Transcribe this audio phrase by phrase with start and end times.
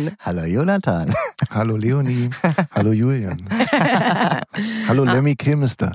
[0.00, 0.16] Julian.
[0.20, 1.14] Hallo Jonathan.
[1.50, 2.30] Hallo Leonie.
[2.72, 3.42] Hallo Julian.
[4.88, 5.92] Hallo Lemmy Kilmister.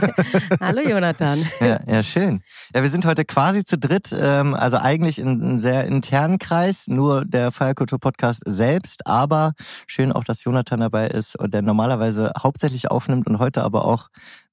[0.60, 1.44] Hallo Jonathan.
[1.60, 2.40] Ja, ja, schön.
[2.74, 6.86] Ja, wir sind heute quasi zu dritt, ähm, also eigentlich in einem sehr internen Kreis,
[6.88, 9.52] nur der Feierkultur Podcast selbst, aber
[9.86, 14.08] schön auch, dass Jonathan dabei ist und der normalerweise hauptsächlich aufnimmt und heute aber auch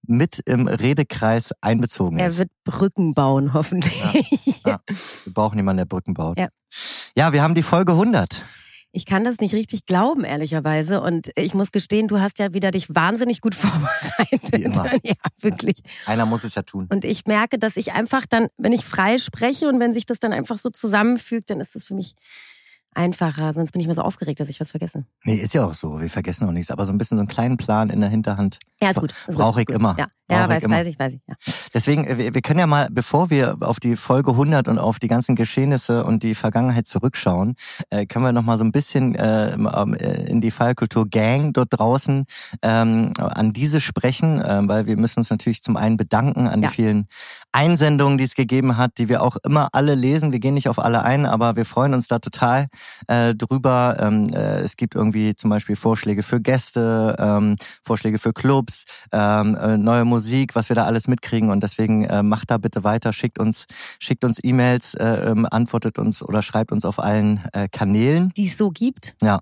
[0.06, 2.24] mit im Redekreis einbezogen ist.
[2.24, 4.02] Er wird Brücken bauen, hoffentlich.
[4.66, 4.80] Ja, ja.
[5.26, 6.40] Wir brauchen jemanden, der Brücken baut.
[6.40, 6.48] Ja.
[7.16, 8.46] ja, wir haben die Folge 100.
[8.92, 11.02] Ich kann das nicht richtig glauben, ehrlicherweise.
[11.02, 14.52] Und ich muss gestehen, du hast ja wieder dich wahnsinnig gut vorbereitet.
[14.52, 14.92] Wie immer.
[15.04, 15.84] Ja, wirklich.
[16.06, 16.88] Einer muss es ja tun.
[16.92, 20.20] Und ich merke, dass ich einfach dann, wenn ich frei spreche und wenn sich das
[20.20, 22.16] dann einfach so zusammenfügt, dann ist es für mich
[23.00, 23.54] einfacher.
[23.54, 25.06] Sonst bin ich immer so aufgeregt, dass ich was vergesse.
[25.24, 26.02] Nee, ist ja auch so.
[26.02, 26.70] Wir vergessen auch nichts.
[26.70, 28.60] Aber so ein bisschen so einen kleinen Plan in der Hinterhand.
[28.82, 29.14] Ja, ist gut.
[29.28, 29.76] Brauche ich gut.
[29.76, 29.96] immer.
[29.98, 30.76] Ja, ja ich weiß, immer.
[30.78, 31.22] weiß ich, weiß ich.
[31.28, 31.36] Ja.
[31.74, 35.00] Deswegen, äh, wir wir können ja mal, bevor wir auf die Folge 100 und auf
[35.00, 37.56] die ganzen Geschehnisse und die Vergangenheit zurückschauen,
[37.90, 41.70] äh, können wir noch mal so ein bisschen äh, ähm, äh, in die Feierkultur-Gang dort
[41.72, 42.26] draußen
[42.62, 46.70] ähm, an diese sprechen, äh, weil wir müssen uns natürlich zum einen bedanken an Ja.
[46.70, 47.08] die vielen
[47.52, 50.32] Einsendungen, die es gegeben hat, die wir auch immer alle lesen.
[50.32, 52.68] Wir gehen nicht auf alle ein, aber wir freuen uns da total
[53.08, 53.98] äh, drüber.
[54.00, 59.56] Ähm, äh, es gibt irgendwie zum Beispiel Vorschläge für Gäste, ähm, Vorschläge für Clubs, ähm,
[59.56, 63.14] äh, neue Musik, was wir da alles mitkriegen und deswegen äh, macht da bitte weiter,
[63.14, 63.66] schickt uns,
[64.00, 68.32] schickt uns E-Mails, äh, ähm, antwortet uns oder schreibt uns auf allen äh, Kanälen.
[68.38, 69.16] Die es so gibt.
[69.22, 69.40] Ja.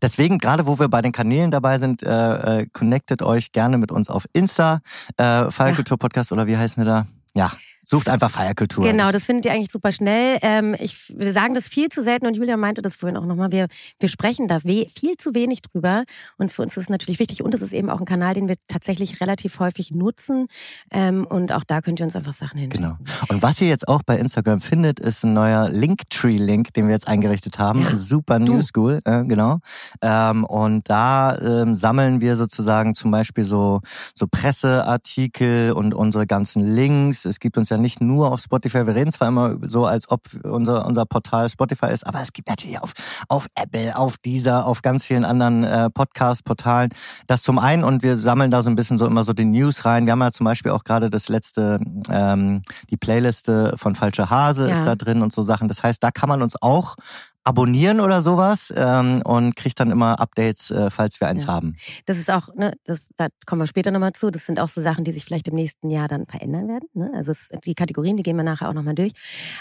[0.00, 3.90] Deswegen, gerade wo wir bei den Kanälen dabei sind, äh, äh, connectet euch gerne mit
[3.90, 4.80] uns auf Insta,
[5.16, 7.06] äh, Feierkultur Podcast oder wie heißen wir da?
[7.34, 7.50] Ja,
[7.84, 8.84] sucht einfach Feierkultur.
[8.84, 10.38] Genau, das findet ihr eigentlich super schnell.
[10.42, 13.52] Ähm, ich, wir sagen das viel zu selten und Julia meinte das vorhin auch nochmal.
[13.52, 13.66] Wir,
[14.00, 16.04] wir sprechen da viel zu wenig drüber
[16.38, 18.48] und für uns ist es natürlich wichtig und es ist eben auch ein Kanal, den
[18.48, 20.46] wir tatsächlich relativ häufig nutzen
[20.90, 22.70] ähm, und auch da könnt ihr uns einfach Sachen hin.
[22.70, 22.96] Genau.
[23.28, 27.08] Und was ihr jetzt auch bei Instagram findet, ist ein neuer Linktree-Link, den wir jetzt
[27.08, 27.80] eingerichtet haben.
[27.82, 27.94] Ja.
[27.96, 29.58] Super New School, äh, genau.
[30.00, 33.80] Ähm, und da ähm, sammeln wir sozusagen zum Beispiel so,
[34.14, 37.24] so Presseartikel und unsere ganzen Links.
[37.24, 38.86] Es gibt uns ja nicht nur auf Spotify.
[38.86, 42.48] Wir reden zwar immer so, als ob unser, unser Portal Spotify ist, aber es gibt
[42.48, 42.92] natürlich auf,
[43.28, 46.90] auf Apple, auf Deezer, auf ganz vielen anderen äh, Podcast-Portalen.
[47.26, 49.84] Das zum einen und wir sammeln da so ein bisschen so immer so die News
[49.84, 50.06] rein.
[50.06, 51.78] Wir haben ja zum Beispiel auch gerade das letzte,
[52.10, 54.74] ähm, die Playliste von Falsche Hase Ja.
[54.76, 55.68] ist da drin und so Sachen.
[55.68, 56.96] Das heißt, da kann man uns auch
[57.44, 61.48] abonnieren oder sowas ähm, und kriegt dann immer Updates, äh, falls wir eins Ja.
[61.48, 61.76] haben.
[62.06, 64.30] Das ist auch, ne, das, da kommen wir später nochmal zu.
[64.30, 66.88] Das sind auch so Sachen, die sich vielleicht im nächsten Jahr dann verändern werden.
[66.94, 67.10] Ne?
[67.14, 69.12] Also es, die Kategorien, die gehen wir nachher auch nochmal durch.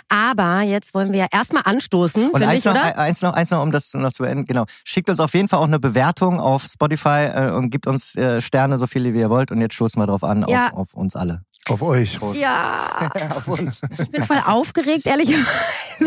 [0.09, 2.97] Aber jetzt wollen wir ja erstmal anstoßen, Und eins ich, noch, oder?
[2.97, 4.45] eins noch, eins noch, um das noch zu enden.
[4.45, 4.65] Genau.
[4.83, 8.41] Schickt uns auf jeden Fall auch eine Bewertung auf Spotify äh, und gibt uns äh,
[8.41, 9.51] Sterne, so viele wie ihr wollt.
[9.51, 10.67] Und jetzt stoßen wir drauf an, Ja.
[10.71, 11.41] auf, auf uns alle.
[11.69, 12.19] Auf euch.
[12.33, 13.81] Ja, auf uns.
[13.97, 15.47] ich bin voll aufgeregt, ehrlicherweise,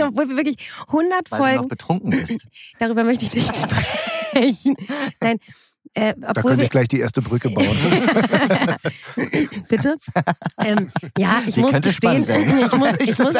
[0.09, 2.47] obwohl wir wirklich 100 Weil du noch Folgen, betrunken bist.
[2.79, 4.77] darüber möchte ich nicht sprechen.
[5.21, 5.39] Nein,
[5.97, 7.67] äh, Da könnte ich gleich die erste Brücke bauen.
[9.69, 9.97] Bitte?
[10.63, 13.35] Ähm, ja, ich Die muss gestehen, ich muss, ich, muss,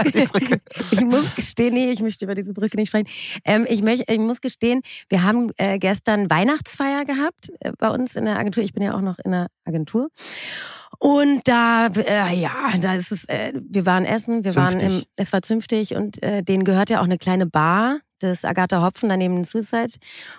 [0.91, 3.09] ich muss gestehen, nee, ich möchte über diese Brücke nicht sprechen.
[3.45, 8.17] Ähm, ich, möchte, ich muss gestehen, wir haben äh, gestern Weihnachtsfeier gehabt äh, bei uns
[8.17, 8.65] in der Agentur.
[8.65, 10.09] Ich bin ja auch noch in der Agentur.
[10.99, 15.09] Und da, äh, ja, da ist es, äh, wir waren essen, wir waren im, Zünftig.
[15.17, 19.09] es war zünftig und äh, denen gehört ja auch eine kleine Bar, das Agatha Hopfen
[19.09, 19.93] daneben Suicide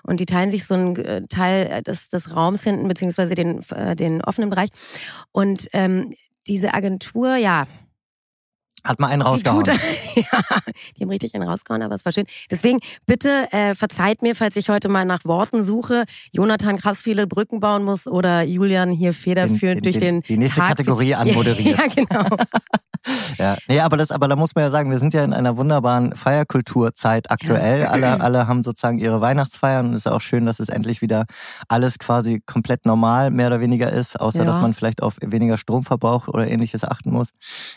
[0.04, 3.62] und die teilen sich so einen äh, Teil äh, des, des Raums hinten beziehungsweise den,
[3.70, 4.70] äh, den offenen Bereich
[5.32, 6.14] und ähm,
[6.48, 7.68] diese Agentur, ja,
[8.84, 9.64] Hat mal einen die, rausgehauen.
[9.66, 9.74] tut,
[10.16, 10.24] ja,
[10.98, 12.26] die haben richtig einen rausgehauen, aber es war schön.
[12.50, 17.28] Deswegen bitte äh, verzeiht mir, falls ich heute mal nach Worten suche, Jonathan krass viele
[17.28, 21.78] Brücken bauen muss oder Julian hier federführend durch den, die nächste Tag Kategorie anmoderiert.
[21.78, 22.38] Ja, genau.
[23.38, 25.56] Ja, nee, aber das, aber da muss man ja sagen, wir sind ja in einer
[25.56, 27.86] wunderbaren Feierkulturzeit aktuell.
[27.86, 31.02] Alle, alle haben sozusagen ihre Weihnachtsfeiern und es ist ja auch schön, dass es endlich
[31.02, 31.26] wieder
[31.68, 34.46] alles quasi komplett normal mehr oder weniger ist, außer Ja.
[34.46, 37.30] dass man vielleicht auf weniger Stromverbrauch oder ähnliches achten muss.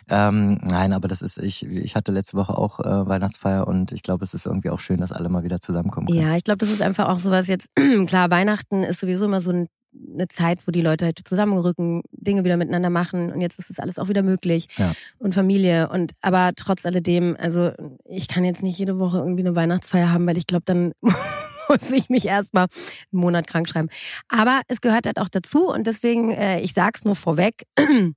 [0.08, 4.02] Ähm, nein, aber das ist, ich, ich hatte letzte Woche auch äh, Weihnachtsfeier und ich
[4.02, 6.20] glaube, es ist irgendwie auch schön, dass alle mal wieder zusammenkommen können.
[6.20, 7.70] Ja, ich glaube, das ist einfach auch sowas jetzt,
[8.06, 9.66] klar, Weihnachten ist sowieso immer so ein
[10.14, 13.80] eine Zeit, wo die Leute halt zusammenrücken, Dinge wieder miteinander machen und jetzt ist das
[13.80, 14.92] alles auch wieder möglich Ja.
[15.18, 17.72] und Familie und aber trotz alledem, also
[18.04, 20.92] ich kann jetzt nicht jede Woche irgendwie eine Weihnachtsfeier haben, weil ich glaube, dann
[21.70, 22.66] muss ich mich erstmal
[23.12, 23.88] einen Monat krank schreiben.
[24.28, 27.64] Aber es gehört halt auch dazu und deswegen, äh, ich sag's nur vorweg,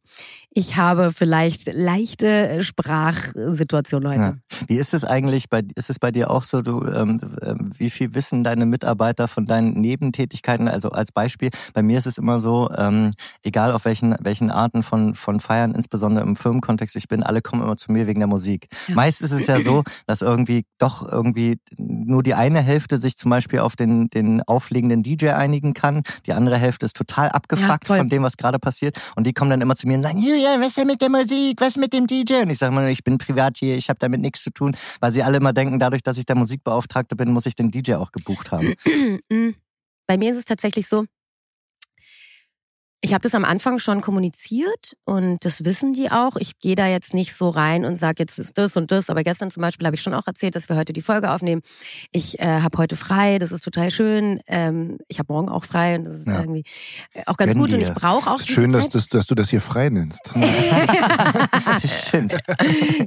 [0.49, 4.19] ich habe vielleicht leichte Sprachsituationen heute.
[4.19, 4.35] Ja.
[4.67, 7.89] Wie ist es eigentlich bei ist es bei dir auch so, du ähm, ähm, wie
[7.89, 10.67] viel wissen deine Mitarbeiter von deinen Nebentätigkeiten?
[10.67, 13.11] Also als Beispiel, bei mir ist es immer so, ähm,
[13.43, 17.61] egal auf welchen welchen Arten von von Feiern, insbesondere im Firmenkontext ich bin, alle kommen
[17.61, 18.67] immer zu mir wegen der Musik.
[18.87, 18.95] Ja.
[18.95, 23.29] Meist ist es ja so, dass irgendwie doch irgendwie nur die eine Hälfte sich zum
[23.29, 27.97] Beispiel auf den den auflegenden DJ einigen kann, die andere Hälfte ist total abgefuckt ja,
[27.97, 28.97] von dem, was gerade passiert.
[29.15, 31.09] Und die kommen dann immer zu mir und sagen, ja, was ist denn mit der
[31.09, 32.41] Musik, was ist mit dem DJ?
[32.43, 35.11] Und ich sage mal, ich bin privat hier, ich habe damit nichts zu tun, weil
[35.11, 38.11] sie alle immer denken, dadurch, dass ich der Musikbeauftragte bin, muss ich den DJ auch
[38.11, 38.73] gebucht haben.
[40.07, 41.05] Bei mir ist es tatsächlich so,
[43.03, 46.37] ich habe das am Anfang schon kommuniziert und das wissen die auch.
[46.37, 49.09] Ich gehe da jetzt nicht so rein und sage, jetzt ist das und das.
[49.09, 51.61] Aber gestern zum Beispiel habe ich schon auch erzählt, dass wir heute die Folge aufnehmen.
[52.13, 54.39] Ich äh, habe heute frei, das ist total schön.
[54.47, 56.39] Ähm, ich habe morgen auch frei und das ist ja.
[56.39, 56.63] irgendwie
[57.25, 57.71] auch ganz Gönn gut.
[57.71, 57.75] Dir.
[57.75, 60.21] Und ich brauche auch Schön, dass, das, dass du das hier frei nennst.
[61.65, 62.37] das stimmt.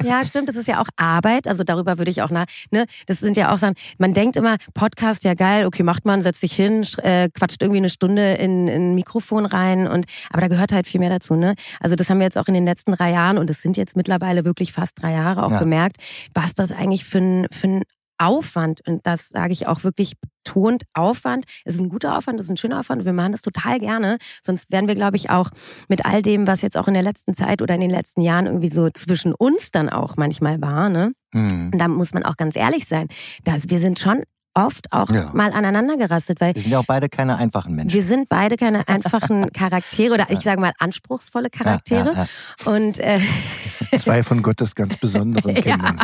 [0.05, 0.51] ja, stimmt.
[0.51, 1.49] Das ist ja auch Arbeit.
[1.49, 2.45] Also darüber würde ich auch nach.
[2.71, 3.77] Ne, das sind ja auch Sachen.
[3.97, 5.65] Man denkt immer, Podcast ja geil.
[5.65, 9.47] Okay, macht man, setzt sich hin, äh, quatscht irgendwie eine Stunde in, in ein Mikrofon
[9.47, 11.55] rein und aber da gehört halt viel mehr dazu, ne?
[11.81, 13.97] Also das haben wir jetzt auch in den letzten drei Jahren und es sind jetzt
[13.97, 15.59] mittlerweile wirklich fast drei Jahre auch ja.
[15.59, 15.97] gemerkt,
[16.35, 17.83] was das eigentlich für ein, für ein
[18.19, 21.45] Aufwand, und das sage ich auch wirklich betont, Aufwand.
[21.65, 23.79] Es ist ein guter Aufwand, es ist ein schöner Aufwand und wir machen das total
[23.79, 24.19] gerne.
[24.43, 25.51] Sonst wären wir, glaube ich, auch
[25.89, 28.47] mit all dem, was jetzt auch in der letzten Zeit oder in den letzten Jahren
[28.47, 31.13] irgendwie so zwischen uns dann auch manchmal war, ne?
[31.33, 31.71] Mhm.
[31.73, 33.09] Und da muss man auch ganz ehrlich sein,
[33.45, 34.23] dass wir sind schon
[34.57, 35.31] oft auch ja.
[35.35, 37.95] mal aneinander gerastet, weil wir sind ja auch beide keine einfachen Menschen.
[37.95, 42.27] Wir sind beide keine einfachen Charaktere oder ich sage mal anspruchsvolle Charaktere ja,
[42.65, 43.21] ja, und äh,
[43.99, 46.01] zwei von Gottes ganz besonderen Kindern.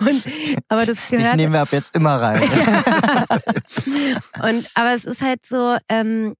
[0.00, 0.24] und,
[0.68, 1.30] aber das gehört.
[1.30, 2.42] Ich nehme ab jetzt immer rein.
[4.42, 6.34] und aber es ist halt so, ähm,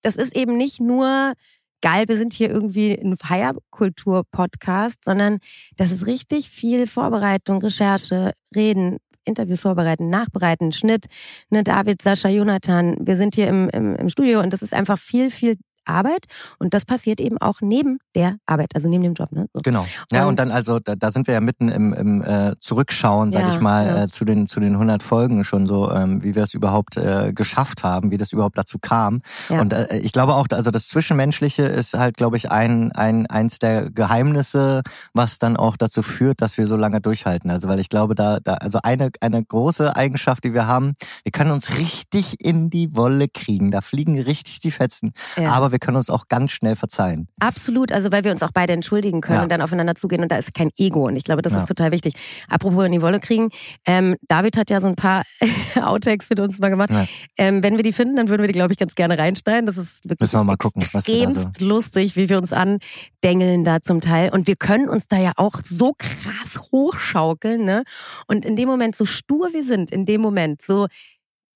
[0.00, 1.34] das ist eben nicht nur
[1.82, 5.38] geil, wir sind hier irgendwie ein Feierkultur-Podcast, sondern
[5.76, 11.06] das ist richtig viel Vorbereitung, Recherche, Reden, Interviews vorbereiten, nachbereiten, Schnitt,
[11.50, 12.96] ne, David, Sascha, Jonathan.
[13.00, 16.26] Wir sind hier im, im, im Studio und das ist einfach viel, viel Arbeit
[16.58, 19.32] und das passiert eben auch neben der Arbeit, also neben dem Job.
[19.32, 19.46] Ne?
[19.52, 19.62] So.
[19.62, 19.86] Genau.
[20.10, 23.32] Ja, und, und, dann also, da, da sind wir ja mitten im, im äh, Zurückschauen,
[23.32, 24.04] sag ja, ich mal, ja.
[24.04, 27.32] äh, zu den zu den 100 Folgen schon so, ähm, wie wir es überhaupt äh,
[27.32, 29.22] geschafft haben, wie das überhaupt dazu kam.
[29.48, 29.60] Ja.
[29.60, 33.58] Und äh, ich glaube auch, also das Zwischenmenschliche ist halt, glaube ich, ein, ein eins
[33.58, 34.82] der Geheimnisse,
[35.12, 37.50] was dann auch dazu führt, dass wir so lange durchhalten.
[37.50, 40.94] Also weil ich glaube, da, da also eine eine große Eigenschaft, die wir haben,
[41.24, 43.70] wir können uns richtig in die Wolle kriegen.
[43.70, 45.12] Da fliegen richtig die Fetzen.
[45.36, 47.28] Aber wir können uns auch ganz schnell verzeihen.
[47.40, 49.42] Absolut, also weil wir uns auch beide entschuldigen können ja.
[49.42, 51.58] und dann aufeinander zugehen und da ist kein Ego und ich glaube, das ja.
[51.58, 52.14] ist total wichtig.
[52.48, 53.50] Apropos in die Wolle kriegen,
[53.86, 55.24] ähm, David hat ja so ein paar
[55.74, 56.90] Outtakes für uns mal gemacht.
[56.90, 57.06] Ja.
[57.38, 59.66] Ähm, wenn wir die finden, dann würden wir die, glaube ich, ganz gerne reinschneiden.
[59.66, 61.64] Das ist wirklich Müssen wir mal gucken, was extremst so.
[61.64, 65.56] lustig, wie wir uns andengeln da zum Teil und wir können uns da ja auch
[65.64, 67.82] so krass hochschaukeln, ne?
[68.26, 70.86] Und in dem Moment, so stur wir sind, in dem Moment, so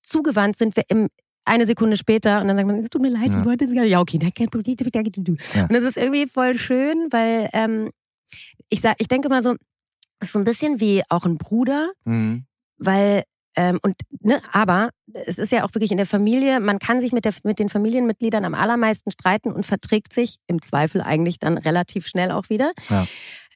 [0.01, 1.09] zugewandt sind wir im
[1.47, 3.39] eine Sekunde später und dann sagt man, es tut mir leid, ja.
[3.39, 3.91] ich wollte es gar nicht.
[3.91, 4.75] Ja, okay, kein Problem.
[4.77, 5.63] Ja.
[5.63, 7.91] Und das ist irgendwie voll schön, weil ähm,
[8.69, 9.55] ich sag, ich denke mal so,
[10.19, 12.45] es ist so ein bisschen wie auch ein Bruder, mhm.
[12.77, 13.23] weil
[13.55, 17.11] ähm, und ne, aber es ist ja auch wirklich in der Familie, man kann sich
[17.11, 21.57] mit, der, mit den Familienmitgliedern am allermeisten streiten und verträgt sich im Zweifel eigentlich dann
[21.57, 22.71] relativ schnell auch wieder.
[22.89, 23.07] Ja.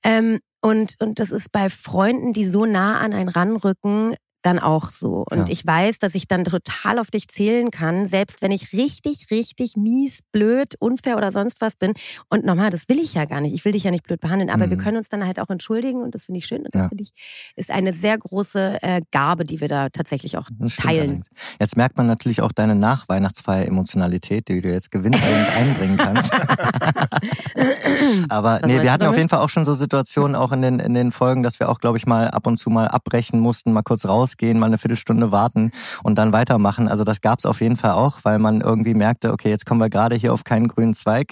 [0.04, 4.92] Ähm, und, und das ist bei Freunden, die so nah an einen ranrücken, dann auch
[4.92, 5.26] so.
[5.30, 5.46] Und ja.
[5.50, 9.78] ich weiß, dass ich dann total auf dich zählen kann, selbst wenn ich richtig, richtig
[9.78, 11.94] mies, blöd, unfair oder sonst was bin.
[12.30, 13.54] Und nochmal, das will ich ja gar nicht.
[13.54, 14.72] Ich will dich ja nicht blöd behandeln, aber mhm.
[14.72, 16.66] wir können uns dann halt auch entschuldigen und das finde ich schön.
[16.66, 16.90] Und das ja.
[16.90, 17.14] finde ich
[17.56, 21.24] ist eine sehr große äh, Gabe, die wir da tatsächlich auch teilen.
[21.60, 26.34] Jetzt merkt man natürlich auch deine Nachweihnachtsfeier-Emotionalität, die du jetzt gewinnbringend einbringen kannst.
[28.30, 30.80] aber was nee, wir hatten auf jeden Fall auch schon so Situationen auch in den,
[30.80, 33.74] in den Folgen, dass wir auch, glaube ich, mal ab und zu mal abbrechen mussten,
[33.74, 35.72] mal kurz raus rausgehen, mal eine Viertelstunde warten
[36.04, 36.88] und dann weitermachen.
[36.88, 39.80] Also das gab es auf jeden Fall auch, weil man irgendwie merkte, okay, jetzt kommen
[39.80, 41.32] wir gerade hier auf keinen grünen Zweig.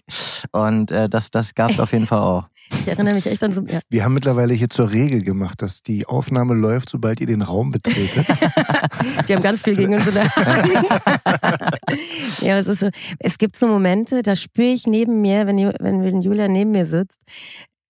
[0.51, 2.47] Und äh, das, das gab es auf jeden Fall auch.
[2.81, 3.61] Ich erinnere mich echt an so.
[3.61, 3.79] Ja.
[3.89, 7.71] Wir haben mittlerweile hier zur Regel gemacht, dass die Aufnahme läuft, sobald ihr den Raum
[7.71, 8.27] betretet.
[9.27, 10.71] die haben ganz viel gegen uns in der Hand.
[12.41, 16.21] ja, es ist so, es gibt so Momente, da spüre ich neben mir, wenn, wenn
[16.21, 17.21] Julia neben mir sitzt,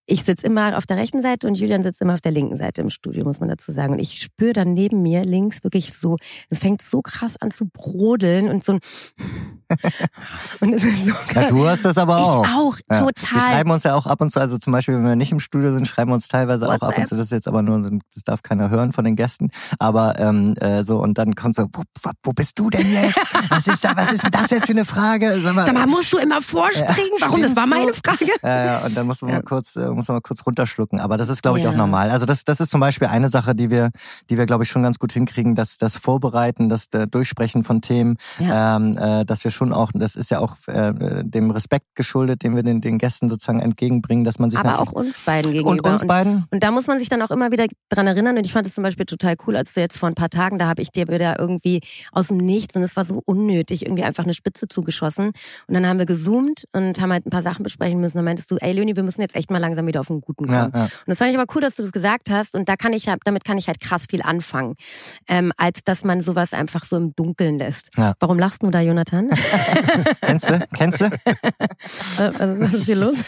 [0.09, 2.81] ich sitze immer auf der rechten Seite und Julian sitzt immer auf der linken Seite
[2.81, 3.93] im Studio, muss man dazu sagen.
[3.93, 6.17] Und ich spüre dann neben mir links wirklich so,
[6.51, 8.79] fängt so krass an zu brodeln und so ein
[10.61, 12.43] und es ist so ja, du hast das aber auch.
[12.43, 12.99] Ich auch, ja.
[12.99, 13.33] total.
[13.33, 15.39] Wir schreiben uns ja auch ab und zu, also zum Beispiel, wenn wir nicht im
[15.39, 16.81] Studio sind, schreiben wir uns teilweise WhatsApp.
[16.81, 19.15] auch ab und zu, das ist jetzt aber nur, das darf keiner hören von den
[19.15, 21.83] Gästen, aber ähm, äh, so und dann kommt so, wo,
[22.23, 23.15] wo bist du denn jetzt?
[23.49, 25.39] Was ist da, was ist denn das jetzt für eine Frage?
[25.39, 27.11] Sag mal, Sag mal musst du immer vorspringen?
[27.19, 27.41] Ja, Warum?
[27.41, 28.25] Das war meine Frage.
[28.43, 30.99] Ja, ja, und dann muss man mal kurz, äh, muss man mal kurz runterschlucken.
[30.99, 32.09] Aber das ist, glaube ich, auch normal.
[32.09, 33.91] Also das, das ist zum Beispiel eine Sache, die wir,
[34.29, 38.17] die wir, glaube ich, schon ganz gut hinkriegen, dass das Vorbereiten, das Durchsprechen von Themen,
[38.39, 42.55] ähm, äh, dass wir schon auch, das ist ja auch äh, dem Respekt geschuldet, den
[42.55, 45.81] wir den, den Gästen sozusagen entgegenbringen, dass man sich aber auch uns beiden gegenüber und
[45.81, 48.45] uns beiden und, und, da muss man sich dann auch immer wieder dran erinnern und
[48.45, 50.67] ich fand es zum Beispiel total cool, als du jetzt vor ein paar Tagen da
[50.67, 54.23] habe ich dir wieder irgendwie aus dem Nichts und es war so unnötig irgendwie einfach
[54.23, 55.31] eine Spitze zugeschossen
[55.67, 58.17] und dann haben wir gezoomt und haben halt ein paar Sachen besprechen müssen.
[58.17, 60.47] Dann meintest du, ey Leonie, wir müssen jetzt echt mal langsam wieder auf einen guten
[60.47, 60.71] kommen.
[60.73, 60.83] Ja, ja.
[60.83, 63.09] Und das fand ich aber cool, dass du das gesagt hast und da kann ich
[63.25, 64.75] damit kann ich halt krass viel anfangen,
[65.27, 67.89] ähm, als dass man sowas einfach so im Dunkeln lässt.
[67.97, 68.13] Ja.
[68.19, 69.29] Warum lachst du da, Jonathan?
[70.21, 70.67] Kennst du?
[70.73, 71.09] Kennst du?
[72.17, 73.17] Was ist hier los?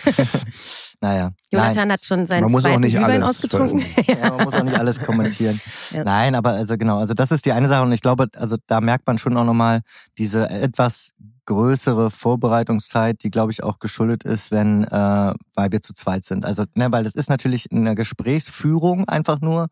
[1.03, 1.31] Naja.
[1.49, 1.91] Jonathan Nein.
[1.93, 3.83] hat schon seinen man muss zweiten auch nicht Glühwein ausgetrunken.
[4.07, 5.59] ja, man muss auch nicht alles kommentieren.
[5.89, 6.03] Ja.
[6.03, 8.81] Nein, aber also genau, also das ist die eine Sache und ich glaube, also da
[8.81, 9.81] merkt man schon auch nochmal
[10.19, 11.13] diese etwas
[11.51, 16.45] größere Vorbereitungszeit, die glaube ich auch geschuldet ist, wenn äh, weil wir zu zweit sind.
[16.45, 19.67] Also ne, weil das ist natürlich in der Gesprächsführung einfach nur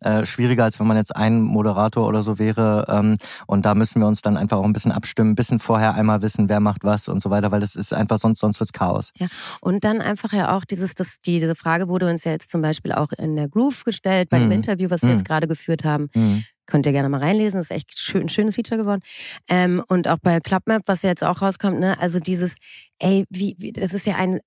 [0.00, 2.86] äh, schwieriger als wenn man jetzt ein Moderator oder so wäre.
[2.88, 5.94] Ähm, und da müssen wir uns dann einfach auch ein bisschen abstimmen, ein bisschen vorher
[5.94, 8.72] einmal wissen, wer macht was und so weiter, weil das ist einfach sonst sonst wird's
[8.72, 9.10] Chaos.
[9.18, 9.26] Ja
[9.60, 12.92] und dann einfach ja auch dieses, das, diese Frage wurde uns ja jetzt zum Beispiel
[12.92, 14.42] auch in der Groove gestellt bei mhm.
[14.42, 15.16] dem Interview, was wir mhm.
[15.16, 16.10] jetzt gerade geführt haben.
[16.14, 16.44] Mhm.
[16.66, 19.02] Könnt ihr gerne mal reinlesen, das ist echt schön, ein schönes Feature geworden.
[19.48, 22.56] Ähm, und auch bei Clubmap, was ja jetzt auch rauskommt, ne, also dieses,
[22.98, 24.40] ey, wie, wie das ist ja ein,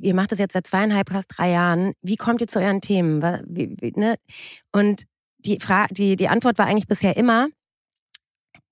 [0.00, 1.92] ihr macht das jetzt seit zweieinhalb, fast drei Jahren.
[2.02, 3.22] Wie kommt ihr zu euren Themen?
[3.48, 4.16] Wie, wie, ne?
[4.72, 5.04] Und
[5.38, 7.48] die, Frage, die, die Antwort war eigentlich bisher immer,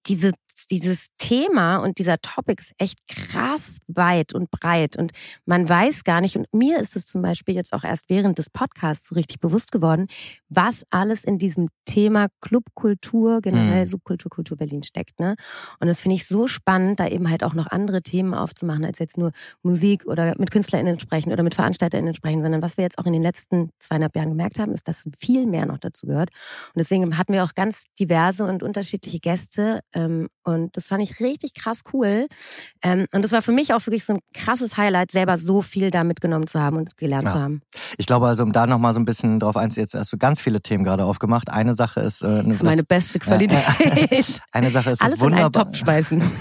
[0.06, 0.32] diese
[0.66, 5.12] dieses Thema und dieser Topic ist echt krass weit und breit und
[5.44, 8.50] man weiß gar nicht, und mir ist es zum Beispiel jetzt auch erst während des
[8.50, 10.06] Podcasts so richtig bewusst geworden,
[10.48, 13.88] was alles in diesem Thema Clubkultur, generell mhm.
[13.88, 15.20] Subkultur, Kultur Berlin steckt.
[15.20, 15.36] Ne?
[15.80, 18.98] Und das finde ich so spannend, da eben halt auch noch andere Themen aufzumachen, als
[18.98, 22.98] jetzt nur Musik oder mit KünstlerInnen sprechen oder mit VeranstalterInnen sprechen, sondern was wir jetzt
[22.98, 26.30] auch in den letzten zweieinhalb Jahren gemerkt haben, ist, dass viel mehr noch dazu gehört.
[26.74, 31.20] Und deswegen hatten wir auch ganz diverse und unterschiedliche Gäste ähm, und das fand ich
[31.20, 32.26] richtig krass cool.
[32.82, 35.90] Ähm, und das war für mich auch wirklich so ein krasses Highlight, selber so viel
[35.90, 37.32] da mitgenommen zu haben und gelernt ja.
[37.32, 37.62] zu haben.
[37.98, 40.40] Ich glaube also, um da nochmal so ein bisschen drauf einzugehen, jetzt hast du ganz
[40.40, 41.50] viele Themen gerade aufgemacht.
[41.50, 42.22] Eine Sache ist...
[42.22, 43.58] Äh, das ist meine beste Qualität.
[43.58, 45.46] Ja, eine Sache ist Alles das wunderbar.
[45.46, 46.22] In Topf schmeißen.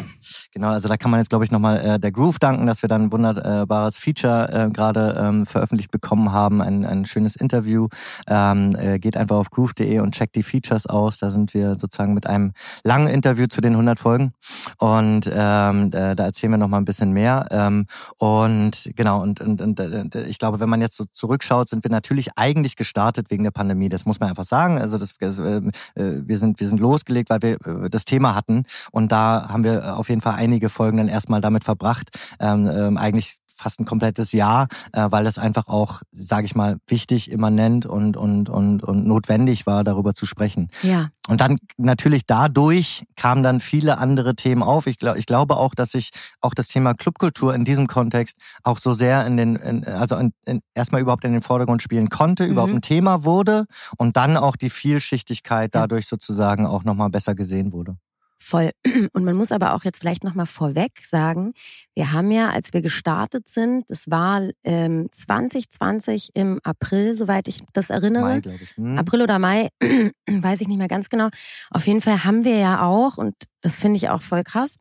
[0.54, 2.88] Genau, also da kann man jetzt, glaube ich, nochmal äh, der Groove danken, dass wir
[2.88, 6.62] dann ein wunderbares Feature äh, gerade ähm, veröffentlicht bekommen haben.
[6.62, 7.88] Ein, ein schönes Interview.
[8.28, 11.18] Ähm, äh, geht einfach auf groove.de und checkt die Features aus.
[11.18, 12.54] Da sind wir sozusagen mit einem
[12.84, 14.34] langen Interview zu den 100 Folgen.
[14.78, 17.48] Und ähm, da, da erzählen wir nochmal ein bisschen mehr.
[17.52, 21.84] Ähm, und genau, und, und, und äh, ich glaube, wenn man jetzt so zurückschaut, sind
[21.84, 23.90] wir natürlich eigentlich gestartet wegen der Pandemie.
[23.90, 24.78] Das muss man einfach sagen.
[24.78, 25.62] Also das, das äh,
[25.96, 28.66] wir sind wir sind losgelegt, weil wir äh, das Thema hatten.
[28.92, 32.98] Und da haben wir auf jeden Fall einige Folgen dann erstmal damit verbracht, ähm, ähm,
[32.98, 37.86] eigentlich fast ein komplettes Jahr, äh, weil es einfach auch, sage ich mal, wichtig, immanent
[37.86, 40.70] und, und, und, und notwendig war, darüber zu sprechen.
[40.84, 41.10] Ja.
[41.30, 44.88] Und dann natürlich dadurch kamen dann viele andere Themen auf.
[44.88, 46.10] Ich, glaub, ich glaube auch, dass sich
[46.42, 50.34] auch das Thema Clubkultur in diesem Kontext auch so sehr in den, in, also in,
[50.46, 52.52] in, erstmal überhaupt in den Vordergrund spielen konnte, mhm.
[52.52, 53.66] überhaupt ein Thema wurde
[53.98, 57.96] und dann auch die Vielschichtigkeit dadurch sozusagen auch nochmal besser gesehen wurde.
[58.44, 58.72] Voll.
[59.14, 61.54] Und man muss aber auch jetzt vielleicht nochmal vorweg sagen,
[61.96, 67.64] wir haben ja, als wir gestartet sind, das war ähm, 2020 im April, soweit ich
[67.72, 68.24] das erinnere.
[68.24, 68.76] Mai, glaube ich.
[68.76, 68.98] Hm.
[68.98, 69.70] April oder Mai,
[70.30, 71.30] weiß ich nicht mehr ganz genau.
[71.70, 74.76] Auf jeden Fall haben wir ja auch, und das finde ich auch voll krass,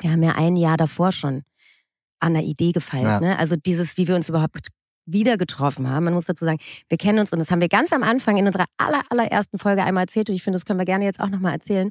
[0.00, 1.44] wir haben ja ein Jahr davor schon
[2.18, 3.04] an der Idee gefeilt.
[3.04, 3.20] Ja.
[3.20, 3.38] Ne?
[3.38, 4.68] Also dieses, wie wir uns überhaupt
[5.06, 6.04] wieder getroffen haben.
[6.04, 8.46] Man muss dazu sagen, wir kennen uns und das haben wir ganz am Anfang in
[8.46, 11.30] unserer aller, allerersten Folge einmal erzählt und ich finde, das können wir gerne jetzt auch
[11.30, 11.90] nochmal erzählen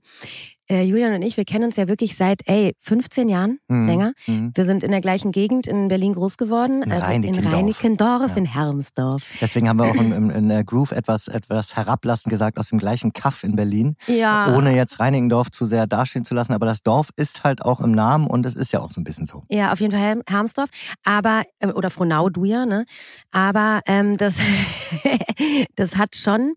[0.69, 3.87] äh, Julian und ich, wir kennen uns ja wirklich seit, ey, 15 Jahren mhm.
[3.87, 4.13] länger.
[4.25, 4.51] Mhm.
[4.53, 6.83] Wir sind in der gleichen Gegend in Berlin groß geworden.
[6.83, 7.45] In also Reinickendorf.
[7.45, 8.37] In Reinickendorf, ja.
[8.37, 9.23] in Hermsdorf.
[9.41, 13.13] Deswegen haben wir auch in, in, der Groove etwas, etwas herablassend gesagt aus dem gleichen
[13.13, 13.95] Kaff in Berlin.
[14.07, 14.55] Ja.
[14.55, 16.53] Ohne jetzt Reinickendorf zu sehr dastehen zu lassen.
[16.53, 19.03] Aber das Dorf ist halt auch im Namen und es ist ja auch so ein
[19.03, 19.43] bisschen so.
[19.49, 20.69] Ja, auf jeden Fall Hermsdorf.
[21.03, 22.85] Aber, äh, oder Frohnau, du ja, ne?
[23.31, 24.35] Aber ähm, das,
[25.75, 26.53] das hat schon...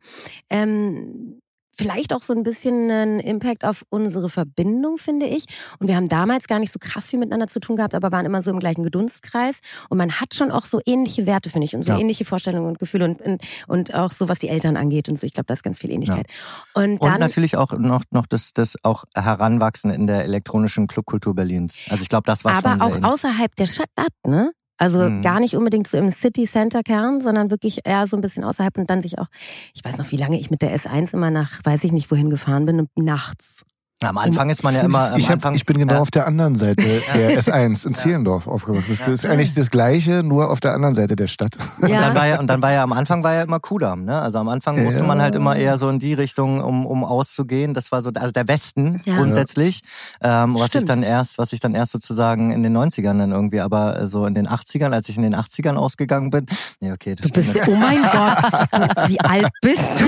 [0.48, 1.40] Ähm,
[1.80, 5.44] vielleicht auch so ein bisschen einen Impact auf unsere Verbindung, finde ich.
[5.78, 8.26] Und wir haben damals gar nicht so krass viel miteinander zu tun gehabt, aber waren
[8.26, 9.60] immer so im gleichen Dunstkreis.
[9.88, 11.98] Und man hat schon auch so ähnliche Werte, finde ich, und so Ja.
[11.98, 15.26] ähnliche Vorstellungen und Gefühle und, und, und auch so, was die Eltern angeht und so.
[15.26, 16.26] Ich glaube, da ist ganz viel Ähnlichkeit.
[16.74, 21.34] Und Und dann, natürlich auch noch, noch das, das auch Heranwachsen in der elektronischen Clubkultur
[21.34, 21.80] Berlins.
[21.88, 23.04] Also ich glaube, das war aber schon sehr auch ähnlich.
[23.04, 23.88] außerhalb der Stadt,
[24.26, 24.52] ne?
[24.80, 25.22] Also Mhm.
[25.22, 28.78] gar nicht unbedingt so im City Center Kern, sondern wirklich eher so ein bisschen außerhalb
[28.78, 29.28] und dann sich auch,
[29.74, 32.30] ich weiß noch, wie lange ich mit der S1 immer nach, weiß ich nicht, wohin
[32.30, 33.64] gefahren bin und nachts.
[34.02, 36.00] Am Anfang ist man ja immer, am ich, hab, Anfang, ich bin genau ja.
[36.00, 36.82] auf der anderen Seite
[37.14, 38.96] der S1 in Zehlendorf aufgewachsen.
[38.98, 39.30] Das ist Ja.
[39.30, 41.58] eigentlich das Gleiche, nur auf der anderen Seite der Stadt.
[41.82, 44.18] Und dann war ja, und dann war ja am Anfang war ja immer Kudamm, ne?
[44.18, 45.06] Also am Anfang musste Ja.
[45.06, 47.74] man halt immer eher so in die Richtung, um, um auszugehen.
[47.74, 49.16] Das war so, also der Westen Ja.
[49.16, 49.82] grundsätzlich,
[50.22, 53.60] ähm, was ich dann erst, was ich dann erst sozusagen in den 90ern dann irgendwie,
[53.60, 56.46] aber so in den 80ern, als ich in den 80ern ausgegangen bin,
[56.80, 60.06] nee, okay, das Du bist, oh mein Gott, wie alt bist du?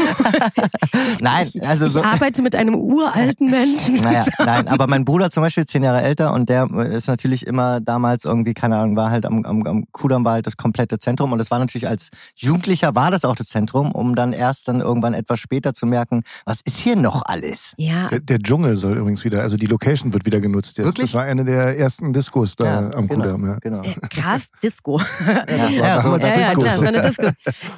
[1.21, 2.01] Nein, also so.
[2.01, 3.82] Ich arbeite mit einem uralten Menschen.
[4.03, 7.81] Naja, nein, aber mein Bruder zum Beispiel zehn Jahre älter und der ist natürlich immer
[7.81, 11.33] damals irgendwie, keine Ahnung, war halt am, am, am Kudamm war halt das komplette Zentrum
[11.33, 14.81] und es war natürlich als Jugendlicher war das auch das Zentrum, um dann erst dann
[14.81, 17.75] irgendwann etwas später zu merken, was ist hier noch alles?
[17.77, 20.87] Ja, Der, der Dschungel soll übrigens wieder, also die Location wird wieder genutzt jetzt.
[20.87, 21.11] Wirklich?
[21.13, 23.47] Das war eine der ersten Diskos da am genau, Kudamm.
[23.47, 23.59] Ja.
[23.61, 23.83] genau.
[23.83, 25.01] äh, krass, Disco.
[25.27, 27.27] Ja, das Ja, so- ja, ja, klar, es war eine Disco.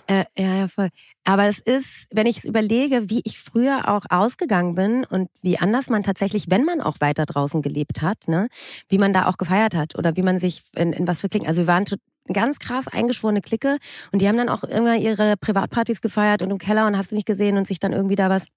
[0.06, 0.88] äh, ja, ja, voll.
[1.24, 5.58] Aber es ist, wenn ich es überlege, wie ich früher auch ausgegangen bin und wie
[5.58, 8.48] anders man tatsächlich, wenn man auch weiter draußen gelebt hat, ne,
[8.88, 11.48] wie man da auch gefeiert hat oder wie man sich in, in was für Klicken.
[11.48, 11.86] Also wir waren
[12.32, 13.78] ganz krass eingeschworene Clique
[14.12, 17.14] und die haben dann auch immer ihre Privatpartys gefeiert und im Keller und hast du
[17.14, 18.48] nicht gesehen und sich dann irgendwie da was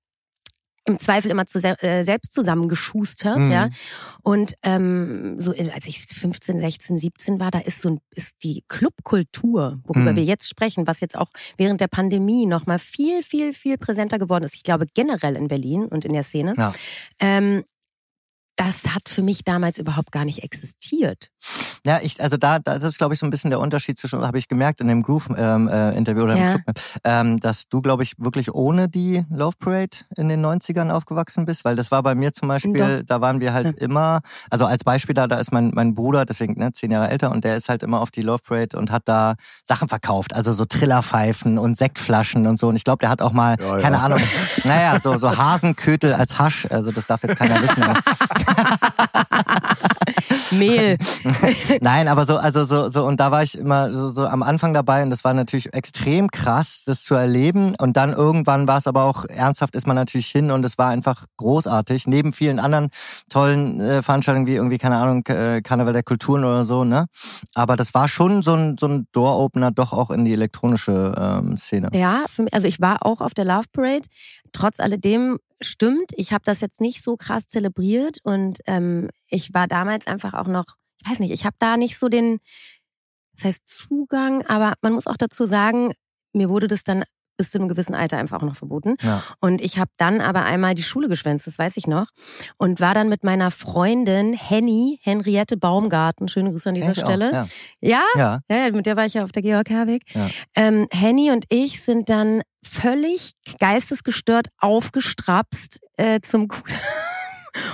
[0.87, 3.51] im Zweifel immer zu, äh, selbst zusammengeschustert, Mhm.
[3.51, 3.69] ja.
[4.23, 8.63] Und ähm, so als ich 15, 16, 17 war, da ist so ein, ist die
[8.67, 10.15] Clubkultur, worüber Mhm.
[10.15, 14.17] wir jetzt sprechen, was jetzt auch während der Pandemie noch mal viel, viel, viel präsenter
[14.17, 14.55] geworden ist.
[14.55, 16.53] Ich glaube generell in Berlin und in der Szene.
[16.57, 16.73] Ja.
[17.19, 17.63] Ähm,
[18.55, 21.27] das hat für mich damals überhaupt gar nicht existiert.
[21.87, 24.19] Ja, ich, also da, da das ist, glaube ich, so ein bisschen der Unterschied zwischen,
[24.27, 26.51] habe ich gemerkt in dem Groove-Interview äh, Interview oder Ja.
[26.55, 26.75] im Club,
[27.05, 31.63] ähm, dass du, glaube ich, wirklich ohne die Love Parade in den 90ern aufgewachsen bist,
[31.63, 34.19] weil das war bei mir zum Beispiel, da waren wir halt immer,
[34.51, 37.45] also als Beispiel da, da ist mein, mein Bruder, deswegen ne, zehn Jahre älter und
[37.45, 40.65] der ist halt immer auf die Love Parade und hat da Sachen verkauft, also so
[40.65, 43.81] Trillerpfeifen und Sektflaschen und so und ich glaube, der hat auch mal, Ja, ja.
[43.81, 44.19] keine Ahnung,
[44.65, 47.77] naja, so, so Hasenkötel als Hasch, also das darf jetzt keiner wissen.
[50.51, 50.97] Mehl.
[51.81, 54.73] Nein, aber so, also so, so, und da war ich immer so, so am Anfang
[54.73, 57.75] dabei und das war natürlich extrem krass, das zu erleben.
[57.79, 60.89] Und dann irgendwann war es aber auch ernsthaft, ist man natürlich hin und es war
[60.89, 62.07] einfach großartig.
[62.07, 62.89] Neben vielen anderen
[63.29, 67.05] tollen äh, Veranstaltungen wie irgendwie, keine Ahnung, äh, Karneval der Kulturen oder so, ne?
[67.53, 71.57] Aber das war schon so ein, so ein Door-Opener doch auch in die elektronische ähm,
[71.57, 71.89] Szene.
[71.93, 74.07] Ja, mich, also ich war auch auf der Love Parade.
[74.51, 79.67] Trotz alledem stimmt, ich habe das jetzt nicht so krass zelebriert und ähm, ich war
[79.67, 80.65] damals einfach auch noch,
[81.03, 82.39] ich weiß nicht, ich habe da nicht so den,
[83.35, 85.93] das heißt Zugang, aber man muss auch dazu sagen,
[86.33, 87.03] mir wurde das dann
[87.37, 88.95] bis zu einem gewissen Alter einfach auch noch verboten.
[89.01, 89.23] Ja.
[89.39, 92.07] Und ich habe dann aber einmal die Schule geschwänzt, das weiß ich noch.
[92.57, 97.31] Und war dann mit meiner Freundin Henny, Henriette Baumgarten, schöne Grüße an dieser auch, Stelle.
[97.31, 97.47] Ja.
[97.79, 98.03] ja?
[98.15, 98.39] ja.
[98.49, 100.03] Ja, ja, mit der war ich ja auf der Georg Herweg.
[100.13, 100.27] Ja.
[100.55, 106.61] Ähm, Henny und ich sind dann völlig geistesgestört aufgestrapst äh, zum Kuh.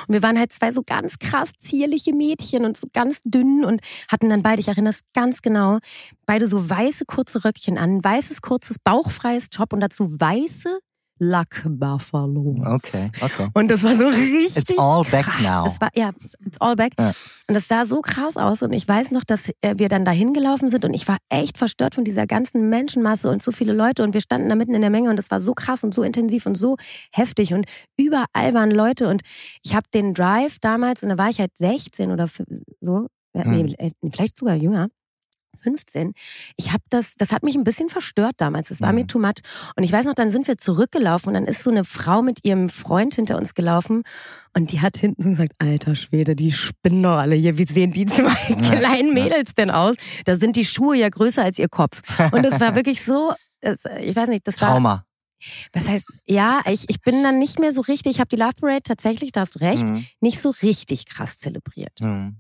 [0.08, 3.82] Und wir waren halt zwei so ganz krass zierliche Mädchen und so ganz dünn und
[4.10, 5.80] hatten dann beide, ich erinnere es ganz genau,
[6.26, 10.80] beide so weiße kurze Röckchen an, weißes kurzes bauchfreies Top und dazu weiße
[11.30, 12.58] Lackbuffalo.
[12.66, 13.50] Okay, okay.
[13.54, 14.58] Und das war so richtig.
[14.58, 15.42] It's all back krass.
[15.42, 15.66] now.
[15.66, 16.12] Es war, ja,
[16.46, 16.94] it's all back.
[17.00, 17.12] Ja.
[17.48, 18.62] Und das sah so krass aus.
[18.62, 21.58] Und ich weiß noch, dass äh, wir dann dahin gelaufen sind und ich war echt
[21.58, 24.04] verstört von dieser ganzen Menschenmasse und so viele Leute.
[24.04, 26.04] Und wir standen da mitten in der Menge und es war so krass und so
[26.04, 26.78] intensiv und so
[27.12, 27.54] heftig.
[27.54, 27.66] Und
[27.98, 29.08] überall waren Leute.
[29.10, 29.22] Und
[29.64, 32.28] ich habe den Drive damals, und da war ich halt 16 oder
[32.82, 33.76] so, nee, Hm.
[33.78, 34.90] äh, vielleicht sogar jünger.
[35.64, 36.14] 15.
[36.58, 38.68] Ich habe das, das hat mich ein bisschen verstört damals.
[38.70, 39.00] Das war Mhm.
[39.00, 39.42] mir too much.
[39.76, 42.40] Und ich weiß noch, dann sind wir zurückgelaufen und dann ist so eine Frau mit
[42.44, 44.04] ihrem Freund hinter uns gelaufen
[44.54, 47.58] und die hat hinten so gesagt, alter Schwede, die spinnen doch alle hier.
[47.58, 49.96] Wie sehen die zwei kleinen Mädels denn aus?
[50.26, 52.02] Da sind die Schuhe ja größer als ihr Kopf.
[52.32, 55.06] Und es war wirklich so, das, ich weiß nicht, das war, Trauma.
[55.74, 58.52] was heißt, ja, ich, ich bin dann nicht mehr so richtig, ich habe die Love
[58.60, 60.06] Parade tatsächlich, da hast du recht, Mhm.
[60.22, 62.00] nicht so richtig krass zelebriert.
[62.02, 62.38] Mhm.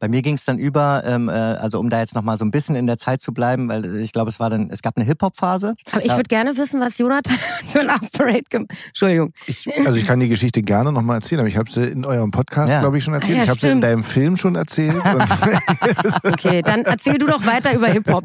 [0.00, 2.50] Bei mir ging es dann über, ähm, äh, also um da jetzt nochmal so ein
[2.50, 5.04] bisschen in der Zeit zu bleiben, weil ich glaube, es war dann, es gab eine
[5.06, 5.74] Hip-Hop-Phase.
[5.92, 9.32] Aber ich würde gerne wissen, was Jonathan für ein Love Parade gemacht Entschuldigung.
[9.46, 12.30] Ich, also ich kann die Geschichte gerne nochmal erzählen, aber ich habe sie in eurem
[12.30, 12.80] Podcast, Ja.
[12.80, 13.38] glaube ich, schon erzählt.
[13.38, 14.94] Ja, ich habe sie in deinem Film schon erzählt.
[16.24, 18.24] Okay, dann erzähl du doch weiter über Hip-Hop.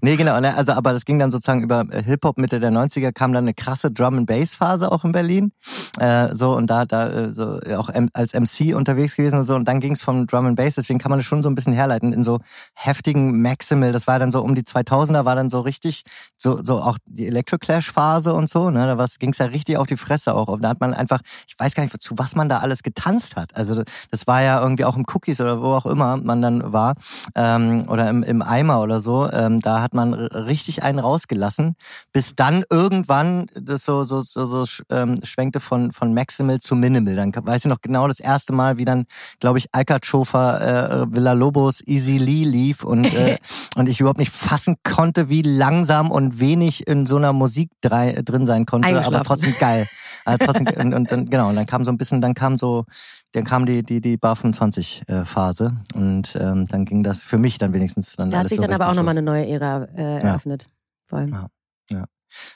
[0.00, 3.12] Nee, genau, ne, also aber das ging dann sozusagen über äh, Hip-Hop Mitte der 90er,
[3.12, 5.52] kam dann eine krasse Drum-and-Bass-Phase auch in Berlin.
[5.98, 9.54] Äh, so und da, da äh, so auch M als MC unterwegs gewesen und so.
[9.54, 11.54] Und dann ging es vom Drum and Bass, deswegen kann man das schon so ein
[11.54, 12.38] bisschen herleiten in so
[12.74, 13.92] heftigen Maximal.
[13.92, 16.02] Das war dann so um die 2000er, war dann so richtig,
[16.36, 18.70] so, so auch die Electro-Clash-Phase und so.
[18.70, 18.96] Ne?
[18.96, 20.58] Da ging es ja richtig auf die Fresse auch.
[20.60, 23.56] Da hat man einfach, ich weiß gar nicht, zu was man da alles getanzt hat.
[23.56, 26.94] Also das, war ja irgendwie auch im Cookies oder wo auch immer man dann war
[27.34, 29.30] ähm, oder im, im Eimer oder so.
[29.30, 31.74] Ähm, da hat man richtig einen rausgelassen,
[32.12, 37.16] bis dann irgendwann das so so so, so ähm, schwenkte von von Maximal zu Minimal.
[37.16, 39.06] Dann weiß ich noch genau das erste Mal, wie dann
[39.40, 40.58] glaube ich Alcachofa
[40.99, 43.38] äh, Villa Lobos Easy Lee lief und äh,
[43.76, 48.20] und ich überhaupt nicht fassen konnte, wie langsam und wenig in so einer Musik drei,
[48.24, 49.86] drin sein konnte, aber trotzdem geil.
[50.26, 52.84] Äh, trotzdem, und, und dann genau, und dann kam so ein bisschen, dann kam so
[53.32, 57.38] dann kam die die die Bar 25 äh, Phase und ähm, dann ging das für
[57.38, 59.46] mich dann wenigstens dann Da hat alles sich so dann aber auch nochmal eine neue
[59.48, 60.68] Ära äh, eröffnet.
[61.06, 61.30] Voll.
[61.30, 61.46] Ja.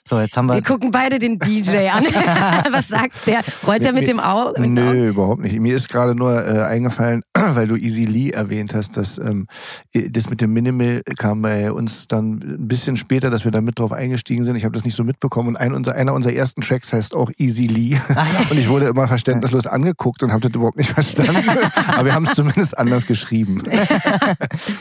[0.04, 2.04] So, jetzt haben wir Wir gucken beide den DJ an.
[2.70, 3.40] Was sagt der?
[3.66, 4.60] Rollt der mit dem Auge?
[4.60, 5.58] Nö, überhaupt nicht.
[5.58, 9.46] Mir ist gerade nur äh, eingefallen, weil du Easy Lee erwähnt hast, dass ähm,
[9.92, 13.78] das mit dem Minimal kam bei uns dann ein bisschen später, dass wir da mit
[13.78, 14.56] drauf eingestiegen sind.
[14.56, 15.50] Ich habe das nicht so mitbekommen.
[15.50, 17.98] Und ein, unser, einer unserer ersten Tracks heißt auch Easy Lee.
[18.50, 21.36] Und ich wurde immer verständnislos angeguckt und habe das überhaupt nicht verstanden.
[21.88, 23.60] Aber wir haben es zumindest anders geschrieben.
[23.60, 23.68] Und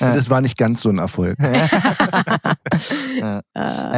[0.02, 1.38] es war nicht ganz so ein Erfolg.
[1.40, 1.68] äh,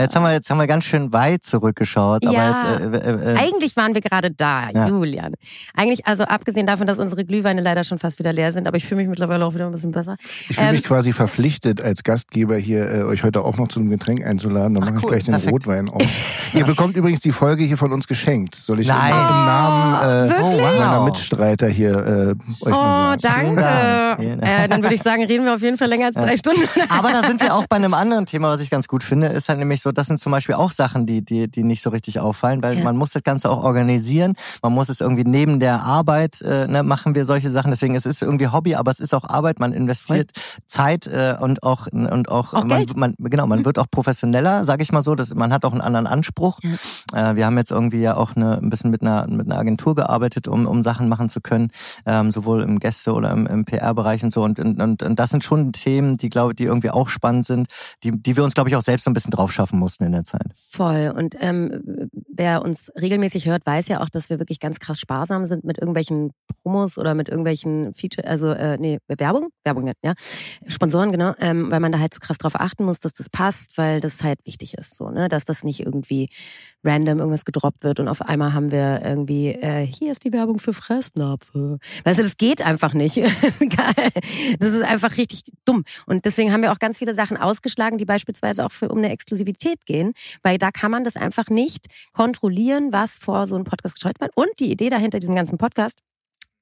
[0.01, 2.51] jetzt haben wir jetzt haben wir ganz schön weit zurückgeschaut, aber Ja.
[2.51, 4.87] jetzt äh, äh, äh, Eigentlich waren wir gerade da, Ja.
[4.87, 5.33] Julian.
[5.75, 8.85] Eigentlich, also abgesehen davon, dass unsere Glühweine leider schon fast wieder leer sind, aber ich
[8.85, 10.15] fühle mich mittlerweile auch wieder ein bisschen besser.
[10.49, 13.79] Ich fühle Ähm, mich quasi verpflichtet, als Gastgeber hier äh, euch heute auch noch zu
[13.79, 14.73] einem Getränk einzuladen.
[14.75, 15.53] Dann Ach, mache ich cool, gleich den perfekt.
[15.53, 16.03] Rotwein auf.
[16.53, 18.55] Ihr bekommt übrigens die Folge hier von uns geschenkt.
[18.55, 19.11] Soll ich Nein.
[19.11, 20.33] im Namen äh?
[20.41, 20.61] Oh, wow.
[20.61, 23.55] meiner Mitstreiter hier äh, euch Oh, mal sagen?
[23.55, 23.61] danke.
[23.61, 24.19] Dank.
[24.19, 24.63] Vielen Dank.
[24.63, 26.61] Äh, dann würde ich sagen, reden wir auf jeden Fall länger als drei Stunden.
[26.89, 29.49] Aber da sind wir auch bei einem anderen Thema, was ich ganz gut finde, ist
[29.49, 32.19] halt nämlich so, das sind zum Beispiel auch Sachen, die, die, die nicht so richtig
[32.19, 32.83] auffallen, weil Ja.
[32.83, 34.33] man muss das Ganze auch organisieren.
[34.61, 37.71] Man muss es irgendwie neben der Arbeit, äh, ne, machen wir solche Sachen.
[37.71, 39.59] Deswegen, es ist irgendwie Hobby, aber es ist auch Arbeit.
[39.59, 40.31] Man investiert
[40.67, 42.95] Zeit äh, und auch, und auch, Auch man, Geld.
[42.97, 45.15] man, genau, man wird auch professioneller, sage ich mal so.
[45.15, 46.59] Das, man hat auch einen anderen Anspruch.
[47.13, 49.95] Äh, wir haben jetzt irgendwie ja auch eine, ein bisschen mit einer, mit einer Agentur
[49.95, 51.71] gearbeitet, um, um Sachen machen zu können,
[52.05, 54.43] ähm, sowohl im Gäste- oder im, im PR-Bereich und so.
[54.43, 57.67] Und, und, und, und das sind schon Themen, die, glaube die irgendwie auch spannend sind,
[58.03, 60.11] die, die wir uns, glaube ich, auch selbst so ein bisschen drauf schaffen mussten in
[60.11, 60.45] der Zeit.
[60.71, 61.13] Voll.
[61.15, 65.45] Und ähm, wer uns regelmäßig hört, weiß ja auch, dass wir wirklich ganz krass sparsam
[65.45, 66.31] sind mit irgendwelchen
[66.63, 70.13] Promos oder mit irgendwelchen Feature, also äh, nee, Werbung, Werbung nicht, ja.
[70.67, 73.77] Sponsoren, genau, ähm, weil man da halt so krass drauf achten muss, dass das passt,
[73.77, 76.29] weil das halt wichtig ist, so, ne, dass das nicht irgendwie
[76.85, 80.59] random irgendwas gedroppt wird und auf einmal haben wir irgendwie, äh, hier ist die Werbung
[80.59, 81.79] für Fressnapfe.
[82.03, 83.15] Weißt du, das geht einfach nicht.
[84.59, 85.83] Das ist einfach richtig dumm.
[86.05, 89.09] Und deswegen haben wir auch ganz viele Sachen ausgeschlagen, die beispielsweise auch für um eine
[89.09, 93.95] Exklusivität gehen, weil da kann man das einfach nicht kontrollieren, was vor so einem Podcast
[93.95, 94.31] gestreut wird.
[94.35, 95.99] Und die Idee dahinter diesem ganzen Podcast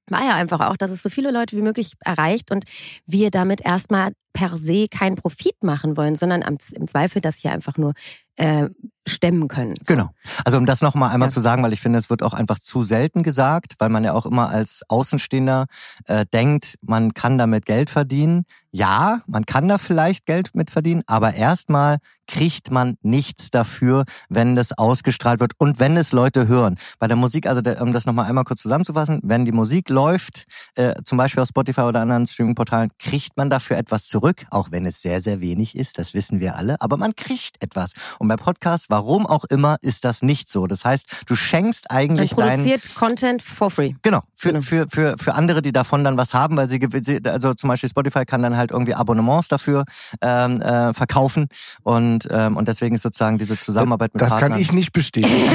[0.07, 2.65] war ja einfach auch, dass es so viele Leute wie möglich erreicht und
[3.05, 7.51] wir damit erstmal per se keinen Profit machen wollen, sondern am, im Zweifel das hier
[7.51, 7.93] einfach nur
[8.35, 8.67] äh,
[9.07, 9.73] stemmen können.
[9.79, 9.93] So.
[9.93, 10.09] Genau.
[10.43, 11.33] Also um das nochmal einmal Ja.
[11.33, 14.13] zu sagen, weil ich finde, es wird auch einfach zu selten gesagt, weil man ja
[14.13, 15.65] auch immer als Außenstehender
[16.05, 18.45] äh, denkt, man kann damit Geld verdienen.
[18.71, 24.55] Ja, man kann da vielleicht Geld mit verdienen, aber erstmal kriegt man nichts dafür, wenn
[24.55, 26.79] das ausgestrahlt wird und wenn es Leute hören.
[26.97, 30.45] Bei der Musik, also der, um das nochmal einmal kurz zusammenzufassen, wenn die Musik läuft,
[30.75, 34.85] äh, zum Beispiel auf Spotify oder anderen Streaming-Portalen, kriegt man dafür etwas zurück, auch wenn
[34.85, 37.93] es sehr, sehr wenig ist, das wissen wir alle, aber man kriegt etwas.
[38.19, 40.67] Und bei Podcasts, warum auch immer, ist das nicht so.
[40.67, 43.93] Das heißt, du schenkst Man eigentlich dein produziert Content for free.
[44.01, 44.61] Genau, für, Genau.
[44.61, 46.79] Für, für, für andere, die davon dann was haben, weil sie,
[47.25, 49.83] also zum Beispiel Spotify kann dann halt irgendwie Abonnements dafür
[50.21, 51.47] ähm, äh, verkaufen
[51.83, 54.51] und, ähm, und deswegen ist sozusagen diese Zusammenarbeit mit Das Partnern.
[54.53, 55.49] kann ich nicht bestätigen.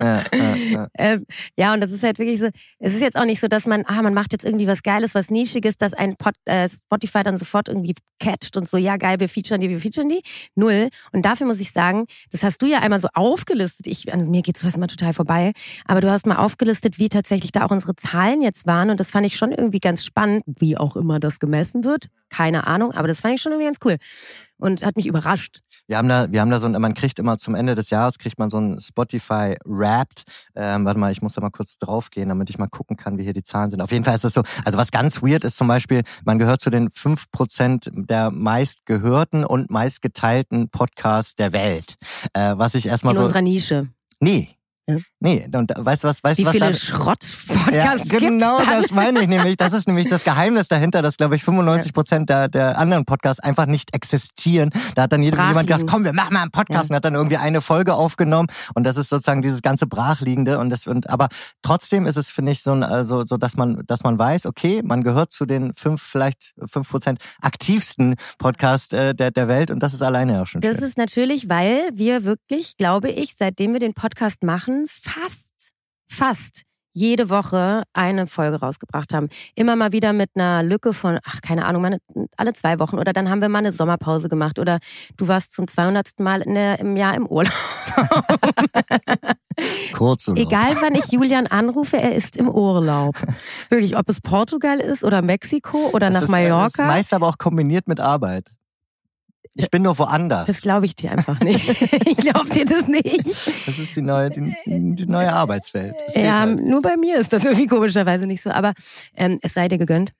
[0.00, 0.86] Äh, äh, äh.
[0.98, 3.66] Ähm, ja, und das ist halt wirklich so, es ist jetzt auch nicht so, dass
[3.66, 7.22] man, ah, man macht jetzt irgendwie was Geiles, was Nischiges, dass ein Pod, äh, Spotify
[7.22, 10.22] dann sofort irgendwie catcht und so, ja geil, wir featuren die, wir featuren die.
[10.54, 10.90] Null.
[11.12, 13.86] Und dafür muss ich sagen, das hast du ja einmal so aufgelistet.
[13.86, 15.52] Ich, also mir geht sowas immer total vorbei,
[15.86, 18.90] aber du hast mal aufgelistet, wie tatsächlich da auch unsere Zahlen jetzt waren.
[18.90, 22.06] Und das fand ich schon irgendwie ganz spannend, wie auch immer das gemessen wird.
[22.30, 23.96] Keine Ahnung, aber das fand ich schon irgendwie ganz cool.
[24.56, 25.60] und hat mich überrascht.
[25.86, 28.18] Wir haben da, wir haben da so ein, man kriegt immer zum Ende des Jahres
[28.18, 30.22] kriegt man so ein Spotify Wrapped.
[30.54, 33.24] Ähm, warte mal, ich muss da mal kurz draufgehen, damit ich mal gucken kann, wie
[33.24, 33.80] hier die Zahlen sind.
[33.80, 34.42] Auf jeden Fall ist das so.
[34.64, 39.44] Also was ganz weird ist zum Beispiel, man gehört zu den fünf Prozent der meistgehörten
[39.44, 41.96] und meistgeteilten Podcasts der Welt.
[42.34, 43.22] Äh, was ich erstmal In so.
[43.24, 43.88] unserer Nische.
[44.20, 44.50] Nee.
[44.88, 44.96] Ja.
[45.20, 46.52] Nee, und weißt du was, weißt Wie du was?
[46.54, 49.56] viele da- Schrott-Podcasts ja, genau das meine ich nämlich.
[49.56, 53.40] Das ist nämlich das Geheimnis dahinter, dass, glaube ich, 95 Prozent der, der anderen Podcasts
[53.40, 54.70] einfach nicht existieren.
[54.94, 56.94] Da hat dann jeder- jemand gedacht, komm, wir machen mal einen Podcast Ja.
[56.94, 60.70] und hat dann irgendwie eine Folge aufgenommen und das ist sozusagen dieses ganze Brachliegende und
[60.70, 61.28] das und aber
[61.62, 64.80] trotzdem ist es finde ich so ein, also so dass man dass man weiß, okay,
[64.84, 69.82] man gehört zu den fünf vielleicht fünf Prozent aktivsten Podcasts äh, der der Welt und
[69.82, 70.84] das ist alleine ja schon Das schön.
[70.84, 75.72] ist natürlich, weil wir wirklich, glaube ich, seitdem wir den Podcast machen, fast,
[76.08, 79.28] fast jede Woche eine Folge rausgebracht haben.
[79.54, 81.98] Immer mal wieder mit einer Lücke von, ach, keine Ahnung, mal
[82.36, 82.98] alle zwei Wochen.
[82.98, 84.58] Oder dann haben wir mal eine Sommerpause gemacht.
[84.58, 84.78] Oder
[85.16, 86.18] du warst zum 200.
[86.18, 87.52] Mal der, im Jahr im Urlaub.
[89.92, 93.14] Kurz oder Egal wann ich Julian anrufe, er ist im Urlaub.
[93.68, 96.86] Wirklich, ob es Portugal ist oder Mexiko oder nach das ist, äh, Das ist Mallorca.
[96.86, 98.50] meist aber auch kombiniert mit Arbeit.
[99.54, 100.46] Ich bin nur woanders.
[100.46, 101.68] Das glaube ich dir einfach nicht.
[102.06, 103.26] ich glaube dir das nicht.
[103.66, 105.94] Das ist die neue, die, die neue Arbeitswelt.
[106.06, 106.64] Das Ja, halt.
[106.64, 108.50] nur bei mir ist das irgendwie komischerweise nicht so.
[108.50, 108.72] Aber
[109.16, 110.12] ähm, es sei dir gegönnt.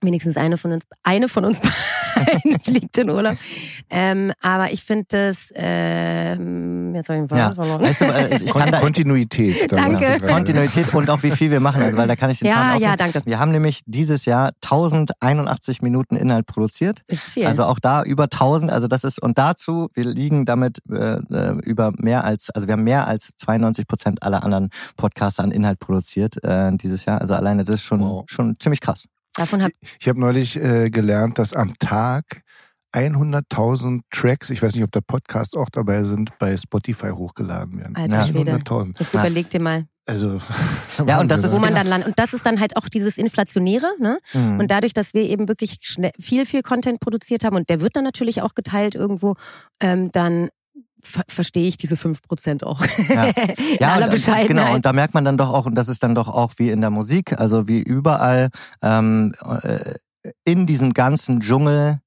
[0.00, 1.60] Wenigstens eine von uns, eine von uns
[2.14, 3.36] beiden fliegt in Urlaub.
[3.90, 7.82] Ähm, aber ich finde das, ähm, jetzt habe ich Ja, Faden verloren.
[7.82, 9.70] weißt du, äh, ich kann da Kontinuität.
[9.72, 10.20] da Danke.
[10.20, 12.82] Kontinuität und auch wie viel wir machen, also weil da kann ich den Ja, Faden
[12.82, 13.22] ja, danke.
[13.24, 17.02] Wir haben nämlich dieses Jahr 1081 Minuten Inhalt produziert.
[17.06, 17.46] Ist viel.
[17.46, 21.52] Also auch da über 1000, also das ist und dazu wir liegen damit äh, äh,
[21.64, 25.78] über mehr als also wir haben mehr als 92 Prozent aller anderen Podcaster an Inhalt
[25.78, 27.20] produziert äh, dieses Jahr.
[27.20, 28.24] Also alleine das ist schon Wow.
[28.28, 29.04] schon ziemlich krass.
[29.38, 29.70] Davon hab
[30.00, 32.42] Ich habe neulich äh, gelernt, dass am Tag
[32.94, 37.96] 100.000 Tracks, ich weiß nicht, ob da Podcasts auch dabei sind, bei Spotify hochgeladen werden.
[37.96, 38.26] Alter.
[38.26, 38.56] Schwede.
[38.56, 38.98] 100.000.
[38.98, 40.40] Jetzt überleg dir mal, Also,
[41.06, 41.80] Ja, und das ist wo man genau.
[41.80, 42.08] dann landet.
[42.08, 44.18] Und das ist dann halt auch dieses Inflationäre, ne?
[44.32, 44.58] Mhm.
[44.58, 47.94] Und dadurch, dass wir eben wirklich schnell, viel, viel Content produziert haben und der wird
[47.94, 49.34] dann natürlich auch geteilt irgendwo,
[49.80, 50.48] ähm, dann
[51.02, 52.80] ver verstehe ich diese 5% auch.
[53.08, 53.30] Ja.
[53.80, 54.48] Ja, aller Bescheidenheit.
[54.48, 54.74] genau.
[54.74, 56.80] Und da merkt man dann doch auch, und das ist dann doch auch wie in
[56.80, 58.50] der Musik, also wie überall
[58.82, 59.94] ähm, äh,
[60.44, 62.00] in diesem ganzen Dschungel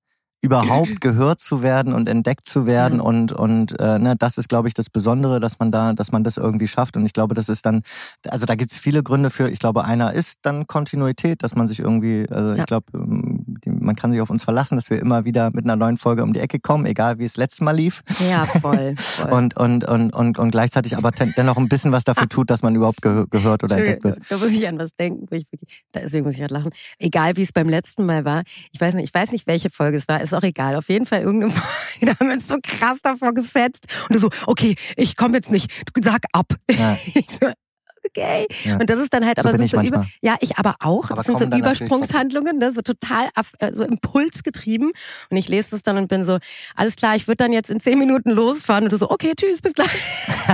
[0.44, 3.04] überhaupt gehört zu werden und entdeckt zu werden Ja.
[3.06, 6.24] und und äh, ne, das ist glaube ich das Besondere, dass man da, dass man
[6.24, 7.84] das irgendwie schafft und ich glaube, das ist dann,
[8.28, 9.50] also da gibt's viele Gründe für.
[9.50, 12.56] Ich glaube, einer ist dann Kontinuität, dass man sich irgendwie, also Ja.
[12.58, 13.21] ich glaube, ähm,
[13.66, 16.34] man kann sich auf uns verlassen, dass wir immer wieder mit einer neuen Folge um
[16.34, 18.96] die Ecke kommen, egal wie es letztes Mal lief ja, voll.
[18.98, 19.32] voll.
[19.32, 22.76] und und und und und gleichzeitig aber dennoch ein bisschen was dafür tut, dass man
[22.76, 24.20] überhaupt gehö gehört oder entdeckt wird.
[24.30, 26.72] Da muss ich an was denken, wo ich wirklich, deswegen muss ich halt lachen.
[27.00, 28.44] Egal wie es beim letzten Mal war.
[28.72, 30.76] Ich weiß nicht, ich weiß nicht, welche Folge es war, ist auch egal.
[30.76, 33.86] Auf jeden Fall irgendeine Folge, da haben wir uns so krass davor gefetzt.
[34.10, 35.72] Und du so, okay, ich komme jetzt nicht.
[35.94, 36.56] Du sag ab.
[36.70, 36.98] Ja.
[38.16, 38.46] Okay.
[38.66, 38.78] Ja.
[38.78, 40.08] Und das ist dann halt So aber sind so über, manchmal.
[40.22, 41.06] ja, ich aber auch.
[41.12, 42.72] Aber das sind so Übersprungshandlungen, ne?
[42.72, 44.92] so total auf, äh, so impulsgetrieben.
[45.30, 46.38] Und ich lese das dann und bin so,
[46.76, 48.84] alles klar, ich würde dann jetzt in zehn Minuten losfahren.
[48.84, 49.88] Und du so, okay, tschüss, bis gleich.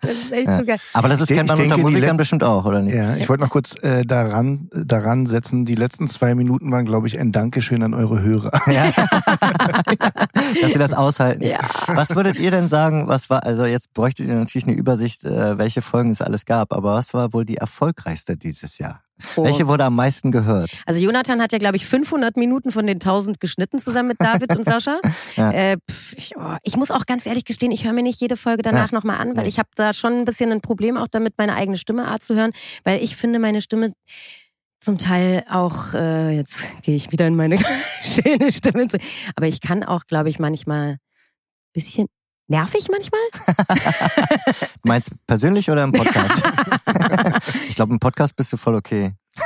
[0.00, 0.58] das ist echt Ja.
[0.58, 0.78] so geil.
[0.92, 2.94] Aber das ist Ich kennt man unter Musikern bestimmt auch, oder nicht?
[2.94, 7.06] ja, ich wollte noch kurz äh, daran, daran setzen, die letzten zwei Minuten waren, glaube
[7.06, 8.52] ich, ein Dankeschön an eure Hörer.
[8.72, 8.90] Ja.
[10.62, 11.44] Dass sie das aushalten.
[11.44, 11.58] Ja.
[11.88, 15.58] Was würdet ihr denn sagen, was war, also jetzt bräuchtet ihr natürlich eine Übersicht, äh,
[15.62, 19.02] welche Folgen es alles gab, aber was war wohl die erfolgreichste dieses Jahr?
[19.36, 19.44] Oh.
[19.44, 20.70] Welche wurde am meisten gehört?
[20.84, 24.56] Also Jonathan hat ja, glaube ich, 500 Minuten von den 1000 geschnitten zusammen mit David
[24.56, 24.98] und Sascha.
[25.36, 25.52] Ja.
[25.52, 28.36] äh, pf, ich, oh, ich muss auch ganz ehrlich gestehen, ich höre mir nicht jede
[28.36, 28.96] Folge danach Ja.
[28.98, 29.48] nochmal an, weil Nee.
[29.50, 32.50] ich habe da schon ein bisschen ein Problem auch damit, meine eigene Stimmeart zu hören,
[32.82, 33.92] weil ich finde meine Stimme
[34.80, 37.58] zum Teil auch, äh, jetzt gehe ich wieder in meine
[38.02, 38.88] schöne Stimme,
[39.36, 40.96] aber ich kann auch, glaube ich, manchmal
[41.72, 42.08] bisschen
[42.52, 43.20] nervig manchmal.
[44.82, 46.42] Du meinst persönlich oder im Podcast?
[47.68, 49.14] ich glaube, im Podcast bist du voll okay.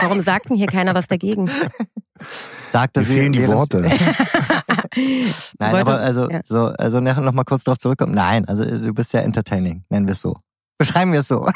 [0.00, 1.48] Warum sagt denn hier keiner was dagegen?
[2.68, 3.14] Sagte Mir sie.
[3.14, 3.80] fehlen die Worte.
[3.80, 6.40] Nein, Wollte- aber also, ja.
[6.44, 8.14] so, also nachher noch mal kurz darauf zurückkommen.
[8.14, 10.36] Nein, also du bist ja entertaining, nennen wir es so.
[10.78, 11.48] Beschreiben wir es so.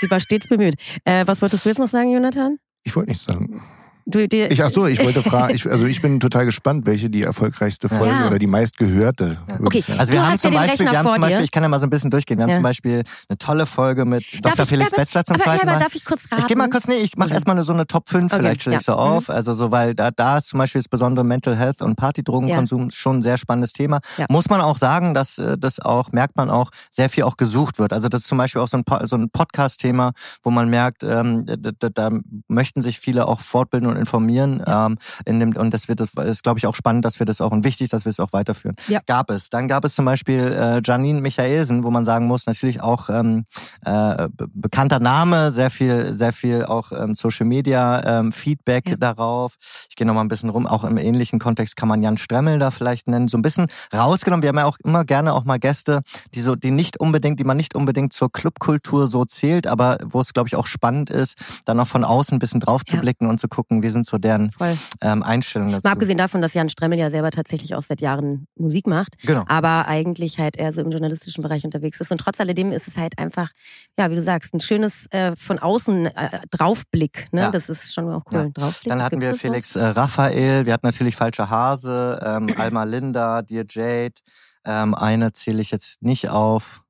[0.00, 0.76] Sie war stets bemüht.
[1.04, 2.58] Äh, was wolltest du jetzt noch sagen, Jonathan?
[2.84, 3.62] Ich wollte nicht sagen.
[4.10, 7.10] Du, dir, Ich, ach so, ich wollte fragen, ich, also ich bin total gespannt, welche
[7.10, 8.26] die erfolgreichste Folge Ja.
[8.26, 9.36] oder die meistgehörte.
[9.62, 9.78] Okay.
[9.80, 10.00] ich sagen.
[10.00, 11.86] Also wir Du haben zum Beispiel, wir haben zum Beispiel, ich kann ja mal so
[11.86, 12.38] ein bisschen durchgehen.
[12.38, 12.56] Wir haben Ja.
[12.56, 14.62] zum Beispiel eine tolle Folge mit darf Dr.
[14.64, 15.84] ich, Felix Betzler zum aber, zweiten ja, aber Mal.
[15.84, 16.40] darf ich kurz raten?
[16.40, 17.34] Ich gehe mal kurz, nee, ich mache Mhm.
[17.34, 18.94] erstmal so eine Top 5, Okay, vielleicht stelle ich ja.
[18.94, 19.28] so auf.
[19.28, 23.18] Also so, weil da, da ist zum Beispiel das besondere Mental Health und Partydrogenkonsum schon
[23.18, 24.00] ein sehr spannendes Thema.
[24.16, 24.24] Ja.
[24.30, 27.78] Muss man auch sagen, dass äh, das auch, merkt man auch, sehr viel auch gesucht
[27.78, 27.92] wird.
[27.92, 31.44] Also das ist zum Beispiel auch so ein, so ein Podcast-Thema, wo man merkt, ähm,
[31.46, 32.10] da, da, da
[32.48, 34.62] möchten sich viele auch fortbilden und informieren.
[34.66, 37.40] Ähm, in dem, und das wird, das ist glaube ich auch spannend, dass wir das
[37.40, 38.76] auch und wichtig, dass wir es auch weiterführen.
[38.88, 39.00] Ja.
[39.06, 39.50] Gab es.
[39.50, 43.44] Dann gab es zum Beispiel äh, Janine Michaelsen, wo man sagen muss, natürlich auch ähm,
[43.84, 48.96] äh, be- bekannter Name, sehr viel, sehr viel auch ähm, Social Media ähm, Feedback Ja.
[48.96, 49.56] darauf.
[49.88, 50.66] Ich gehe noch mal ein bisschen rum.
[50.66, 53.28] Auch im ähnlichen Kontext kann man Jan Stremmel da vielleicht nennen.
[53.28, 54.42] So ein bisschen rausgenommen.
[54.42, 56.00] Wir haben ja auch immer gerne auch mal Gäste,
[56.34, 60.20] die so, die nicht unbedingt, die man nicht unbedingt zur Clubkultur so zählt, aber wo
[60.20, 63.00] es glaube ich auch spannend ist, dann auch von außen ein bisschen drauf zu Ja.
[63.00, 64.52] blicken und zu gucken, wie sind so deren
[65.00, 65.82] ähm, Einstellungen dazu.
[65.84, 69.44] Mal abgesehen davon, dass Jan Stremmel ja selber tatsächlich auch seit Jahren Musik macht, Genau.
[69.48, 72.10] aber eigentlich halt eher so im journalistischen Bereich unterwegs ist.
[72.12, 73.50] Und trotz alledem ist es halt einfach,
[73.98, 77.28] ja, wie du sagst, ein schönes äh, von außen äh, Draufblick.
[77.32, 77.42] Ne?
[77.42, 77.50] Ja.
[77.50, 78.38] Das ist schon auch cool.
[78.38, 78.48] Ja.
[78.48, 78.90] Draufblick.
[78.90, 83.64] Dann hatten wir Felix äh, Raphael, wir hatten natürlich Falsche Hase, ähm, Alma Linda, Dear
[83.68, 84.14] Jade.
[84.64, 86.82] Ähm, eine zähle ich jetzt nicht auf.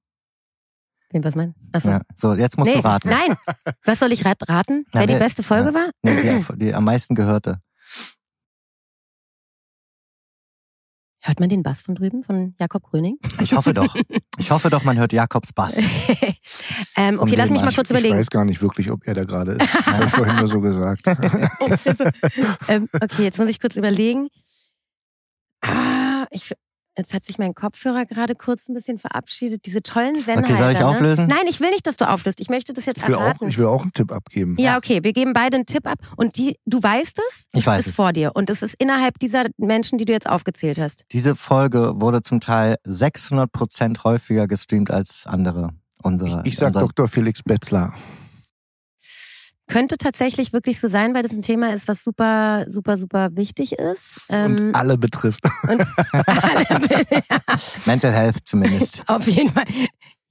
[1.11, 1.55] Wen was meinen?
[1.73, 1.89] Achso.
[1.91, 2.01] Ja.
[2.15, 3.09] So, jetzt musst nee, du raten.
[3.09, 3.35] nein.
[3.85, 4.85] Was soll ich rat- raten?
[4.93, 5.75] Na, Wer die beste Folge ja.
[5.75, 5.91] war?
[6.03, 7.61] Nee, die, die am meisten gehörte.
[11.21, 13.19] Hört man den Bass von drüben, von Jakob Gröning?
[13.41, 13.95] Ich hoffe doch.
[14.41, 15.77] Ich hoffe doch, man hört Jakobs Bass.
[16.97, 18.17] ähm, okay, lass mich mal ich- kurz ich überlegen.
[18.17, 19.75] weiß gar nicht wirklich, ob er da gerade ist.
[19.75, 21.03] Das habe ich vorhin nur so gesagt.
[21.59, 21.67] Oh,
[22.69, 24.29] ähm, okay, jetzt muss ich kurz überlegen.
[25.61, 26.55] Ah, ich,
[26.99, 29.65] jetzt hat sich mein Kopfhörer gerade kurz ein bisschen verabschiedet.
[29.67, 30.43] Diese tollen Sender.
[30.43, 31.27] Okay, soll ich auflösen?
[31.29, 32.41] Nein, ich will nicht, dass du auflöst.
[32.41, 34.57] Ich möchte das jetzt Ich will, auch, ich will auch einen Tipp abgeben.
[34.59, 35.99] ja, okay, wir geben beide einen Tipp ab.
[36.17, 37.47] Und die, du weißt es?
[37.53, 37.95] Ich es weiß ist es.
[37.95, 38.33] vor dir.
[38.35, 41.05] Und es ist innerhalb dieser Menschen, die du jetzt aufgezählt hast.
[41.13, 45.71] Diese Folge wurde zum Teil 600 Prozent häufiger gestreamt als andere.
[46.03, 47.09] Unsere, Ich sag unser, Dr.
[47.09, 47.93] Felix Betzler.
[49.69, 53.73] Könnte tatsächlich wirklich so sein, weil das ein Thema ist, was super, super, super wichtig
[53.75, 54.23] ist.
[54.29, 55.45] Ähm, Und alle betrifft.
[55.69, 55.81] und
[56.13, 56.67] alle,
[57.87, 59.05] Mental Health zumindest.
[59.07, 59.65] Auf jeden Fall.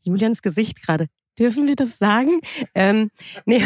[0.03, 1.07] Julians Gesicht gerade.
[1.39, 2.39] Dürfen wir das sagen?
[2.73, 3.11] Ähm,
[3.45, 3.63] nee,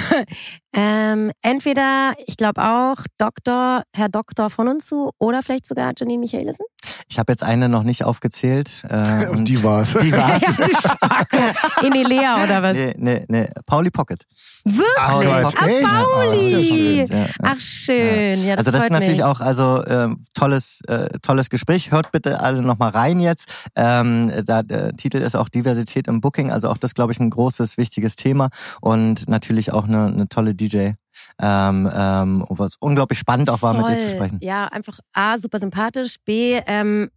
[0.73, 6.19] ähm, entweder, ich glaube auch, Doktor, Herr Doktor von uns zu oder vielleicht sogar Janine
[6.19, 6.65] Michaelissen.
[7.09, 8.83] Ich habe jetzt eine noch nicht aufgezählt.
[8.89, 9.93] Äh, Und die war's.
[10.01, 10.43] Die war's.
[11.83, 12.73] Inelea oder was?
[12.73, 13.47] Nee, nee, nee.
[13.65, 14.23] Pauli Pocket.
[14.63, 14.85] Wirklich?
[14.95, 15.85] Pauli Quatsch, Pocket.
[15.85, 16.99] Ah, Pauli.
[16.99, 17.17] Ja, schön.
[17.17, 17.25] Ja.
[17.41, 19.23] Ach schön, ja, das also das ist natürlich mich.
[19.23, 21.91] auch also ähm, tolles äh, tolles Gespräch.
[21.91, 23.69] Hört bitte alle noch mal rein jetzt.
[23.75, 27.29] Ähm, da der Titel ist auch Diversität im Booking, also auch das glaube ich ein
[27.29, 30.91] großes wichtiges Thema und natürlich auch eine, eine tolle DJ.
[31.39, 34.39] Ähm, ähm, was unglaublich spannend auch war mit dir zu sprechen.
[34.41, 37.09] Ja, einfach A, super sympathisch, B, ähm,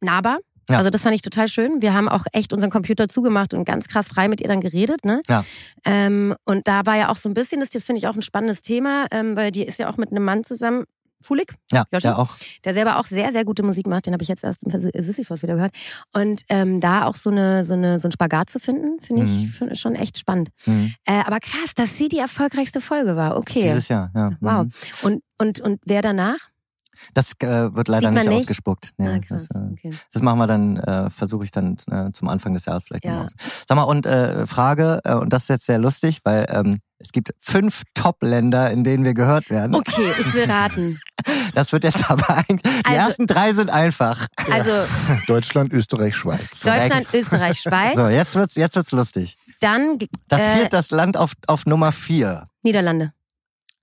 [0.00, 0.38] nahbar.
[0.68, 0.78] Ja.
[0.78, 1.82] Also das fand ich total schön.
[1.82, 5.04] Wir haben auch echt unseren Computer zugemacht und ganz krass frei mit ihr dann geredet.
[5.04, 5.20] Ne?
[5.28, 5.44] Ja.
[5.84, 8.22] Ähm, und da war ja auch so ein bisschen, das, das finde ich auch ein
[8.22, 10.84] spannendes Thema, ähm, weil die ist ja auch mit einem Mann zusammen,
[11.22, 12.06] Fulik, Ja, Joshi?
[12.06, 12.36] ja auch.
[12.64, 14.06] der selber auch sehr, sehr gute Musik macht.
[14.06, 14.70] Den habe ich jetzt erst im
[15.02, 15.72] Sisyphos wieder gehört.
[16.12, 19.30] Und ähm, da auch so eine, so eine so ein Spagat zu finden, finde ich
[19.60, 19.68] Mhm.
[19.72, 20.50] ich schon echt spannend.
[20.66, 20.94] Mhm.
[21.06, 23.36] Äh, aber krass, dass sie die erfolgreichste Folge war.
[23.36, 23.62] Okay.
[23.62, 24.30] Dieses Jahr, ja.
[24.40, 24.64] Wow.
[24.64, 24.70] Mhm.
[25.02, 26.38] Und, und, und wer danach?
[27.14, 28.38] Das äh, wird leider nicht, nicht?
[28.38, 28.90] ausgespuckt.
[28.98, 29.48] Nee, ah, krass.
[29.48, 29.90] das, äh, okay.
[30.12, 33.10] Das machen wir dann, äh, versuche ich dann äh, zum Anfang des Jahres vielleicht Ja.
[33.12, 33.26] nochmal.
[33.26, 33.64] aus.
[33.68, 37.12] Sag mal, und äh, Frage, äh, und das ist jetzt sehr lustig, weil ähm, es
[37.12, 39.74] gibt fünf Top-Länder, in denen wir gehört werden.
[39.74, 40.98] Okay, ich will raten.
[41.54, 44.26] Das wird jetzt aber eigentlich, die Also- ersten drei sind einfach.
[44.50, 44.72] Also
[45.28, 46.60] Deutschland, Österreich, Schweiz.
[46.60, 47.94] Deutschland, Österreich, Schweiz.
[47.94, 49.36] So, jetzt wird's, jetzt wird's lustig.
[49.60, 52.48] Dann Das äh, viert das Land auf, auf Nummer vier.
[52.62, 53.12] Niederlande.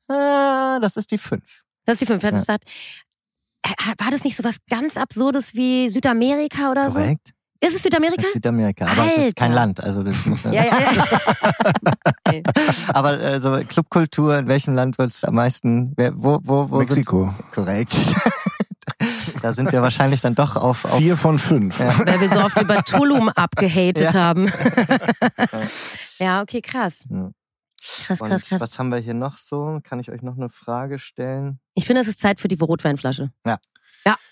[0.10, 1.64] Ah, das ist die fünf.
[1.90, 2.24] Das ist die fünf.
[2.24, 2.40] Hat Ja.
[2.40, 2.64] gesagt,
[3.64, 7.30] äh, war das nicht so was ganz Absurdes wie Südamerika oder Korrekt.
[7.62, 7.68] so?
[7.68, 8.18] Ist es Südamerika?
[8.18, 8.86] Das ist Südamerika.
[8.86, 9.56] Aber es ist kein Alter.
[9.62, 9.84] Land.
[9.84, 11.04] Also das muss ja, ja, ja.
[12.26, 12.44] Okay.
[12.94, 15.94] Aber äh, so Clubkultur, in welchem Land wird's am meisten?
[15.98, 17.34] Wer, wo, wo, wo sind Mexiko.
[17.54, 17.92] korrekt?
[19.42, 21.80] da sind wir wahrscheinlich dann doch auf, auf Vier von fünf.
[21.80, 21.98] Ja.
[22.06, 24.14] Weil wir so oft über Tulum abgehatet Ja.
[24.14, 24.50] haben.
[26.20, 27.04] ja, okay, krass.
[27.10, 27.30] Ja.
[28.06, 28.62] Krass, Und krass, krass.
[28.62, 29.80] was haben wir hier noch so?
[29.84, 31.60] Kann ich euch noch eine Frage stellen?
[31.76, 33.32] Ich finde, es ist Zeit für die Rotweinflasche.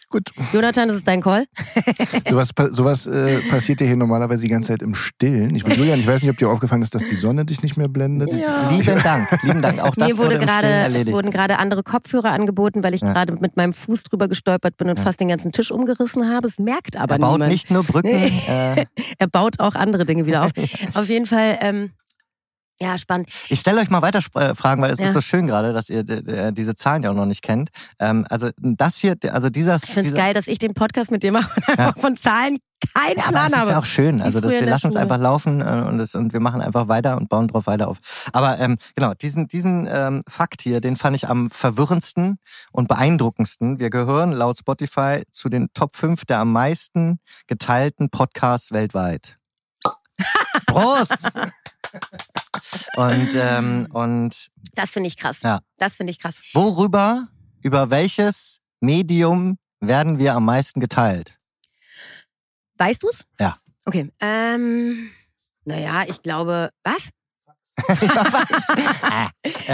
[0.09, 0.29] Gut.
[0.53, 1.47] Jonathan, das ist dein Call.
[2.29, 5.53] Sowas, sowas äh, passiert ja hier normalerweise die ganze Zeit im Stillen.
[5.53, 7.89] Ich, Julian, ich weiß nicht, ob dir aufgefallen ist, dass die Sonne dich nicht mehr
[7.89, 8.31] blendet.
[8.31, 8.69] Ja.
[8.71, 9.81] Lieben Dank, lieben Dank.
[9.81, 11.13] Auch das Mir wurde gerade, erledigt.
[11.13, 13.11] wurden gerade andere Kopfhörer angeboten, weil ich Ja.
[13.11, 15.03] gerade mit meinem Fuß drüber gestolpert bin und Ja.
[15.03, 16.47] fast den ganzen Tisch umgerissen habe.
[16.47, 17.51] Es merkt aber er baut niemand.
[17.51, 18.07] nicht nur Brücken.
[18.47, 18.85] äh,
[19.17, 20.51] Er baut auch andere Dinge wieder auf.
[20.93, 21.91] Auf jeden Fall, ähm,
[22.79, 23.29] Ja, spannend.
[23.49, 25.07] Ich stelle euch mal weiter äh, Fragen, weil es Ja.
[25.07, 27.69] ist so schön gerade, dass ihr äh, diese Zahlen ja auch noch nicht kennt.
[27.99, 31.23] Ähm, also das hier, also dieser, Ich finde es geil, dass ich den Podcast mit
[31.23, 32.59] dir mache und einfach von Zahlen
[32.93, 33.71] keinen Ja, aber Plan es ist habe.
[33.71, 34.21] ja auch schön.
[34.21, 37.17] Also das, wir lassen uns einfach laufen äh, und, es, und wir machen einfach weiter
[37.17, 37.97] und bauen drauf weiter auf.
[38.31, 42.37] Aber ähm, genau, diesen, diesen ähm, Fakt hier, den fand ich am verwirrendsten
[42.71, 43.79] und beeindruckendsten.
[43.79, 49.37] Wir gehören laut Spotify zu den Top 5 der am meisten geteilten Podcasts weltweit.
[50.67, 51.17] Prost!
[52.95, 55.41] Und, ähm, und Das finde ich krass.
[55.41, 55.59] Ja.
[55.77, 56.35] Das finde ich krass.
[56.53, 57.27] worüber,
[57.61, 61.37] über welches Medium werden wir am meisten geteilt?
[62.77, 63.23] Weißt du's?
[63.39, 63.57] Ja.
[63.85, 64.11] Okay.
[64.19, 65.11] Ähm,
[65.65, 67.09] naja, ich glaube, was?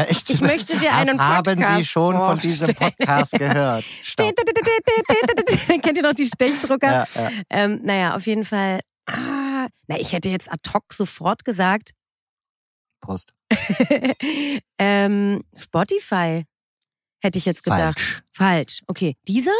[0.09, 2.93] Ich, Ich möchte dir das einen haben Podcast Sie schon von diesem vorstellen.
[2.97, 3.85] Podcast gehört.
[5.81, 6.91] Kennt ihr noch die Stechdrucker?
[6.91, 7.29] Ja, ja.
[7.49, 8.79] Ähm, naja, auf jeden Fall.
[9.05, 11.91] Ah, na, ich hätte jetzt ad hoc sofort gesagt,
[13.03, 13.33] Prost.
[14.79, 16.45] ähm, Spotify.
[17.21, 17.99] Hätte ich jetzt gedacht.
[17.99, 18.23] Falsch.
[18.31, 18.81] Falsch.
[18.87, 19.15] Okay.
[19.27, 19.51] Dieser?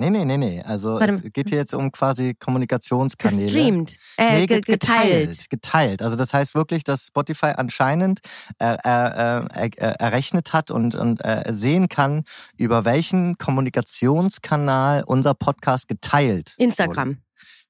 [0.00, 0.62] Nee, nee, nee, nee.
[0.62, 3.46] Also Warte es geht hier jetzt um quasi Kommunikationskanäle.
[3.46, 3.96] Gestreamt.
[4.16, 5.50] Äh, Nee, ge get- geteilt.
[5.50, 6.02] Geteilt.
[6.02, 8.20] Also das heißt wirklich, dass Spotify anscheinend
[8.60, 12.24] äh, äh, äh, errechnet hat und, und äh, sehen kann,
[12.56, 16.64] über welchen Kommunikationskanal unser Podcast geteilt wurde.
[16.64, 17.18] Instagram.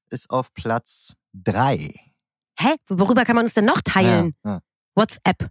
[0.09, 1.93] Ist auf Platz drei.
[2.59, 2.75] Hä?
[2.89, 4.35] Worüber kann man uns denn noch teilen?
[4.43, 4.59] Ja, ja.
[4.99, 5.49] WhatsApp.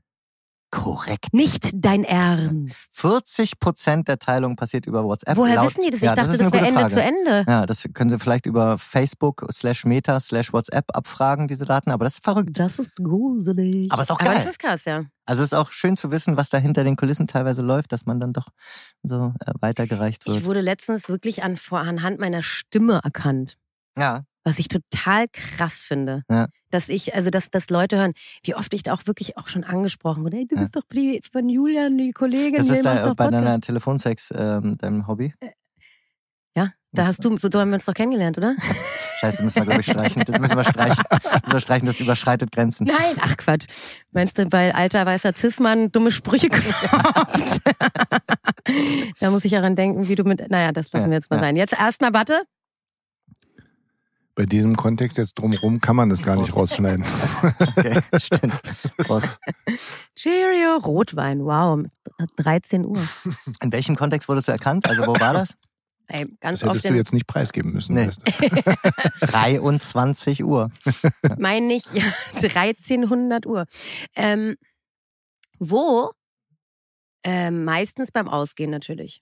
[0.70, 1.32] Korrekt.
[1.32, 2.90] Nicht dein Ernst.
[3.01, 5.38] 40 Prozent der Teilung passiert über WhatsApp.
[5.38, 6.01] Woher Laut- wissen die das?
[6.01, 6.92] Ich Ja, dachte, ist das, eine wäre Ende Frage.
[6.92, 7.44] zu Ende.
[7.49, 12.05] Ja, das können Sie vielleicht über Facebook slash Meta slash WhatsApp abfragen, diese Daten, aber
[12.05, 12.51] das ist verrückt.
[12.61, 13.90] Das ist gruselig.
[13.90, 14.36] Aber ist auch Aber geil.
[14.40, 15.05] das ist krass, ja.
[15.24, 18.05] Also es ist auch schön zu wissen, was da hinter den Kulissen teilweise läuft, dass
[18.05, 18.49] man dann doch
[19.03, 20.44] so äh, weitergereicht Ich wird.
[20.44, 23.57] wurde letztens wirklich an, vor, anhand meiner Stimme erkannt.
[23.99, 26.22] Ja, Was ich total krass finde.
[26.30, 26.47] Ja.
[26.70, 28.12] Dass ich, also dass, dass Leute hören,
[28.45, 30.36] wie oft ich da auch wirklich auch schon angesprochen wurde.
[30.39, 30.62] Hey, du Ja.
[30.62, 30.82] bist doch
[31.32, 32.57] von Julian, die Kollegin.
[32.57, 35.34] das ist da, bei deiner Telefonsex ähm, deinem Hobby.
[36.57, 38.57] Ja, da hast du, so haben wir uns doch kennengelernt, oder?
[39.20, 40.22] Scheiße, müssen wir glaube ich streichen.
[40.24, 41.05] Das müssen wir streichen.
[41.11, 42.86] müssen wir streichen, das überschreitet Grenzen.
[42.86, 43.66] Nein, ach Quatsch.
[44.12, 46.64] Meinst du, weil alter weißer Cis-Mann dumme Sprüche kommt?
[49.20, 50.49] da muss ich daran denken, wie du mit.
[50.51, 51.43] Naja, das lassen Ja, wir jetzt mal ja.
[51.43, 51.57] sein.
[51.57, 52.43] Jetzt erstmal, warte.
[54.39, 57.05] Bei diesem Kontext jetzt drumherum kann man das gar nicht rausschneiden.
[57.59, 58.62] Okay, stimmt.
[58.99, 59.36] Prost.
[60.14, 61.84] Cheerio, Rotwein, wow,
[62.36, 63.03] 13 Uhr.
[63.61, 64.89] In welchem Kontext wurdest du erkannt?
[64.89, 65.55] Also wo war das?
[66.07, 67.95] Ey, ganz Das oft hättest du jetzt nicht preisgeben müssen.
[67.95, 68.07] Nee.
[68.07, 68.22] weißt
[69.20, 69.26] du.
[69.26, 70.70] 23 Uhr.
[71.36, 72.05] meine ich, ja,
[72.36, 73.64] 1300 Uhr.
[74.14, 74.55] Ähm,
[75.59, 76.12] wo?
[77.24, 79.20] Ähm, meistens beim Ausgehen natürlich.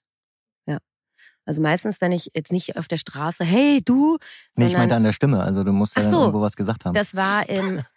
[1.47, 4.19] Also meistens, wenn ich jetzt nicht auf der Straße, hey du,
[4.57, 5.43] Nee, ich meinte an der Stimme.
[5.43, 6.21] Also du musst ja so.
[6.21, 6.93] irgendwo was gesagt haben.
[6.93, 7.83] das war im.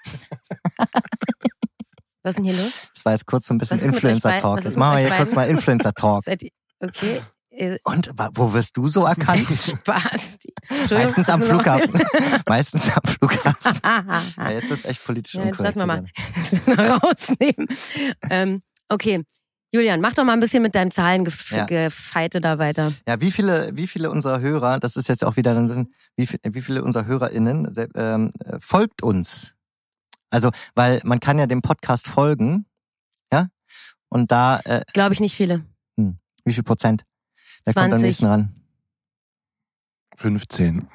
[2.21, 2.73] Was ist denn hier los?
[2.93, 4.61] Das war jetzt kurz so ein bisschen Influencer-Talk.
[4.63, 5.47] Jetzt machen wir hier kurz mal?
[5.49, 6.23] Influencer-Talk.
[6.81, 7.21] Okay.
[7.83, 9.45] Und wo wirst du so erkannt?
[9.49, 10.37] Spaß.
[10.91, 12.01] Meistens am Flughafen.
[12.47, 13.81] Meistens am Flughafen.
[14.37, 15.75] Ja, jetzt wird's echt politisch Ja, unkorrekt.
[15.75, 16.05] wir mal.
[16.65, 17.67] wir rausnehmen.
[18.29, 19.25] Ähm, okay.
[19.71, 22.39] Julian, mach doch mal ein bisschen mit deinem Zahlengefeite Ja.
[22.41, 22.91] da weiter.
[23.07, 26.25] Ja, wie viele, wie viele unserer Hörer, das ist jetzt auch wieder ein bisschen, wie,
[26.25, 29.53] viel, wie viele unserer HörerInnen ähm, äh, folgt uns?
[30.31, 32.65] Also, weil man kann ja dem Podcast folgen,
[33.31, 33.47] ja?
[34.09, 35.63] Und da, äh, Glaube ich nicht viele.
[35.97, 37.03] wie viel Prozent?
[37.65, 38.05] Wer kommt am 20.
[38.07, 38.55] nächsten ran?
[40.15, 40.87] 15.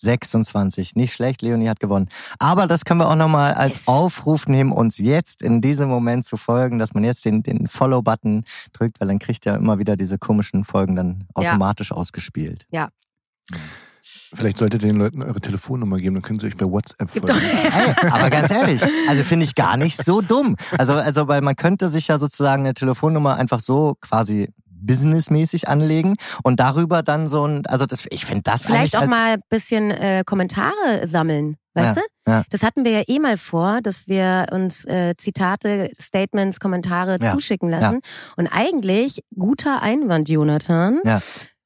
[0.00, 0.94] 26.
[0.96, 2.08] Nicht schlecht, Leonie hat gewonnen.
[2.38, 3.88] Aber das können wir auch nochmal als Yes.
[3.88, 8.44] Aufruf nehmen, uns jetzt in diesem Moment zu folgen, dass man jetzt den, den Follow-Button
[8.72, 11.50] drückt, weil dann kriegt ja immer wieder diese komischen Folgen dann Ja.
[11.52, 12.66] automatisch ausgespielt.
[14.34, 17.26] Vielleicht solltet ihr den Leuten eure Telefonnummer geben, dann können sie euch bei WhatsApp folgen.
[17.28, 17.36] doch-
[18.04, 20.56] Ey, aber ganz ehrlich, also finde ich gar nicht so dumm.
[20.78, 24.50] Also, also, weil man könnte sich ja sozusagen eine Telefonnummer einfach so quasi
[24.80, 29.34] businessmäßig anlegen und darüber dann so ein, also das, ich finde das Vielleicht auch mal
[29.34, 32.32] ein bisschen äh, Kommentare sammeln, weißt Ja, du?
[32.32, 32.42] ja.
[32.50, 37.32] Das hatten wir ja eh mal vor, dass wir uns äh, Zitate, Statements, Kommentare Ja,
[37.32, 38.00] zuschicken lassen.
[38.36, 41.00] Und eigentlich, guter Einwand, Jonathan.
[41.04, 41.20] Ja.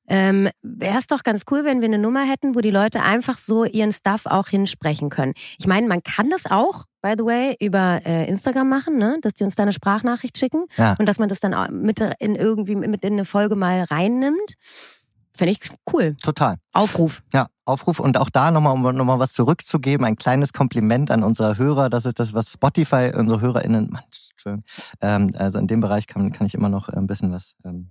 [0.09, 3.39] Ähm, Wäre es doch ganz cool, wenn wir eine Nummer hätten, wo die Leute einfach
[3.39, 5.33] so ihren Stuff auch hinsprechen können.
[5.59, 9.19] Ich meine, man kann das auch, by the way, über äh, Instagram machen, ne?
[9.21, 10.95] dass die uns da eine Sprachnachricht schicken Ja.
[10.99, 14.55] und dass man das dann auch mit in irgendwie mit in eine Folge mal reinnimmt.
[15.35, 15.61] Finde ich
[15.93, 16.15] cool.
[16.23, 16.57] total.
[16.73, 17.23] Aufruf.
[17.33, 21.57] Ja, Aufruf und auch da nochmal, um nochmal was zurückzugeben, ein kleines Kompliment an unsere
[21.57, 21.89] Hörer.
[21.89, 24.65] Das ist das, was Spotify, unsere HörerInnen, Mann, Entschuldigung,
[25.01, 27.91] ähm, also in dem Bereich kann, kann ich immer noch äh, ein bisschen was, ähm,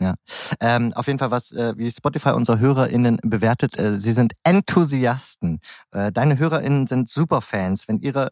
[0.00, 0.14] ja.
[0.60, 5.60] Ähm, auf jeden Fall was, äh, wie Spotify unsere HörerInnen bewertet, äh, sie sind Enthusiasten.
[5.90, 7.88] Äh, deine HörerInnen sind Superfans.
[7.88, 8.28] Wenn ihre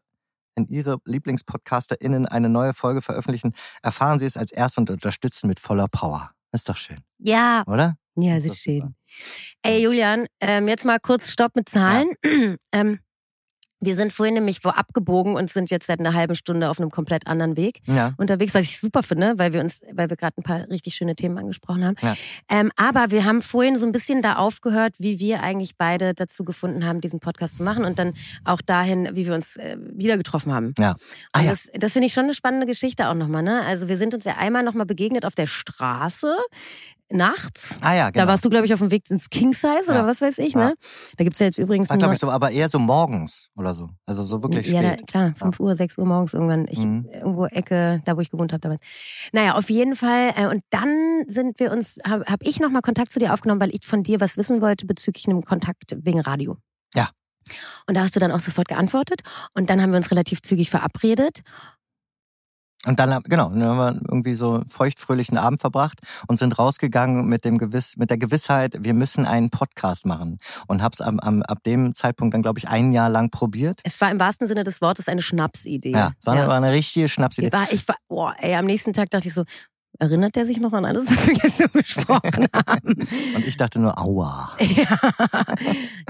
[0.57, 3.53] wenn Ihre LieblingspodcasterInnen eine neue Folge veröffentlichen,
[3.83, 6.31] erfahren Sie es als erst und unterstützen mit voller Power.
[6.53, 7.97] Ist doch schön, Ja, oder?
[8.17, 8.95] ja, ist schön.
[9.63, 12.13] Ey, Julian, ähm, jetzt mal kurz Stopp mit Zahlen.
[12.73, 12.99] ähm,
[13.81, 16.91] wir sind vorhin nämlich wo abgebogen und sind jetzt seit einer halben Stunde auf einem
[16.91, 18.15] komplett anderen Weg Ja.
[18.17, 21.15] unterwegs, was ich super finde, weil wir uns, weil wir gerade ein paar richtig schöne
[21.15, 21.97] Themen angesprochen haben.
[22.01, 22.17] Ja.
[22.49, 26.45] Ähm, aber wir haben vorhin so ein bisschen da aufgehört, wie wir eigentlich beide dazu
[26.45, 28.15] gefunden haben, diesen Podcast zu machen und dann
[28.45, 30.73] auch dahin, wie wir uns äh, wieder getroffen haben.
[30.79, 30.97] Ja.
[31.33, 31.51] Ah, ja.
[31.51, 33.43] Das, das finde ich schon eine spannende Geschichte auch nochmal.
[33.43, 33.63] Ne?
[33.67, 36.35] Also wir sind uns ja einmal nochmal begegnet auf der Straße
[37.11, 37.77] nachts.
[37.81, 38.25] Ah ja, genau.
[38.25, 40.07] Da warst du, glaube ich, auf dem Weg ins King Size oder Ja.
[40.07, 40.69] was weiß ich, Ja.
[40.71, 40.75] ne?
[41.17, 43.91] Da gibt's ja jetzt übrigens ein glaube ich, so, aber eher so morgens oder so.
[44.07, 45.07] Also so wirklich ja, spät.
[45.07, 46.67] klar, 5 Uhr, 6 Uhr morgens irgendwann.
[46.69, 47.09] Ich, Mhm.
[47.13, 48.81] Irgendwo Ecke, da wo ich gewohnt habe damals.
[49.33, 50.33] Naja, auf jeden Fall.
[50.37, 53.75] Äh, und dann sind wir uns, habe hab ich nochmal Kontakt zu dir aufgenommen, weil
[53.75, 56.57] ich von dir was wissen wollte bezüglich einem Kontakt wegen Radio.
[56.95, 57.11] Ja.
[57.87, 59.21] Und da hast du dann auch sofort geantwortet.
[59.55, 61.41] Und dann haben wir uns relativ zügig verabredet.
[62.85, 67.27] Und dann, genau, dann haben wir irgendwie so einen feuchtfröhlichen Abend verbracht und sind rausgegangen
[67.27, 70.39] mit dem Gewiss, mit der Gewissheit, wir müssen einen Podcast machen.
[70.69, 73.81] Und hab's am, am, ab dem Zeitpunkt dann, glaube ich, ein Jahr lang probiert.
[73.83, 75.93] Es war im wahrsten Sinne des Wortes eine Schnapsidee.
[75.93, 77.49] Ja, es war, war eine richtige Schnapsidee.
[77.49, 79.45] Ich war, ich war, boah, ey, am nächsten Tag dachte ich so,
[79.99, 82.95] erinnert der sich noch an alles, was wir so besprochen haben?
[83.35, 84.57] Und ich dachte nur, aua.
[84.61, 84.99] Ja.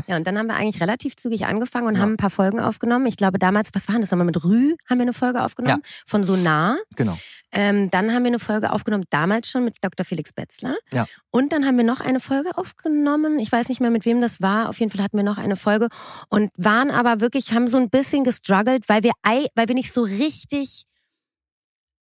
[0.07, 2.01] ja, und dann haben wir eigentlich relativ zügig angefangen und Ja.
[2.03, 3.07] haben ein paar Folgen aufgenommen.
[3.07, 4.75] Ich glaube damals, was war das nochmal mit Rü?
[4.89, 6.77] Haben wir eine Folge aufgenommen von Sonar.
[6.97, 7.17] Genau.
[7.53, 10.05] Ähm, dann haben wir eine Folge aufgenommen, damals schon mit Dr.
[10.05, 10.77] Felix Betzler.
[10.93, 11.07] Ja.
[11.31, 13.39] Und dann haben wir noch eine Folge aufgenommen.
[13.39, 14.69] Ich weiß nicht mehr, mit wem das war.
[14.69, 15.89] Auf jeden Fall hatten wir noch eine Folge
[16.29, 19.93] und waren aber wirklich, haben so ein bisschen gestruggelt, weil wir, ei- weil wir nicht
[19.93, 20.85] so richtig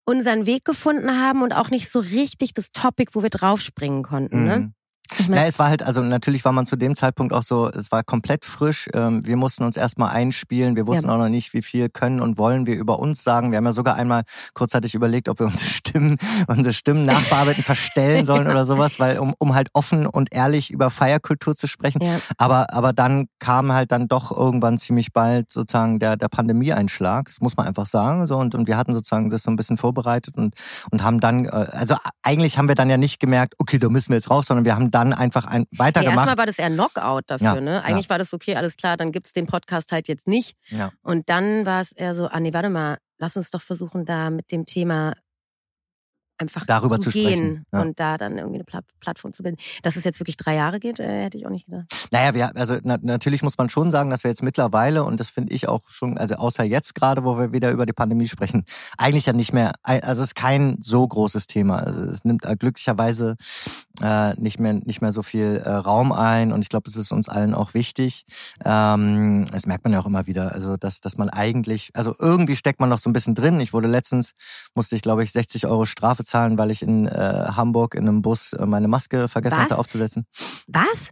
[0.08, 4.46] unseren Weg gefunden haben und auch nicht so richtig das Topic, wo wir draufspringen konnten.
[4.46, 4.72] Ne?
[5.28, 7.68] Ich mein, Ja, es war halt, also natürlich war man zu dem Zeitpunkt auch so,
[7.68, 8.88] es war komplett frisch.
[8.94, 10.74] Ähm, Wir mussten uns erstmal einspielen.
[10.74, 11.14] Wir wussten Ja.
[11.14, 13.50] auch noch nicht, wie viel können und wollen wir über uns sagen.
[13.50, 14.22] Wir haben ja sogar einmal
[14.54, 16.16] kurzzeitig überlegt, ob wir unsere Stimmen,
[16.48, 20.90] unsere Stimmen nachbearbeiten, verstellen sollen oder sowas, weil um, um halt offen und ehrlich über
[20.90, 22.02] Feierkultur zu sprechen.
[22.02, 22.16] ja.
[22.38, 27.26] Aber, aber dann kam halt dann doch irgendwann ziemlich bald sozusagen der, der Pandemieeinschlag.
[27.26, 28.26] Das muss man einfach sagen.
[28.26, 30.54] So, und, und wir hatten sozusagen das so ein bisschen vorbereitet und,
[30.90, 34.08] und haben dann, äh, also eigentlich haben wir dann ja nicht gemerkt, okay, da müssen
[34.10, 36.16] wir jetzt raus, sondern wir haben dann einfach ein, Nee, weitergemacht.
[36.16, 37.84] erstmal war das eher Knockout dafür, Ja, ne?
[37.84, 40.56] Eigentlich war das okay, alles klar, dann gibt's den Podcast halt jetzt nicht.
[40.68, 40.90] Ja.
[41.02, 44.30] Und dann war es eher so, ah nee, warte mal, lass uns doch versuchen, da
[44.30, 45.14] mit dem Thema
[46.38, 47.80] einfach Darüber zu, zu gehen sprechen, ja.
[47.82, 49.58] und da dann irgendwie eine Pla Plattform zu bilden.
[49.82, 51.86] Dass es jetzt wirklich drei Jahre geht, äh, hätte ich auch nicht gedacht.
[52.10, 55.30] Naja, wir, also na, natürlich muss man schon sagen, dass wir jetzt mittlerweile, und das
[55.30, 58.64] finde ich auch schon, also außer jetzt gerade, wo wir wieder über die Pandemie sprechen,
[58.96, 61.78] eigentlich ja nicht mehr, also es ist kein so großes Thema.
[61.78, 63.36] Also es nimmt äh, glücklicherweise
[64.02, 67.12] äh, nicht mehr nicht mehr so viel äh, Raum ein und ich glaube, es ist
[67.12, 68.24] uns allen auch wichtig.
[68.64, 72.56] Ähm, das merkt man ja auch immer wieder, also dass dass man eigentlich, also irgendwie
[72.56, 73.60] steckt man noch so ein bisschen drin.
[73.60, 74.32] Ich wurde letztens
[74.74, 77.10] musste ich glaube ich 60 Euro Strafe zahlen, weil ich in äh,
[77.54, 79.64] Hamburg in einem Bus äh, meine Maske vergessen Was?
[79.64, 80.26] hatte aufzusetzen.
[80.66, 81.10] Was?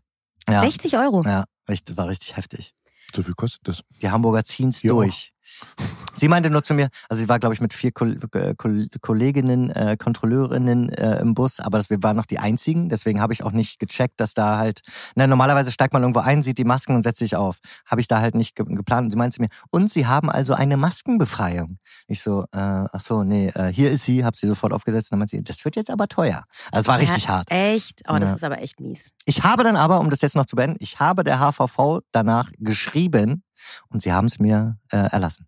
[0.49, 1.23] Ja, 60 Euro?
[1.25, 2.73] ja, richtig, war richtig heftig.
[3.15, 3.83] So viel kostet das.
[4.03, 4.93] Die Hamburger ziehen's Ja.
[4.93, 5.33] durch.
[6.19, 8.89] Sie meinte nur zu mir, also sie war, glaube ich, mit vier Kol äh, Kol
[9.03, 13.35] Kolleginnen, äh, Kontrolleurinnen äh, im Bus, aber das, wir waren noch die einzigen, deswegen habe
[13.35, 14.81] ich auch nicht gecheckt, dass da halt,
[15.15, 17.59] na, normalerweise steigt man irgendwo ein, sieht die Masken und setzt sich auf.
[17.85, 19.05] Habe ich da halt nicht ge geplant.
[19.05, 21.79] Und sie meinte zu mir, und sie haben also eine Maskenbefreiung.
[22.07, 22.57] Ich so, äh,
[22.91, 25.45] ach so, nee, äh, hier ist sie, habe sie sofort aufgesetzt und dann meinte sie,
[25.45, 26.45] das wird jetzt aber teuer.
[26.73, 27.51] Also es war richtig Ja, hart.
[27.51, 28.01] Echt?
[28.09, 28.37] Oh, das Ja.
[28.37, 29.11] ist aber echt mies.
[29.27, 32.51] Ich habe dann aber, um das jetzt noch zu beenden, ich habe der HVV danach
[32.59, 33.43] geschrieben
[33.89, 35.47] und sie haben es mir äh, erlassen.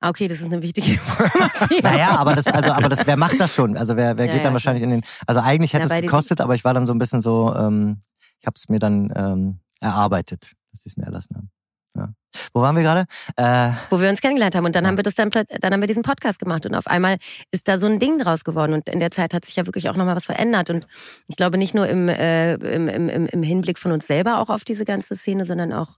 [0.00, 1.80] Okay, das ist eine wichtige Information.
[1.82, 3.76] Naja, aber das, also, aber das, wer macht das schon?
[3.76, 6.02] Also wer, wer Ja, geht dann ja, wahrscheinlich in den, also eigentlich hätte bei es
[6.02, 8.00] gekostet, aber ich war dann so ein bisschen so, ähm,
[8.40, 11.50] ich habe es mir dann ähm, erarbeitet, dass sie es mir erlassen haben.
[11.96, 12.08] Ja.
[12.52, 13.04] Wo waren wir gerade?
[13.36, 14.64] Äh, wo wir uns kennengelernt haben.
[14.66, 14.88] Und dann Ja.
[14.90, 17.18] haben wir das dann, dann haben wir diesen Podcast gemacht und auf einmal
[17.52, 18.74] ist da so ein Ding draus geworden.
[18.74, 20.68] Und in der Zeit hat sich ja wirklich auch nochmal was verändert.
[20.70, 20.86] Und
[21.28, 24.64] ich glaube nicht nur im, äh, im, im im Hinblick von uns selber auch auf
[24.64, 25.90] diese ganze Szene, sondern auch,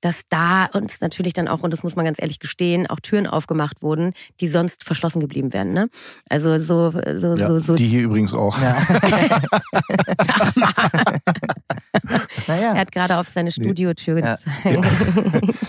[0.00, 3.26] dass da uns natürlich dann auch, und das muss man ganz ehrlich gestehen, auch Türen
[3.26, 5.72] aufgemacht wurden, die sonst verschlossen geblieben wären.
[5.72, 5.88] Ne?
[6.30, 8.56] Also so, so, Ja, so, so die hier übrigens auch.
[8.60, 8.76] ja.
[12.46, 12.72] naja.
[12.74, 14.36] er hat gerade auf seine Studiotür Ja.
[14.36, 14.86] gezeigt.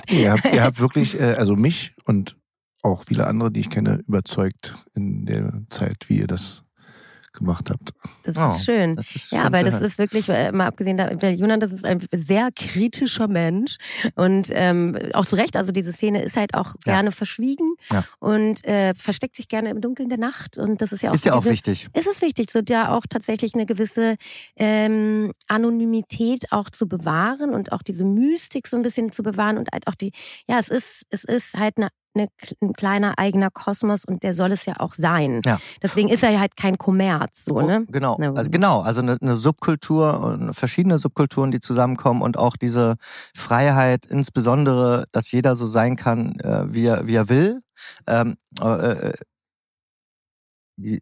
[0.09, 2.35] ihr, habt, ihr habt wirklich, äh, also mich und
[2.81, 6.63] auch viele andere, die ich kenne, überzeugt in der Zeit, wie ihr das
[7.39, 7.89] gemacht habt.
[8.23, 8.95] Das Oh, ist schön.
[8.95, 9.83] Das ist Ja, schön aber das hören.
[9.85, 13.77] ist wirklich, äh, mal abgesehen, der Junan, das ist ein sehr kritischer Mensch
[14.15, 16.93] und ähm, auch zu Recht, also diese Szene ist halt auch Ja.
[16.93, 18.03] gerne verschwiegen Ja.
[18.19, 21.23] und äh, versteckt sich gerne im Dunkeln der Nacht und das ist ja auch ist
[21.23, 21.87] so ja auch diese, wichtig.
[21.93, 24.15] ist es wichtig, so da auch tatsächlich eine gewisse
[24.55, 29.69] ähm, Anonymität auch zu bewahren und auch diese Mystik so ein bisschen zu bewahren und
[29.71, 30.11] halt auch die,
[30.47, 32.27] ja, es ist, es ist halt eine eine,
[32.61, 35.41] ein kleiner eigener Kosmos und der soll es ja auch sein.
[35.45, 35.59] Ja.
[35.81, 37.85] Deswegen ist er ja halt kein Kommerz, so, ne?
[37.87, 42.37] Oh, genau, Na, also genau, also eine, eine Subkultur und verschiedene Subkulturen, die zusammenkommen und
[42.37, 42.95] auch diese
[43.35, 47.61] Freiheit, insbesondere, dass jeder so sein kann, äh, wie er, wie er will.
[48.07, 49.13] Ähm, äh, äh,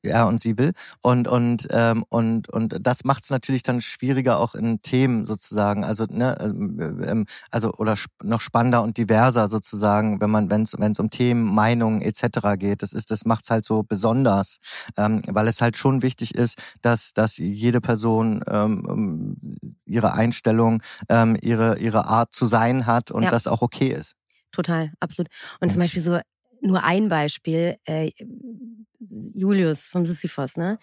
[0.03, 0.73] er und sie will.
[1.01, 5.84] Und, und, ähm, und, und das macht es natürlich dann schwieriger auch in Themen sozusagen.
[5.84, 10.91] Also, ne, ähm, also oder noch spannender und diverser sozusagen, wenn man, wenn es wenn
[10.91, 12.55] es um Themen, Meinungen etc.
[12.57, 12.82] geht.
[12.84, 14.57] Das ist, das macht es halt so besonders,
[14.97, 19.38] ähm, weil es halt schon wichtig ist, dass, dass jede Person ähm,
[19.86, 23.32] ihre Einstellung, ähm, ihre, ihre Art zu sein hat und Ja.
[23.32, 24.13] das auch okay ist.
[24.51, 25.30] Total, absolut.
[25.59, 25.73] Und Ja.
[25.73, 26.19] zum Beispiel so
[26.61, 28.11] nur ein Beispiel, äh,
[29.10, 30.80] Julius vom Sisyphos, ne?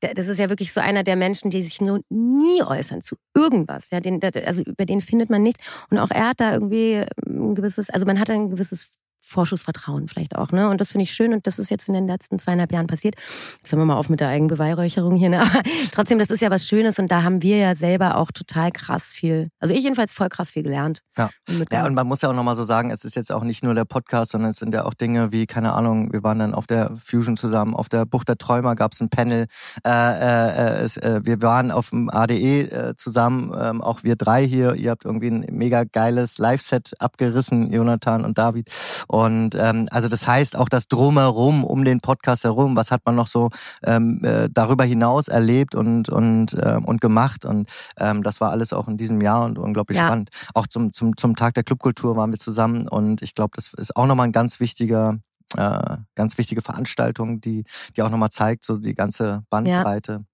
[0.00, 3.90] Das ist ja wirklich so einer der Menschen, die sich nur nie äußern zu irgendwas.
[3.90, 5.64] Ja, den, also über den findet man nichts.
[5.90, 8.98] Und auch er hat da irgendwie ein gewisses, also man hat ein gewisses
[9.28, 10.68] Vorschussvertrauen vielleicht auch, ne?
[10.68, 13.14] Und das finde ich schön und das ist jetzt in den letzten zweieinhalb Jahren passiert.
[13.58, 15.42] Jetzt hören wir mal auf mit der Eigenbeweihräucherung hier, ne?
[15.42, 15.62] Aber
[15.92, 19.12] trotzdem, das ist ja was Schönes und da haben wir ja selber auch total krass
[19.12, 21.02] viel, also ich jedenfalls voll krass viel gelernt.
[21.16, 21.28] Ja.
[21.48, 23.62] Und Ja, und man muss ja auch nochmal so sagen, es ist jetzt auch nicht
[23.62, 26.54] nur der Podcast, sondern es sind ja auch Dinge wie, keine Ahnung, wir waren dann
[26.54, 29.46] auf der Fusion zusammen, auf der Bucht der Träumer gab es ein Panel,
[29.86, 34.46] äh, äh, es, äh, wir waren auf dem ADE äh, zusammen, ähm, auch wir drei
[34.46, 38.68] hier, ihr habt irgendwie ein mega geiles Live-Set abgerissen, Jonathan und David.
[39.08, 43.14] Und ähm, also das heißt auch das Drumherum, um den Podcast herum, was hat man
[43.14, 43.48] noch so
[43.84, 47.44] ähm, äh, darüber hinaus erlebt und, und, ähm, und gemacht.
[47.44, 50.06] Und ähm, das war alles auch in diesem Jahr und unglaublich Ja.
[50.06, 50.30] spannend.
[50.54, 53.96] Auch zum, zum, zum Tag der Clubkultur waren wir zusammen und ich glaube, das ist
[53.96, 55.18] auch nochmal ein ganz wichtiger,
[55.56, 57.64] äh, ganz wichtige Veranstaltung, die,
[57.96, 60.24] die auch nochmal zeigt, so die ganze Bandbreite.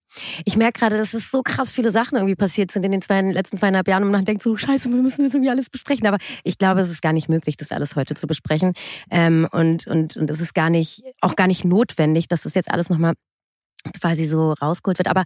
[0.44, 3.20] Ich merke gerade, dass es so krass viele Sachen irgendwie passiert sind in den zwei,
[3.20, 6.06] letzten zweieinhalb Jahren und man denkt so, scheiße, wir müssen jetzt irgendwie alles besprechen.
[6.06, 8.72] Aber ich glaube, es ist gar nicht möglich, das alles heute zu besprechen.
[9.10, 12.70] Ähm, und, und, und es ist gar nicht, auch gar nicht notwendig, dass das jetzt
[12.70, 13.14] alles nochmal
[14.00, 15.08] quasi so rausgeholt wird.
[15.08, 15.24] Aber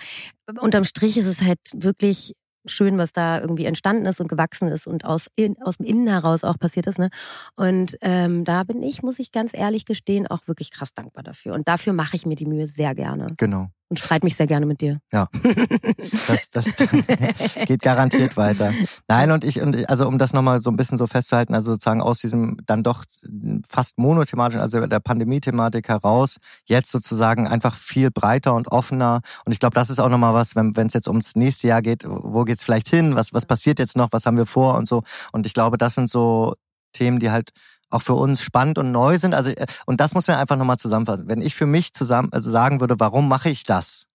[0.60, 2.34] unterm Strich ist es halt wirklich
[2.66, 6.06] schön, was da irgendwie entstanden ist und gewachsen ist und aus, in, aus dem Innen
[6.06, 6.98] heraus auch passiert ist.
[6.98, 7.08] Ne?
[7.56, 11.54] Und ähm, da bin ich, muss ich ganz ehrlich gestehen, auch wirklich krass dankbar dafür.
[11.54, 13.68] Und dafür mache ich mir die Mühe sehr gerne Genau.
[13.90, 15.00] Und streite mich sehr gerne mit dir.
[15.12, 15.28] Ja.
[16.28, 16.76] Das, das
[17.66, 18.72] geht garantiert weiter.
[19.08, 21.72] Nein, und ich, und ich- also um das nochmal so ein bisschen so festzuhalten, also
[21.72, 23.04] sozusagen aus diesem dann doch
[23.68, 26.36] fast monothematischen, also der Pandemie-Thematik heraus,
[26.66, 29.20] jetzt sozusagen einfach viel breiter und offener.
[29.44, 32.04] Und ich glaube, das ist auch nochmal was, wenn es jetzt ums nächste Jahr geht,
[32.06, 35.02] wo geht's vielleicht hin, was, was passiert jetzt noch, was haben wir vor und so.
[35.32, 36.54] Und ich glaube, das sind so
[36.92, 37.50] Themen, die halt
[37.90, 39.34] auch für uns spannend und neu sind.
[39.34, 41.28] Also, äh, und das muss man einfach nochmal zusammenfassen.
[41.28, 44.06] Wenn ich für mich zusammen, also sagen würde, warum mache ich das?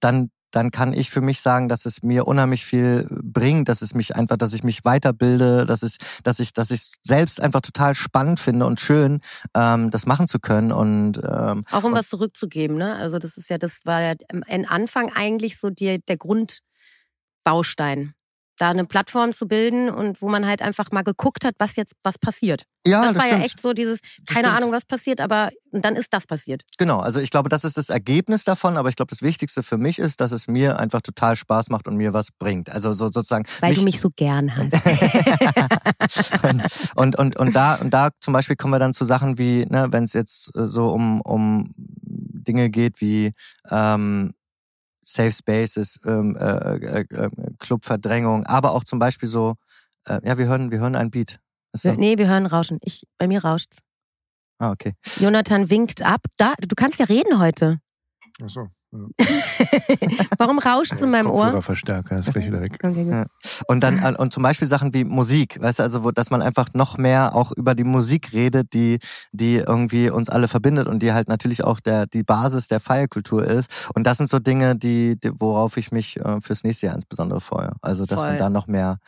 [0.00, 3.94] Dann, dann kann ich für mich sagen, dass es mir unheimlich viel bringt, dass es
[3.94, 7.94] mich einfach, dass ich mich weiterbilde, dass ich, dass ich, dass ich selbst einfach total
[7.94, 9.20] spannend finde und schön,
[9.54, 10.72] ähm, das machen zu können.
[10.72, 12.96] Und ähm, Auch um was zurückzugeben, ne?
[12.96, 18.14] Also das ist ja, das war ja am Anfang eigentlich so die, der Grundbaustein.
[18.62, 21.94] Da eine Plattform zu bilden und wo man halt einfach mal geguckt hat, was jetzt,
[22.04, 22.62] was passiert.
[22.86, 23.40] ja, das, war stimmt.
[23.40, 24.52] ja echt so dieses, keine.
[24.52, 26.62] Ahnung, was passiert, aber und dann ist das passiert.
[26.78, 29.78] Genau, also ich glaube, das ist das Ergebnis davon, aber ich glaube, das Wichtigste für
[29.78, 32.70] mich ist, dass es mir einfach total Spaß macht und mir was bringt.
[32.70, 33.46] Also so sozusagen.
[33.58, 34.72] Weil du mich so gern hast.
[36.94, 39.88] und, und, und da, und da zum Beispiel kommen wir dann zu Sachen wie, ne,
[39.90, 43.32] wenn es jetzt äh, so um, um Dinge geht wie
[43.68, 44.34] ähm,
[45.02, 49.54] Safe Spaces, ähm, äh, äh, äh, Clubverdrängung, aber auch zum Beispiel so,
[50.06, 51.38] äh, ja, wir hören, wir hören ein Beat.
[51.72, 52.78] Ist so, nee, wir hören Rauschen.
[52.82, 53.78] Ich, bei mir rauscht's.
[54.58, 54.92] ah, okay.
[55.16, 56.20] Jonathan winkt ab.
[56.36, 57.78] Da, du kannst ja reden heute.
[58.42, 58.68] Ach so.
[60.38, 61.44] Warum rauscht's in meinem Ohr?
[61.44, 62.78] Kopfhörerverstärker ist gleich wieder weg.
[62.82, 63.08] Okay.
[63.08, 63.24] Ja.
[63.66, 66.42] Und dann äh, und zum Beispiel Sachen wie Musik, weißt du, also wo, dass man
[66.42, 68.98] einfach noch mehr auch über die Musik redet, die
[69.32, 73.46] die irgendwie uns alle verbindet und die halt natürlich auch der die Basis der Feierkultur
[73.46, 73.70] ist.
[73.94, 77.40] Und das sind so Dinge, die, die worauf ich mich äh, fürs nächste Jahr insbesondere
[77.40, 77.72] freue.
[77.80, 78.28] Also dass Voll.
[78.28, 78.98] man da noch mehr.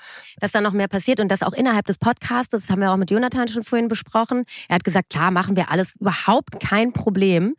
[0.40, 2.96] dass da noch mehr passiert und das auch innerhalb des Podcasts, das haben wir auch
[2.96, 4.44] mit Jonathan schon vorhin besprochen.
[4.68, 7.54] Er hat gesagt, klar, machen wir alles, überhaupt kein Problem,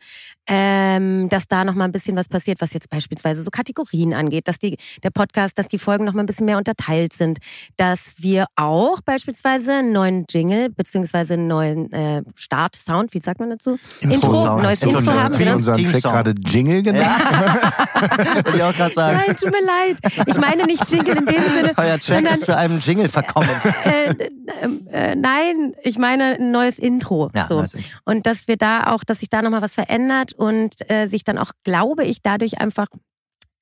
[0.47, 4.47] ähm, dass da noch mal ein bisschen was passiert, was jetzt beispielsweise so Kategorien angeht,
[4.47, 7.39] dass die, der Podcast, dass die Folgen noch mal ein bisschen mehr unterteilt sind,
[7.77, 13.49] dass wir auch beispielsweise einen neuen Jingle beziehungsweise einen neuen äh, Start-Sound, wie sagt man
[13.49, 13.79] dazu?
[14.01, 14.63] Intro-Sound.
[14.63, 15.57] neues Intro- Intro haben, wir genau.
[15.57, 17.05] unseren Track gerade Jingle genannt?
[18.45, 19.19] Wollte ich auch gerade sagen.
[19.25, 20.27] Nein, tut mir leid.
[20.27, 23.49] Ich meine nicht Jingle in dem Sinne, Euer Track sondern ist zu einem Jingle verkommen.
[23.85, 27.29] äh, äh, äh, nein, ich meine ein neues Intro.
[27.33, 27.57] Ja, so.
[27.57, 27.91] weiß ich.
[28.05, 31.38] Und dass wir da auch, dass sich da nochmal was verändert und äh, sich dann
[31.38, 32.88] auch, glaube ich, dadurch einfach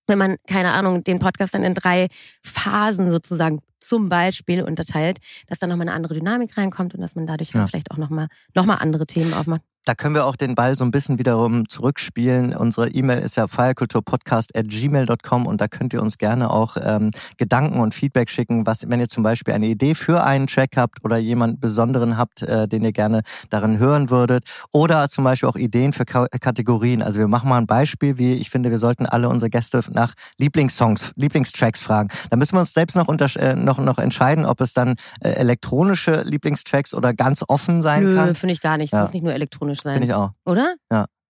[0.08, 2.08] wenn man, keine Ahnung, den Podcast dann in drei
[2.44, 7.26] Phasen sozusagen zum Beispiel unterteilt, dass dann nochmal eine andere Dynamik reinkommt und dass man
[7.28, 7.62] dadurch Ja.
[7.62, 9.62] dann vielleicht auch nochmal noch mal andere Themen aufmacht.
[9.86, 12.56] Da können wir auch den Ball so ein bisschen wiederum zurückspielen.
[12.56, 17.94] Unsere E-Mail ist ja feierkulturpodcast.gmail.com und da könnt ihr uns gerne auch ähm, Gedanken und
[17.94, 21.60] Feedback schicken, was, wenn ihr zum Beispiel eine Idee für einen Track habt oder jemand
[21.60, 24.44] Besonderen habt, äh, den ihr gerne darin hören würdet.
[24.72, 27.02] Oder zum Beispiel auch Ideen für Ka Kategorien.
[27.02, 30.14] Also wir machen mal ein Beispiel, wie ich finde, wir sollten alle unsere Gäste nach
[30.38, 32.10] Lieblingssongs, Lieblingstracks fragen.
[32.30, 36.22] Da müssen wir uns selbst noch, äh, noch, noch entscheiden, ob es dann äh, elektronische
[36.24, 38.36] Lieblingstracks oder ganz offen sein Nö, kann.
[38.36, 38.94] finde ich gar nicht.
[38.94, 39.02] Es Ja.
[39.02, 39.94] muss nicht nur elektronisch sein.
[39.94, 40.32] Finde ich auch.
[40.46, 40.76] Oder?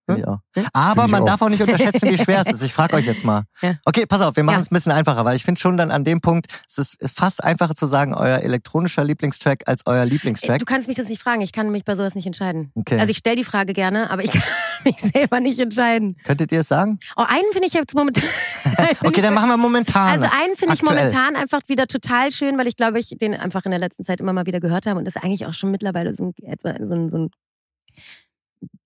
[0.06, 0.38] Finde ich auch.
[0.54, 0.66] Hm?
[0.74, 1.26] Aber ich man auch.
[1.26, 2.62] darf auch nicht unterschätzen, wie schwer es ist.
[2.62, 3.42] Ich frage euch jetzt mal.
[3.62, 3.76] Ja.
[3.86, 4.60] Okay, pass auf, wir machen Ja.
[4.60, 7.42] es ein bisschen einfacher, weil ich finde schon dann an dem Punkt, es ist fast
[7.42, 10.58] einfacher zu sagen, euer elektronischer Lieblingstrack als euer Lieblingstrack.
[10.58, 11.40] Du kannst mich das nicht fragen.
[11.40, 12.70] Ich kann mich bei sowas nicht entscheiden.
[12.74, 12.98] Okay.
[12.98, 14.42] Also ich stelle die Frage gerne, aber ich kann
[14.84, 16.16] mich selber nicht entscheiden.
[16.24, 16.98] Könntet ihr es sagen?
[17.16, 18.24] Oh, einen finde ich jetzt momentan.
[19.04, 20.08] Okay, dann machen wir momentan.
[20.08, 23.64] Also einen finde ich momentan einfach wieder total schön, weil ich glaube, ich den einfach
[23.64, 26.12] in der letzten Zeit immer mal wieder gehört habe und das eigentlich auch schon mittlerweile
[26.12, 27.30] so ein, etwa so ein, so ein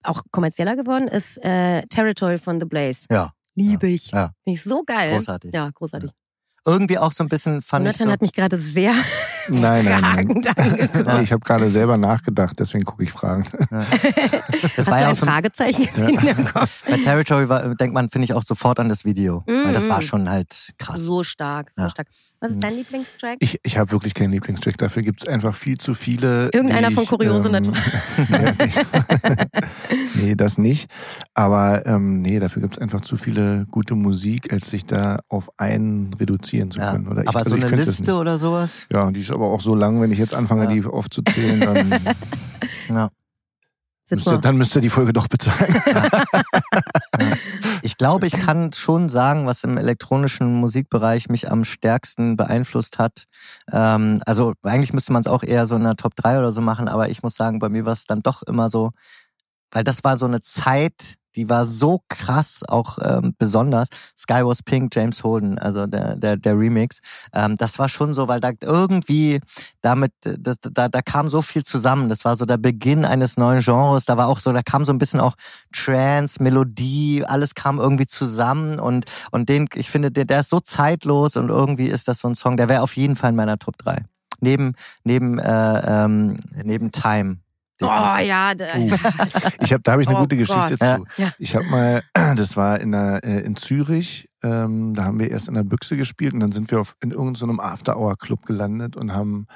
[0.05, 1.39] auch kommerzieller geworden ist.
[1.45, 3.07] Äh, Territory von The Blaze.
[3.11, 3.31] Ja.
[3.55, 4.11] Liebe ich.
[4.13, 4.31] Ja.
[4.45, 5.15] Finde ich so geil.
[5.17, 5.53] Großartig.
[5.53, 6.11] Ja, großartig.
[6.67, 8.13] Irgendwie auch so ein bisschen fand ich Jonathan so.
[8.13, 8.93] hat mich gerade sehr
[9.49, 10.13] Nein, nein, nein.
[10.13, 11.07] fragend angeguckt.
[11.07, 13.47] Nee, Ich habe gerade selber nachgedacht, deswegen gucke ich Fragen.
[14.77, 16.83] Das Hast du war ja ein auch so, Fragezeichen in dem Kopf?
[16.87, 19.43] bei Territory war, denkt man, finde ich auch sofort an das Video.
[19.47, 20.03] Weil das war Mhm.
[20.03, 20.99] schon halt krass.
[21.01, 21.91] So stark, so Ja.
[21.91, 22.09] stark.
[22.41, 23.37] Was ist dein Lieblingstrack?
[23.41, 24.77] Ich, ich habe wirklich keinen Lieblingstrack.
[24.79, 26.51] Dafür gibt's einfach viel zu viele.
[26.53, 27.73] Irgendeiner von ich, Kuriose ähm,
[28.29, 28.55] nee,
[30.23, 30.89] nee, das nicht.
[31.35, 36.15] Aber ähm, nee, dafür gibt's einfach zu viele gute Musik, als sich da auf einen
[36.15, 36.93] reduzieren zu Ja.
[36.93, 37.09] können.
[37.09, 38.87] Oder ich, Aber also so eine Liste oder sowas?
[38.93, 40.71] Ja, die ist aber auch so lang, wenn ich jetzt anfange, Ja.
[40.71, 41.91] die aufzuzählen, dann
[42.89, 43.11] Ja.
[44.11, 45.75] Müsste, dann müsste die Folge doch bezahlen.
[47.83, 53.25] Ich glaube, ich kann schon sagen, was im elektronischen Musikbereich mich am stärksten beeinflusst hat.
[53.73, 56.61] Ähm, also eigentlich müsste man es auch eher so in der Top 3 oder so
[56.61, 58.91] machen, aber ich muss sagen, bei mir war es dann doch immer so,
[59.71, 63.89] weil das war so eine Zeit, die war so krass, auch ähm, besonders.
[64.17, 66.99] Sky was Pink, James Holden, also der, der, der Remix.
[67.33, 69.39] Ähm, das war schon so, weil da irgendwie
[69.81, 72.09] damit, das, da, da kam so viel zusammen.
[72.09, 74.05] Das war so der Beginn eines neuen Genres.
[74.05, 75.37] Da war auch so, da kam so ein bisschen auch
[75.73, 80.59] Trance, Melodie, alles kam irgendwie zusammen und, und den, ich finde, der, der ist so
[80.59, 83.59] zeitlos und irgendwie ist das so ein Song, der wäre auf jeden Fall in meiner
[83.61, 84.05] Top 3.
[84.41, 87.39] Neben, neben, äh, ähm, neben Time.
[87.81, 88.91] Oh ja, da, Uh.
[89.61, 90.99] Ich hab, da habe ich eine Oh gute Geschichte Gott.
[91.17, 91.23] zu.
[91.23, 91.33] Ja.
[91.39, 92.03] Ich habe mal,
[92.37, 95.97] das war in, der, äh, in Zürich, ähm, da haben wir erst in der Büchse
[95.97, 99.47] gespielt und dann sind wir auf, in irgendeinem After-Hour-Club gelandet und haben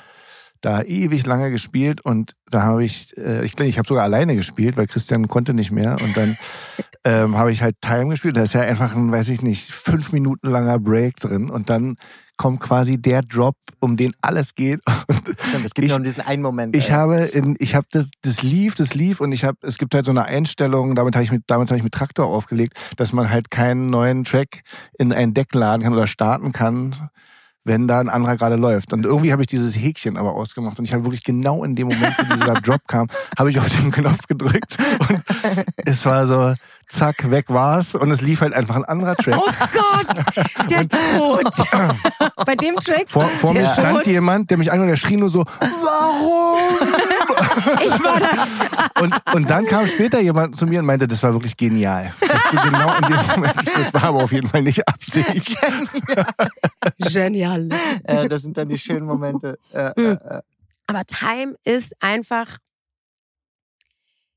[0.61, 4.77] da ewig lange gespielt und da habe ich, äh, ich, ich habe sogar alleine gespielt,
[4.77, 6.37] weil Christian konnte nicht mehr und dann
[7.05, 8.37] ähm, habe ich halt Time gespielt.
[8.37, 11.97] Da ist ja einfach ein, weiß ich nicht, fünf Minuten langer Break drin und dann
[12.39, 14.81] kommt quasi der Drop, um den alles geht.
[15.49, 16.75] Stimmt, es gibt Ich- nur diesen einen Moment.
[16.75, 16.91] ich ey.
[16.93, 20.05] habe in, ich habe das, das lief, das lief und ich habe, es gibt halt
[20.05, 23.31] so eine Einstellung, damit habe ich mit, damit habe ich mit Traktor aufgelegt, dass man
[23.31, 24.63] halt keinen neuen Track
[24.99, 27.11] in ein Deck laden kann oder starten kann,
[27.65, 28.93] wenn da ein anderer gerade läuft.
[28.93, 31.89] Und irgendwie habe ich dieses Häkchen aber ausgemacht und ich habe wirklich genau in dem
[31.89, 33.07] Moment, wo dieser Drop kam,
[33.39, 34.77] habe ich auf den Knopf gedrückt
[35.09, 35.21] und
[35.85, 36.55] es war so,
[36.93, 39.37] zack, weg war's und es lief halt einfach ein anderer Track.
[39.39, 41.45] Oh Gott, der Tod.
[42.47, 45.29] Bei dem Track, Vor, vor mir stand Tod, jemand, der mich angehört, der schrie nur
[45.29, 46.53] so, warum?
[47.85, 49.03] ich war das.
[49.03, 52.15] Und, und dann kam später jemand zu mir und meinte, das war wirklich genial.
[52.21, 53.55] Das war genau in dem Moment.
[53.57, 55.57] Das war aber auf jeden Fall nicht Absicht.
[56.99, 57.69] Genial.
[58.05, 59.59] äh, das sind dann die schönen Momente.
[59.73, 60.41] Äh, äh, äh.
[60.87, 62.59] Aber Time ist einfach,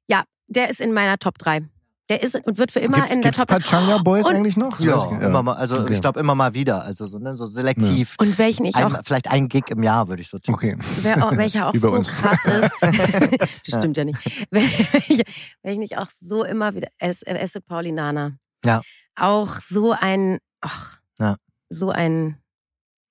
[0.07, 1.67] ja, der ist in meiner Top 3.
[2.09, 3.57] Der ist und wird für immer Gibt's, in der gibt's Top 3.
[3.59, 4.79] Pachanga Boys Und- eigentlich noch?
[4.79, 5.93] Ja, ich- immer mal, also Okay.
[5.93, 8.15] ich glaube immer mal wieder, also so, ne, so selektiv.
[8.19, 10.53] Und welchen ich Ein, auch, vielleicht ein Gig im Jahr würde ich so tippen.
[10.53, 10.77] Okay.
[11.01, 12.11] wer, auch welcher auch so uns.
[12.11, 12.71] krass ist.
[13.71, 14.19] das stimmt ja nicht.
[14.51, 15.23] Welcher,
[15.63, 18.33] welchen ich auch so immer wieder, es, es Paulinana.
[18.63, 18.81] Ja.
[19.15, 21.37] Auch so ein, ach, Ja.
[21.69, 22.37] so ein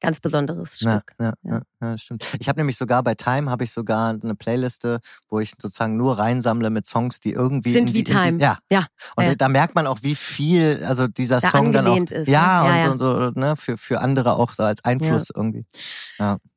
[0.05, 1.15] ganz besonderes Ja, Stück.
[1.21, 1.51] ja, Ja.
[1.81, 1.91] ja.
[1.91, 2.25] ja, stimmt.
[2.39, 6.19] Ich habe nämlich sogar bei Time habe ich sogar eine Playliste, wo ich sozusagen nur
[6.19, 8.37] reinsammle mit Songs, die irgendwie Sind in wie die, in Time.
[8.39, 8.59] Die, ja.
[8.71, 8.87] Ja,
[9.17, 9.35] Und ja.
[9.35, 12.81] da merkt man auch, wie viel, also dieser Da Song dann auch ist, ja, ne?
[12.85, 15.65] Ja, und so, so ne, für für andere auch so als Einfluss irgendwie.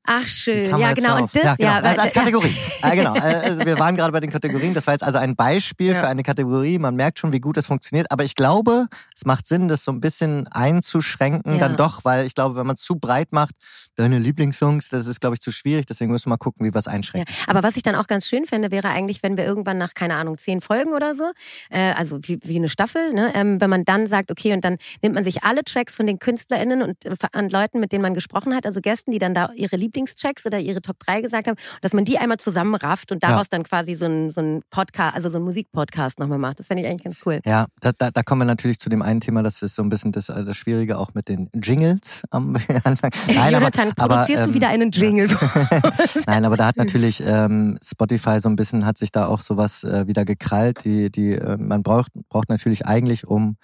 [0.10, 1.18] Ach schön, ja genau.
[1.18, 1.70] Und das, ja, genau.
[1.70, 2.22] ja, als, als ja.
[2.22, 2.56] Kategorie.
[2.82, 3.16] Ja, genau.
[3.18, 4.74] Äh, Also wir waren gerade bei den Kategorien.
[4.74, 5.96] Das war jetzt also ein Beispiel Ja.
[6.02, 6.80] für eine Kategorie.
[6.80, 8.10] Man merkt schon, wie gut es funktioniert.
[8.12, 11.60] Aber ich glaube, es macht Sinn, das so ein bisschen einzuschränken, Ja.
[11.60, 13.56] dann doch, weil ich glaube, wenn man es zu breit macht,
[13.96, 15.86] deine Lieblingssongs, das ist, glaube ich, zu schwierig.
[15.88, 17.34] Deswegen müssen wir mal gucken, wie wir es Ja, einschränken.
[17.48, 20.16] aber was ich dann auch ganz schön fände, wäre eigentlich, wenn wir irgendwann nach, keine
[20.16, 21.26] Ahnung, zehn Folgen oder so,
[21.70, 24.78] äh, also wie, wie eine Staffel, ne, ähm, wenn man dann sagt, okay, und dann
[25.02, 28.14] nimmt man sich alle Tracks von den KünstlerInnen und äh, an Leuten, mit denen man
[28.14, 31.58] gesprochen hat, also Gästen, die dann da ihre Lieblingstracks oder ihre Top 3 gesagt haben,
[31.82, 35.30] dass man die einmal zusammenrafft und daraus dann quasi so ein, so ein Podcast, also
[35.30, 36.60] so ein Musikpodcast nochmal macht.
[36.60, 37.40] Das fände ich eigentlich ganz cool.
[37.46, 39.90] Ja, da, da, da kommen wir natürlich zu dem einen Thema, das ist so ein
[39.90, 43.12] bisschen das, äh, das Schwierige auch mit den Jingles am Anfang.
[43.28, 45.28] Nein, Jonathan, aber, produzierst ähm, du wieder einen Jingle?
[46.28, 49.84] Nein, aber da hat natürlich ähm, Spotify so ein bisschen, hat sich da auch sowas
[49.84, 50.86] äh, wieder gekrallt.
[50.86, 53.58] Die, die, äh, man braucht, braucht natürlich eigentlich, um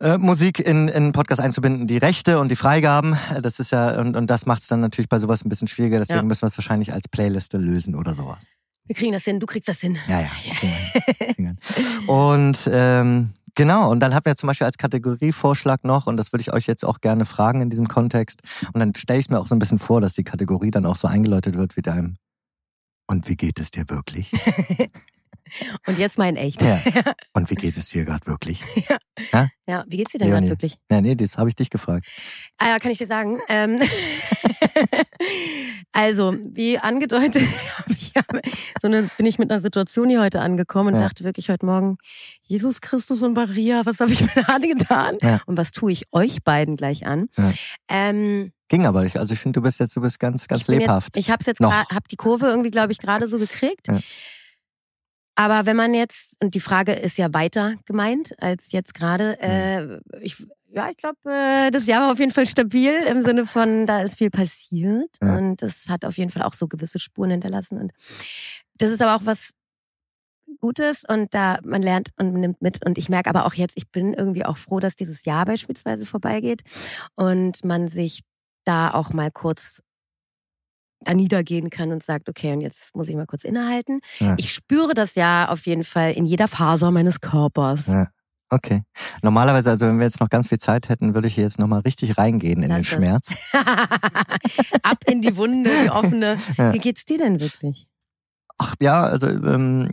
[0.00, 3.16] äh, Musik in, in Podcast einzubinden, die Rechte und die Freigaben.
[3.34, 5.68] Äh, Das ist ja, und, und das macht es dann natürlich bei sowas ein bisschen
[5.68, 5.98] schwieriger.
[5.98, 6.22] Deswegen Ja.
[6.24, 8.38] müssen wir es wahrscheinlich als Playliste lösen oder sowas.
[8.86, 9.98] wir kriegen das hin, du kriegst das hin.
[10.08, 10.28] Ja, ja.
[11.36, 11.58] hin.
[12.06, 16.40] und ähm, genau, und dann hatten wir zum Beispiel als Kategorievorschlag noch, und das würde
[16.42, 18.40] ich euch jetzt auch gerne fragen in diesem Kontext,
[18.72, 20.86] und dann stelle ich es mir auch so ein bisschen vor, dass die Kategorie dann
[20.86, 22.16] auch so eingeläutet wird wie deinem
[23.10, 24.32] Und wie geht es dir wirklich?
[25.86, 26.62] Und jetzt mein echt.
[26.62, 26.80] Ja.
[27.32, 28.62] Und wie geht es dir gerade wirklich?
[29.66, 30.76] Ja, wie geht's dir denn gerade wirklich?
[30.90, 32.06] Ja, nee, das habe ich dich gefragt.
[32.56, 33.38] Ah ja, kann ich dir sagen.
[33.48, 33.80] Ähm,
[35.92, 37.42] also, wie angedeutet,
[37.88, 38.22] ich ja,
[38.80, 41.08] so eine, bin ich mit einer Situation hier heute angekommen und Ja.
[41.08, 41.98] dachte wirklich heute Morgen,
[42.42, 45.16] Jesus Christus und Maria, was habe ich mir da getan?
[45.20, 45.40] Ja.
[45.46, 47.28] Und was tue ich euch beiden gleich an?
[47.36, 47.52] Ja.
[47.88, 49.18] Ähm, Ging aber nicht.
[49.18, 51.16] Also ich finde, du bist jetzt, du bist ganz, ganz ich lebhaft.
[51.16, 53.88] Jetzt, ich habe jetzt hab die Kurve irgendwie, glaube ich, gerade so gekriegt.
[55.38, 60.00] Aber wenn man jetzt, und die Frage ist ja weiter gemeint als jetzt gerade, äh,
[60.20, 63.86] ich, ja, ich glaube, äh, das Jahr war auf jeden Fall stabil im Sinne von,
[63.86, 65.36] da ist viel passiert Ja.
[65.36, 67.78] und das hat auf jeden Fall auch so gewisse Spuren hinterlassen.
[67.78, 67.92] Und
[68.78, 69.50] das ist aber auch was
[70.60, 72.84] Gutes und da man lernt und nimmt mit.
[72.84, 76.04] Und ich merke aber auch jetzt, ich bin irgendwie auch froh, dass dieses Jahr beispielsweise
[76.04, 76.62] vorbeigeht
[77.14, 78.22] und man sich
[78.64, 79.84] da auch mal kurz
[81.00, 84.00] da niedergehen kann und sagt, okay, und jetzt muss ich mal kurz innehalten.
[84.18, 84.34] Ja.
[84.38, 87.86] Ich spüre das ja auf jeden Fall in jeder Faser meines Körpers.
[87.86, 88.08] Ja.
[88.50, 88.82] Okay.
[89.22, 91.80] Normalerweise, also wenn wir jetzt noch ganz viel Zeit hätten, würde ich hier jetzt nochmal
[91.80, 93.26] richtig reingehen in Lass den das.
[93.26, 93.34] Schmerz.
[94.82, 96.38] Ab in die Wunde, die offene.
[96.56, 96.72] Ja.
[96.72, 97.86] Wie geht's dir denn wirklich?
[98.56, 99.90] Ach ja, also ähm,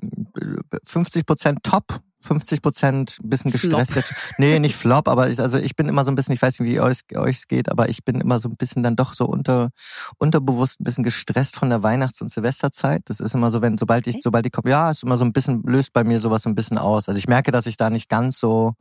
[0.85, 3.79] 50 Prozent top, 50 Prozent ein bisschen Flop.
[3.79, 3.95] gestresst.
[3.95, 4.13] Jetzt.
[4.37, 6.69] Nee, nicht flop, aber ich, also ich bin immer so ein bisschen, ich weiß nicht,
[6.69, 9.69] wie euch es geht, aber ich bin immer so ein bisschen dann doch so unter,
[10.17, 13.03] unterbewusst ein bisschen gestresst von der Weihnachts- und Silvesterzeit.
[13.05, 14.21] Das ist immer so, wenn, sobald ich, Okay.
[14.23, 16.55] sobald ich komme, ja, ist immer so ein bisschen, löst bei mir sowas so ein
[16.55, 17.07] bisschen aus.
[17.07, 18.73] Also ich merke, dass ich da nicht ganz so,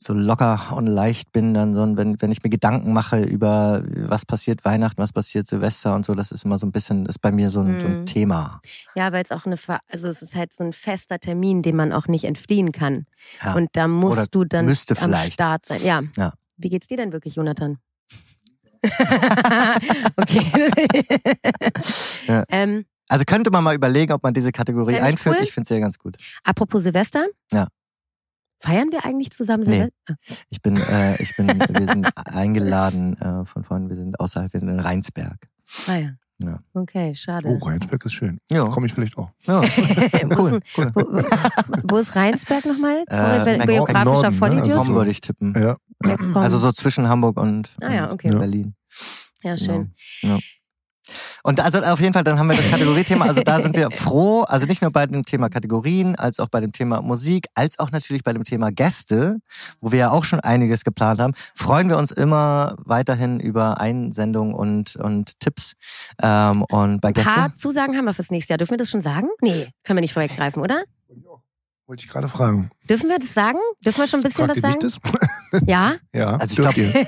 [0.00, 4.24] so locker und leicht bin, dann so, wenn, wenn ich mir Gedanken mache über was
[4.24, 7.32] passiert Weihnachten, was passiert Silvester und so, das ist immer so ein bisschen, ist bei
[7.32, 8.06] mir so ein, so ein Mhm.
[8.06, 8.60] Thema.
[8.94, 9.56] Ja, weil es auch eine,
[9.90, 13.06] also es ist halt so ein fester Termin, dem man auch nicht entfliehen kann.
[13.44, 13.54] Ja.
[13.54, 15.32] Und da musst Oder du dann müsste am vielleicht.
[15.34, 15.82] Start sein.
[15.82, 16.02] Ja.
[16.16, 16.32] Ja.
[16.56, 17.78] Wie geht's dir denn wirklich, Jonathan?
[20.16, 20.44] okay.
[22.26, 22.44] Ja.
[22.50, 25.36] ähm, Also könnte man mal überlegen, ob man diese Kategorie einführt.
[25.38, 25.42] cool.
[25.44, 26.16] Ich finde es ja ganz gut.
[26.44, 27.26] apropos Silvester.
[27.52, 27.66] Ja.
[28.60, 29.88] Feiern wir eigentlich zusammen Nee.
[30.50, 33.88] Ich bin, äh, ich bin, wir sind eingeladen äh, von vorhin.
[33.88, 35.48] Wir sind außerhalb, wir sind in Rheinsberg.
[35.86, 36.10] Ah ja.
[36.40, 36.60] Ja.
[36.72, 37.48] Okay, schade.
[37.48, 38.38] Oh, Rheinsberg ist schön.
[38.50, 39.30] Ja, Komme ich vielleicht auch.
[39.42, 39.60] ja.
[39.62, 40.60] Wo ist cool.
[40.76, 40.92] cool.
[40.94, 41.22] Wo, wo,
[41.90, 43.04] wo ist Rheinsberg nochmal?
[43.10, 44.32] Sorry, Äh, geografischer Norden, ne?
[44.38, 44.78] Vollidiot.
[44.78, 45.54] Also würde ich tippen.
[45.60, 45.76] Ja.
[46.34, 48.30] Also so zwischen Hamburg und, Ah ja, und okay.
[48.30, 48.74] Berlin.
[49.42, 49.92] ja, schön.
[50.22, 50.38] Ja.
[51.42, 53.26] Und also auf jeden Fall, dann haben wir das Kategoriethema.
[53.26, 54.42] Also da sind wir froh.
[54.42, 57.90] Also nicht nur bei dem Thema Kategorien, als auch bei dem Thema Musik, als auch
[57.90, 59.38] natürlich bei dem Thema Gäste,
[59.80, 61.34] wo wir ja auch schon einiges geplant haben.
[61.54, 65.74] Freuen wir uns immer weiterhin über Einsendungen und, und Tipps.
[66.22, 67.56] Ähm, und bei Ein paar Gästen.
[67.56, 68.58] Zusagen haben wir fürs nächste Jahr.
[68.58, 69.28] Dürfen wir das schon sagen?
[69.40, 70.82] Nee, können wir nicht vorweggreifen, oder?
[71.88, 72.70] Wollte ich gerade fragen.
[72.86, 73.56] Dürfen wir das sagen?
[73.82, 74.80] Dürfen wir schon ein bisschen Fragt was sagen?
[74.82, 75.62] das?
[75.66, 75.94] Ja?
[76.12, 76.36] ja.
[76.36, 77.06] Also ich dürft glaub- ihr.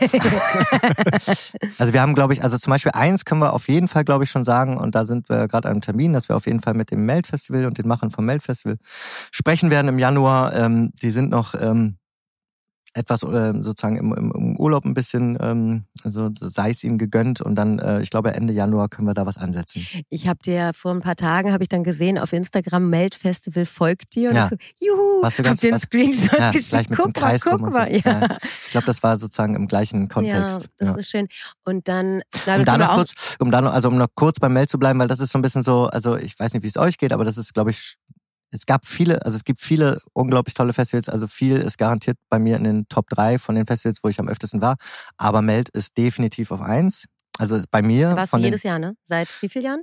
[1.78, 4.24] Also wir haben, glaube ich, also zum Beispiel eins können wir auf jeden Fall, glaube
[4.24, 6.61] ich, schon sagen, und da sind wir gerade an einem Termin, dass wir auf jeden
[6.61, 10.57] Fall mit dem Melt-Festival und den Machern vom Melt-Festival sprechen werden im Januar.
[10.57, 11.99] Ähm, die sind noch ähm,
[12.95, 17.41] etwas ähm, sozusagen im, im, im Urlaub ein bisschen, ähm, also sei es ihnen gegönnt
[17.41, 19.85] und dann, äh, ich glaube, Ende Januar können wir da was ansetzen.
[20.09, 24.15] Ich habe dir vor ein paar Tagen, habe ich dann gesehen, auf Instagram Melt-Festival folgt
[24.15, 24.31] dir.
[24.31, 24.45] Und Ja.
[24.45, 26.71] ich so, juhu, Warst du hab ganz- dir einen Screenshot Ja, geschickt.
[26.71, 27.79] gleich mit so einem guck mal, guck und so.
[27.79, 27.93] mal.
[27.93, 28.01] Ja.
[28.05, 28.37] Ja.
[28.43, 30.63] Ich glaube, das war sozusagen im gleichen Kontext.
[30.63, 30.95] Ja, das Ja.
[30.97, 31.27] ist schön.
[31.65, 34.53] Und dann, na, Um da noch kurz, um da noch, also um noch kurz beim
[34.53, 36.69] Meld zu bleiben, weil das ist so ein bisschen so, also ich weiß nicht, wie
[36.69, 37.97] es euch geht, aber das ist, glaube ich,
[38.51, 42.39] es gab viele, also es gibt viele unglaublich tolle Festivals, also viel ist garantiert bei
[42.39, 44.77] mir in den Top 3 von den Festivals, wo ich am öftesten war.
[45.17, 47.05] Aber Meld ist definitiv auf eins.
[47.39, 48.11] Also bei mir.
[48.11, 48.97] Da warst du jedes Jahr, ne?
[49.05, 49.83] Seit wie vielen Jahren?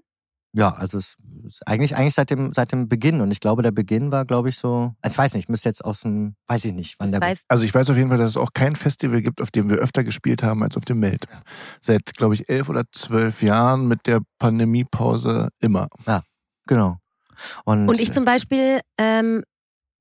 [0.53, 3.71] Ja, also es ist eigentlich eigentlich seit dem seit dem Beginn und ich glaube der
[3.71, 6.65] Beginn war glaube ich so, also ich weiß nicht, ich müsste jetzt aus dem, weiß
[6.65, 8.75] ich nicht, wann Das der Also ich weiß auf jeden Fall, dass es auch kein
[8.75, 11.27] Festival gibt, auf dem wir öfter gespielt haben als auf dem Meld.
[11.81, 15.89] Seit, glaube ich, elf oder zwölf Jahren mit der Pandemiepause immer.
[16.65, 16.97] genau.
[17.65, 19.43] Und, Und ich zum Beispiel ähm,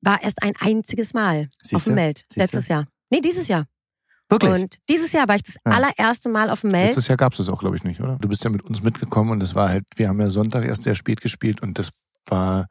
[0.02, 1.90] war erst ein einziges Mal auf Siehste?
[1.90, 2.18] dem Meld.
[2.18, 2.40] Siehste?
[2.40, 2.86] Letztes Jahr.
[3.10, 3.64] Nee, dieses Jahr.
[4.28, 4.52] wirklich.
[4.52, 5.72] Und dieses Jahr war ich das Ja.
[5.72, 6.88] allererste Mal auf dem Meld.
[6.88, 8.16] Letztes Jahr gab es das auch, glaube ich, nicht, oder?
[8.20, 10.82] Du bist ja mit uns mitgekommen und das war halt, wir haben ja Sonntag erst
[10.82, 11.90] sehr spät gespielt und das
[12.26, 12.66] war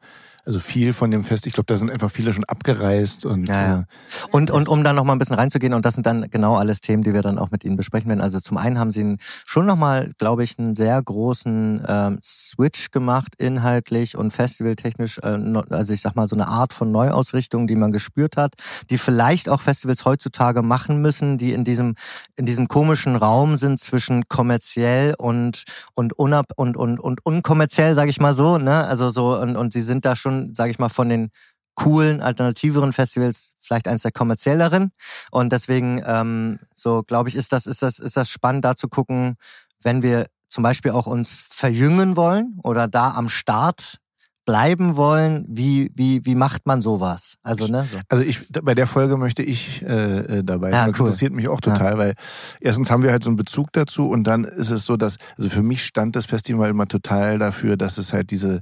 [0.46, 1.46] also viel von dem Fest.
[1.46, 3.78] Ich glaube, da sind einfach viele schon abgereist und Ja, ja.
[3.80, 3.84] Äh,
[4.30, 6.80] Und, und um da noch mal ein bisschen reinzugehen, und das sind dann genau alles
[6.80, 8.20] Themen, die wir dann auch mit Ihnen besprechen werden.
[8.20, 13.34] Also zum einen haben Sie schon nochmal, glaube ich, einen sehr großen ähm, Switch gemacht,
[13.38, 15.18] inhaltlich und festivaltechnisch.
[15.18, 15.38] Äh,
[15.70, 18.54] also ich sag mal, so eine Art von Neuausrichtung, die man gespürt hat,
[18.90, 21.96] die vielleicht auch Festivals heutzutage machen müssen, die in diesem,
[22.36, 28.10] in diesem komischen Raum sind zwischen kommerziell und, und, unab und, und, und unkommerziell, sage
[28.10, 28.58] ich mal so.
[28.58, 28.84] Ne?
[28.86, 31.30] Also so, und, und Sie sind da schon, sage ich mal, von den
[31.74, 34.92] coolen, alternativeren Festivals vielleicht eins der kommerzielleren.
[35.30, 38.88] Und deswegen, ähm, so glaube ich, ist das, ist das, ist das spannend, da zu
[38.88, 39.36] gucken,
[39.82, 43.98] wenn wir zum Beispiel auch uns verjüngen wollen oder da am Start
[44.46, 47.34] bleiben wollen, wie, wie, wie macht man sowas?
[47.42, 47.86] Also, ne?
[47.92, 47.98] So.
[48.08, 50.92] Also ich bei der Folge möchte ich äh, äh, dabei Ja, sein.
[50.92, 51.06] Das cool.
[51.08, 52.14] interessiert mich auch total, weil
[52.60, 55.50] erstens haben wir halt so einen Bezug dazu und dann ist es so, dass also
[55.50, 58.60] für mich stand das Festival immer total dafür, dass es halt diese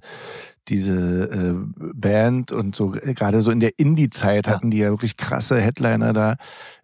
[0.69, 1.55] diese äh,
[1.95, 4.55] Band und so äh, gerade so in der Indie-Zeit Ja.
[4.55, 6.37] hatten die ja wirklich krasse Headliner da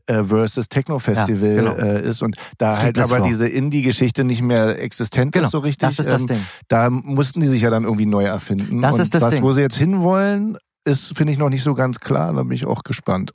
[0.06, 1.74] äh, versus Techno Festival Ja, genau.
[1.76, 3.28] äh, ist und da halt Sleepless aber Floor.
[3.28, 5.88] diese Indie-Geschichte nicht mehr existent Genau, ist so richtig.
[5.88, 6.46] das ist das ähm, Ding.
[6.68, 8.80] da mussten die sich ja dann irgendwie neu erfinden.
[8.82, 9.42] Das und ist das was, Ding.
[9.42, 12.32] wo sie jetzt hinwollen, ist, finde ich, noch nicht so ganz klar.
[12.32, 13.32] Da bin ich auch gespannt.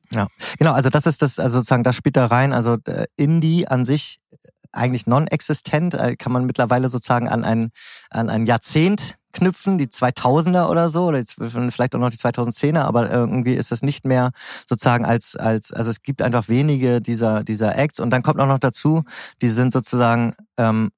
[0.57, 2.53] Genau, also das ist das, also sozusagen, das spielt da rein.
[2.53, 4.37] Also äh, Indie an sich äh,
[4.71, 7.69] eigentlich non-existent, äh, kann man mittlerweile sozusagen an ein,
[8.09, 12.81] an ein Jahrzehnt knüpfen, die 2000er oder so, oder jetzt vielleicht auch noch die 2010er,
[12.81, 14.31] aber irgendwie ist das nicht mehr
[14.65, 17.99] sozusagen als, als, also es gibt einfach wenige dieser, dieser Acts.
[17.99, 19.03] Und dann kommt auch noch dazu,
[19.41, 20.91] die sind sozusagen, ähm,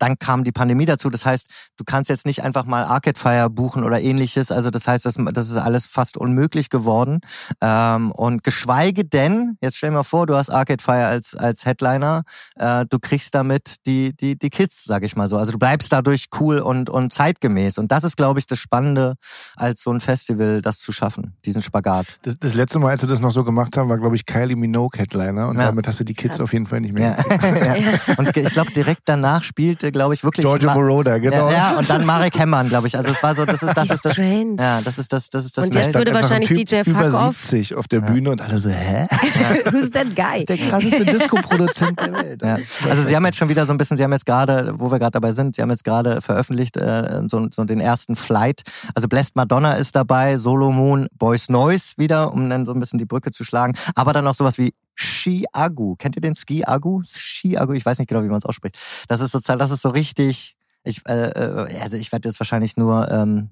[0.00, 1.10] dann kam die Pandemie dazu.
[1.10, 1.46] Das heißt,
[1.76, 4.50] du kannst jetzt nicht einfach mal Arcade Fire buchen oder ähnliches.
[4.50, 7.20] Also das heißt, das, das ist alles fast unmöglich geworden.
[7.60, 11.64] Ähm, und geschweige denn, jetzt stell dir mal vor, du hast Arcade Fire als, als
[11.66, 12.22] Headliner,
[12.56, 15.36] äh, du kriegst damit die, die, die Kids, sag ich mal so.
[15.36, 17.78] Also du bleibst dadurch cool und, und zeitgemäß.
[17.78, 19.14] Und das ist, glaube ich, das Spannende,
[19.56, 22.06] als so ein Festival das zu schaffen, diesen Spagat.
[22.22, 24.56] Das, das letzte Mal, als wir das noch so gemacht haben, war, glaube ich, Kylie
[24.56, 25.48] Minogue Headliner.
[25.48, 25.66] Und Ja.
[25.66, 26.44] damit hast du die Kids Krass.
[26.44, 27.16] auf jeden Fall nicht mehr.
[27.28, 27.74] Ja.
[27.76, 28.14] ja.
[28.16, 30.44] Und ich glaube, direkt danach spielte, glaube ich, wirklich.
[30.44, 31.50] Giorgio Moroder, genau.
[31.50, 32.96] Ja, ja, und dann Marek Hemmern, glaube ich.
[32.96, 34.12] Also es war so, das ist, das ist das.
[34.12, 34.56] strange.
[34.58, 37.22] Ja, das ist das, das ist das Und jetzt würde wahrscheinlich typ DJ über Fuck
[37.22, 37.40] Off.
[37.42, 39.06] 70 auf der Bühne und alle so, hä?
[39.70, 40.44] Who's that guy?
[40.44, 42.42] Der krasseste Disco-Produzent der Welt.
[42.42, 42.58] Ja.
[42.88, 44.98] Also sie haben jetzt schon wieder so ein bisschen, sie haben jetzt gerade, wo wir
[44.98, 48.62] gerade dabei sind, sie haben jetzt gerade veröffentlicht äh, so, so den ersten Flight.
[48.94, 52.98] Also Blessed Madonna ist dabei, Solo Moon, Boys Noise wieder, um dann so ein bisschen
[52.98, 53.74] die Brücke zu schlagen.
[53.94, 55.96] Aber dann noch sowas wie Ski-Agu.
[55.96, 57.02] Kennt ihr den Ski-Agu?
[57.04, 58.78] Ski-Agu, ich weiß nicht genau, wie man es ausspricht.
[59.08, 62.76] Das ist sozusagen, das ist so richtig, ich, äh, äh, also ich werde jetzt wahrscheinlich
[62.76, 63.50] nur ähm,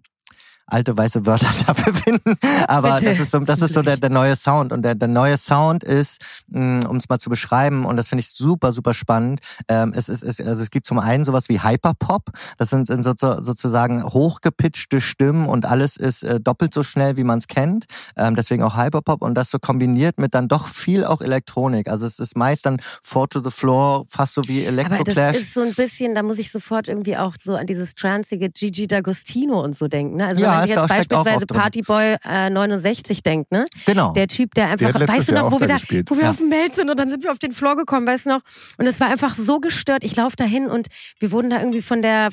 [0.68, 4.10] alte weiße Wörter dafür finden, aber Bitte, das ist so, das ist so der, der
[4.10, 8.08] neue Sound und der, der neue Sound ist, um es mal zu beschreiben und das
[8.08, 9.40] finde ich super, super spannend.
[9.68, 13.02] Ähm, es, ist, es, also es gibt zum einen sowas wie Hyperpop, das sind, sind
[13.02, 17.86] so, sozusagen hochgepitchte Stimmen und alles ist äh, doppelt so schnell, wie man es kennt,
[18.16, 21.88] ähm, deswegen auch Hyperpop und das so kombiniert mit dann doch viel auch Elektronik.
[21.88, 25.54] Also es ist meist dann Four to the Floor, fast so wie Aber das ist
[25.54, 29.62] so ein bisschen, da muss ich sofort irgendwie auch so an dieses transige Gigi D'Agostino
[29.62, 30.16] und so denken.
[30.16, 30.26] Ne?
[30.26, 31.46] Also Ja, man sich jetzt beispielsweise.
[31.46, 33.64] Partyboy äh, 69 denkt, ne?
[33.86, 34.12] Genau.
[34.12, 36.10] Der Typ, der einfach, letztes weißt du noch, wo wir da gespielt.
[36.10, 36.30] wo wir Ja.
[36.30, 38.40] auf dem Meld sind und dann sind wir auf den Floor gekommen, weißt du noch?
[38.78, 40.04] Und es war einfach so gestört.
[40.04, 40.88] Ich laufe dahin und
[41.18, 42.30] wir wurden da irgendwie von der,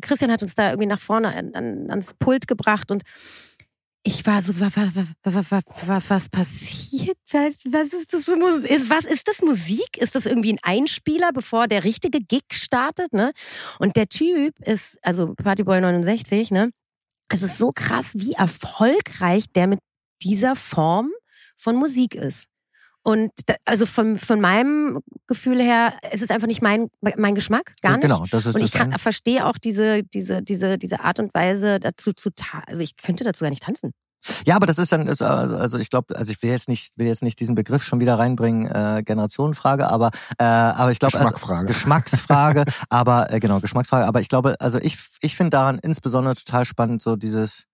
[0.00, 3.02] Christian hat uns da irgendwie nach vorne an, an, ans Pult gebracht und
[4.04, 7.16] ich war so, was, was, was, was, was passiert?
[7.30, 8.68] Was, was ist das für Musik?
[8.68, 9.96] Ist, was ist das Musik?
[9.96, 13.12] Ist das irgendwie ein Einspieler, bevor der richtige Gig startet?
[13.12, 13.30] Ne?
[13.78, 16.70] Und der Typ ist, also Partyboy 69, ne?
[17.32, 19.80] Es ist so krass, wie erfolgreich der mit
[20.22, 21.10] dieser Form
[21.56, 22.48] von Musik ist.
[23.04, 27.72] Und da, also von, von meinem Gefühl her, es ist einfach nicht mein, mein Geschmack,
[27.82, 28.02] gar nicht.
[28.02, 31.80] Genau, das ist Und ich kann, verstehe auch diese, diese, diese, diese Art und Weise
[31.80, 32.30] dazu zu
[32.66, 33.92] Also ich könnte dazu gar nicht tanzen.
[34.44, 36.96] Ja, aber das ist dann, ist, also also ich glaube, also ich will jetzt nicht,
[36.96, 41.18] will jetzt nicht diesen Begriff schon wieder reinbringen, äh, Generationenfrage, aber, äh, aber ich glaube,
[41.18, 41.66] also.
[41.66, 46.64] Geschmacksfrage, aber äh, genau Geschmacksfrage, aber ich glaube, also ich, ich finde daran insbesondere total
[46.64, 47.64] spannend so dieses,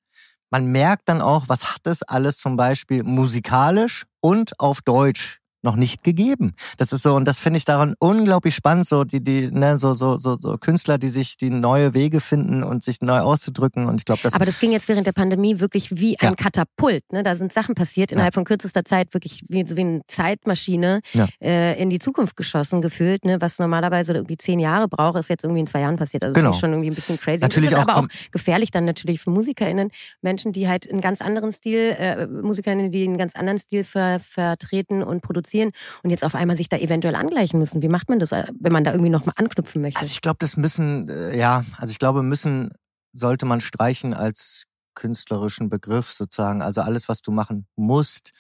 [0.51, 5.77] man merkt dann auch, was hat es alles zum Beispiel musikalisch und auf Deutsch noch
[5.77, 6.55] nicht gegeben.
[6.77, 9.93] Das ist so und das finde ich daran unglaublich spannend, so die die ne so
[9.95, 14.01] so so, so Künstler, die sich die neue Wege finden und sich neu auszudrücken und
[14.01, 16.35] ich glaube, das Aber das ging jetzt während der Pandemie wirklich wie ein Ja.
[16.35, 17.03] Katapult.
[17.13, 17.23] Ne?
[17.25, 21.27] Da sind Sachen passiert innerhalb von kürzester Zeit wirklich wie, wie eine Zeitmaschine Ja.
[21.43, 23.25] äh, in die Zukunft geschossen gefühlt.
[23.25, 23.41] Ne?
[23.41, 26.23] Was normalerweise irgendwie zehn Jahre braucht, ist jetzt irgendwie in zwei Jahren passiert.
[26.23, 26.49] Also Genau.
[26.51, 27.41] das ist schon irgendwie ein bisschen crazy.
[27.43, 29.91] Natürlich das ist auch aber auch gefährlich dann natürlich für MusikerInnen,
[30.23, 34.21] Menschen, die halt einen ganz anderen Stil, äh, MusikerInnen, die einen ganz anderen Stil ver,
[34.21, 37.83] vertreten und produzieren und jetzt auf einmal sich da eventuell angleichen müssen.
[37.83, 40.01] Wie macht man das, äh, wenn man da irgendwie nochmal anknüpfen möchte?
[40.01, 42.73] Also ich glaube, das müssen, äh, ja, also ich glaube, müssen
[43.13, 46.61] sollte man streichen als künstlerischen Begriff sozusagen.
[46.61, 48.31] Also alles, was du machen musst,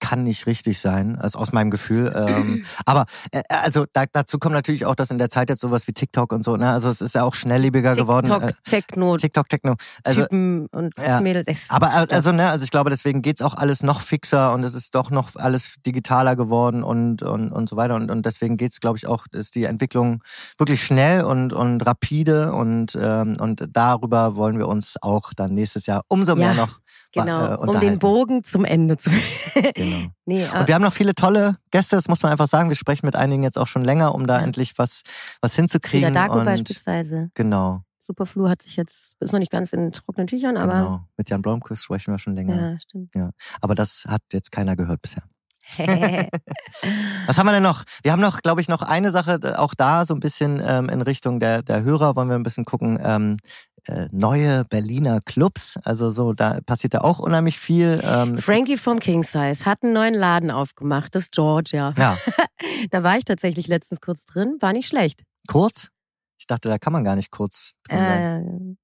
[0.00, 2.12] kann nicht richtig sein, also aus meinem Gefühl.
[2.14, 5.86] Ähm, aber äh, also da, dazu kommt natürlich auch, dass in der Zeit jetzt sowas
[5.88, 6.70] wie TikTok und so, ne?
[6.70, 8.26] Also es ist ja auch schnelllebiger geworden.
[8.26, 9.74] TikTok, Äh, Techno, TikTok, Techno.
[10.04, 11.20] Also Typen und ja.
[11.20, 11.66] Mädels.
[11.70, 14.74] Aber äh, also ne, also ich glaube, deswegen geht's auch alles noch fixer und es
[14.74, 18.80] ist doch noch alles digitaler geworden und und und so weiter und und deswegen geht's,
[18.80, 20.22] glaube ich, auch ist die Entwicklung
[20.58, 25.86] wirklich schnell und und rapide und ähm, und darüber wollen wir uns auch dann nächstes
[25.86, 26.80] Jahr umso mehr Ja, noch
[27.12, 27.98] Genau, äh, um den unterhalten.
[28.00, 29.10] Bogen zum Ende zu.
[29.74, 29.87] Genau.
[30.26, 32.68] Nee, äh, Und wir haben noch viele tolle Gäste, das muss man einfach sagen.
[32.68, 34.44] Wir sprechen mit einigen jetzt auch schon länger, um da Ja.
[34.44, 35.02] endlich was
[35.40, 36.12] was hinzukriegen.
[36.14, 37.30] Dago und beispielsweise.
[37.34, 41.00] genau, Superflu hat sich jetzt, ist noch nicht ganz in trockenen Tüchern, aber genau.
[41.16, 42.72] Mit Jan Blomqvist sprechen wir schon länger.
[42.72, 43.10] ja, stimmt.
[43.60, 45.22] Aber das hat jetzt keiner gehört bisher.
[47.26, 47.84] Was haben wir denn noch?
[48.02, 50.88] Wir haben noch, glaube ich, noch eine Sache, äh, auch da so ein bisschen ähm,
[50.88, 52.98] in Richtung der, der Hörer wollen wir ein bisschen gucken.
[53.02, 53.36] Ähm,
[53.76, 53.77] äh,
[54.12, 58.00] neue Berliner Clubs, also so, da passiert ja auch unheimlich viel.
[58.04, 61.94] Ähm, Frankie vom King Size hat einen neuen Laden aufgemacht, das Georgia.
[61.96, 62.16] ja,
[62.90, 65.22] Da war ich tatsächlich letztens kurz drin, war nicht schlecht.
[65.46, 65.88] kurz.
[66.40, 68.76] Ich dachte, da kann man gar nicht kurz drin sein.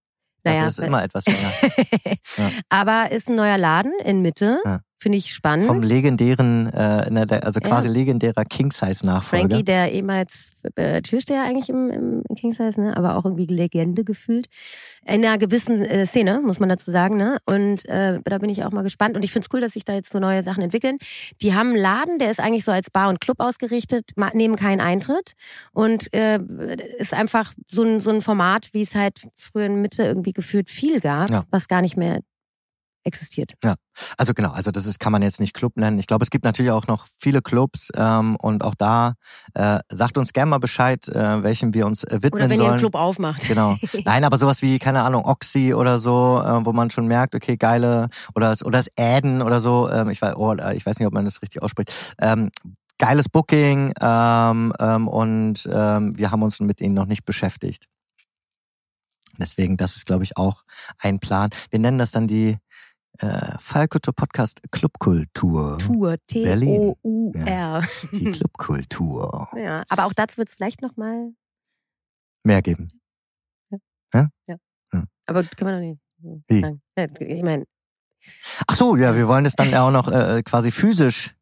[0.44, 1.50] Äh, naja, das ist immer etwas länger.
[2.36, 2.50] Ja.
[2.68, 4.80] aber ist ein neuer Laden in Mitte, Ja.
[5.04, 5.66] Finde ich spannend.
[5.66, 7.68] Vom legendären, äh, also Ja.
[7.68, 9.48] quasi legendärer King-Size-Nachfolger.
[9.48, 12.96] Frankie, der ehemals äh, Türsteher eigentlich im, im King Size, ne?
[12.96, 14.46] aber auch irgendwie Legende gefühlt.
[15.04, 17.16] In einer gewissen äh, Szene, muss man dazu sagen.
[17.16, 17.36] Ne?
[17.44, 19.14] Und äh, da bin ich auch mal gespannt.
[19.14, 20.96] Und ich finde es cool, dass sich da jetzt so neue Sachen entwickeln.
[21.42, 24.80] Die haben einen Laden, der ist eigentlich so als Bar und Club ausgerichtet, nehmen keinen
[24.80, 25.34] Eintritt.
[25.72, 26.40] Und äh,
[26.98, 30.70] ist einfach so ein, so ein Format, wie es halt früher in Mitte irgendwie gefühlt
[30.70, 31.44] viel gab, Ja.
[31.50, 32.20] was gar nicht mehr
[33.04, 33.54] existiert.
[34.18, 35.98] Also genau, also das ist, kann man jetzt nicht Club nennen.
[35.98, 39.14] Ich glaube, es gibt natürlich auch noch viele Clubs ähm, und auch da
[39.54, 42.56] äh, sagt uns gerne mal Bescheid, äh, welchem wir uns äh, widmen Oder wenn ihr
[42.56, 42.70] sollen.
[42.72, 43.46] einen Club aufmacht.
[43.46, 43.76] Genau.
[44.04, 47.56] Nein, aber sowas wie, keine Ahnung, Oxy oder so, äh, wo man schon merkt, okay,
[47.56, 51.06] geile, oder das, oder das Äden oder so, ähm, ich, weiß, oh, ich weiß nicht,
[51.06, 52.14] ob man das richtig ausspricht.
[52.20, 52.50] Ähm,
[52.98, 57.88] geiles Booking ähm, ähm, und ähm, wir haben uns mit ihnen noch nicht beschäftigt.
[59.38, 60.62] Deswegen, das ist, glaube ich, auch
[60.98, 61.50] ein Plan.
[61.70, 62.58] Wir nennen das dann die
[63.18, 65.78] äh, Fallkultur Podcast Clubkultur.
[65.78, 67.82] Tour, T-O-U-R.
[68.12, 69.48] Die Clubkultur.
[69.56, 71.32] Ja, aber auch dazu wird es vielleicht nochmal.
[72.44, 72.88] Mehr geben.
[75.26, 76.00] Aber können wir noch nicht.
[76.48, 76.60] Wie?
[76.60, 76.82] sagen.
[76.98, 77.64] Ja, Ich meine,
[78.66, 81.34] Ach so, ja, wir wollen das dann ja auch noch äh, quasi physisch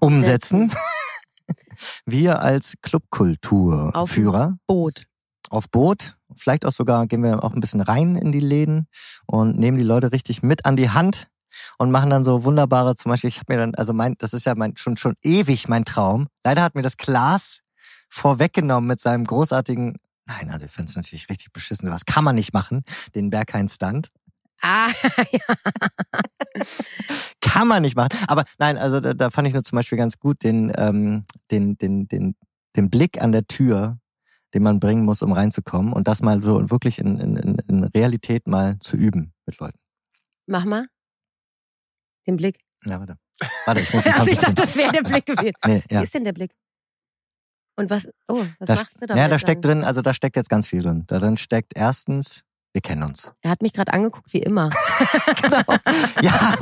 [0.00, 0.72] umsetzen.
[2.04, 5.06] Wir als Clubkulturführer Boot.
[5.48, 8.86] auf Boot, vielleicht auch sogar gehen wir auch ein bisschen rein in die Läden
[9.26, 11.28] und nehmen die Leute richtig mit an die Hand
[11.78, 14.46] und machen dann so wunderbare, zum Beispiel, ich habe mir dann, also mein, das ist
[14.46, 16.28] ja mein schon schon ewig mein Traum.
[16.44, 17.60] Leider hat mir das Klaas
[18.08, 22.34] vorweggenommen mit seinem großartigen, nein, also ich finde es natürlich richtig beschissen, sowas kann man
[22.34, 22.82] nicht machen,
[23.14, 24.10] den Berghain-Stand.
[24.62, 24.90] Ah,
[27.40, 28.10] kann man nicht machen.
[28.26, 31.78] Aber nein, also da, da fand ich nur zum Beispiel ganz gut den, ähm, den,
[31.78, 32.36] den, den,
[32.76, 33.98] den Blick an der Tür,
[34.54, 38.46] den man bringen muss, um reinzukommen und das mal so wirklich in, in, in- Realität
[38.46, 39.78] mal zu üben mit Leuten.
[40.46, 40.86] mach mal.
[42.26, 42.58] Den Blick.
[42.84, 43.16] Ja, warte.
[43.66, 45.54] Warte, ich muss Also ich dachte, das wäre der Blick gewesen.
[45.66, 46.02] Nee, Wie ja.
[46.02, 46.52] ist denn der Blick?
[47.76, 49.14] Und was, oh, was Da, machst du da?
[49.16, 51.04] ja, da steckt drin, also da steckt jetzt ganz viel drin.
[51.06, 52.42] Da drin steckt erstens,
[52.74, 53.32] wir kennen uns.
[53.42, 54.68] Er hat mich gerade angeguckt, wie immer.
[55.42, 55.62] genau.
[56.22, 56.56] Ja,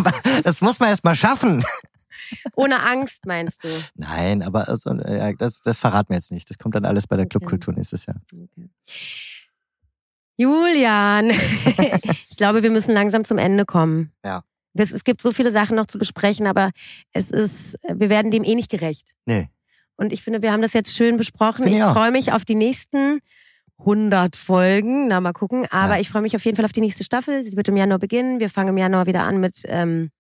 [0.45, 1.65] das muss man erst mal schaffen.
[2.55, 3.69] Ohne Angst, meinst du?
[3.95, 6.49] Nein, aber also, ja, das, das verraten wir jetzt nicht.
[6.51, 7.39] Das kommt dann alles bei der Okay.
[7.39, 8.21] Clubkultur nächstes Jahr.
[8.33, 8.69] Okay.
[10.37, 11.31] Julian,
[12.31, 14.13] ich glaube, wir müssen langsam zum Ende kommen.
[14.25, 14.45] Ja.
[14.75, 16.71] Es, es gibt so viele Sachen noch zu besprechen, aber
[17.13, 19.15] es ist, wir werden dem eh nicht gerecht.
[19.27, 19.49] Nee.
[19.97, 21.65] Und ich finde, wir haben das jetzt schön besprochen.
[21.65, 23.19] Finde Ich ich freue mich auf die nächsten
[23.79, 25.09] 100 Folgen.
[25.09, 25.67] Na, mal gucken.
[25.71, 26.01] Aber Ja.
[26.01, 27.43] ich freue mich auf jeden Fall auf die nächste Staffel.
[27.43, 28.39] Sie wird im Januar beginnen.
[28.39, 30.11] Wir fangen im Januar wieder an mit ähm,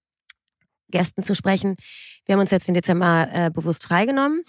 [0.90, 1.76] Gästen zu sprechen.
[2.24, 4.42] Wir haben uns jetzt den Dezember äh, bewusst freigenommen.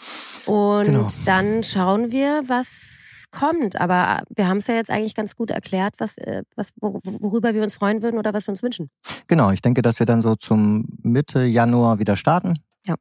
[0.45, 1.07] Und Genau.
[1.25, 3.79] dann schauen wir, was kommt.
[3.79, 7.53] Aber wir haben es ja jetzt eigentlich ganz gut erklärt, was, äh, was, wor- worüber
[7.53, 8.89] wir uns freuen würden oder was wir uns wünschen.
[9.27, 12.53] Genau, ich denke, dass wir dann so zum Mitte Januar wieder starten.
[12.85, 12.95] Ja.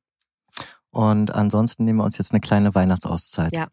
[0.90, 3.54] Und ansonsten nehmen wir uns jetzt eine kleine Weihnachtsauszeit.
[3.54, 3.66] Ja.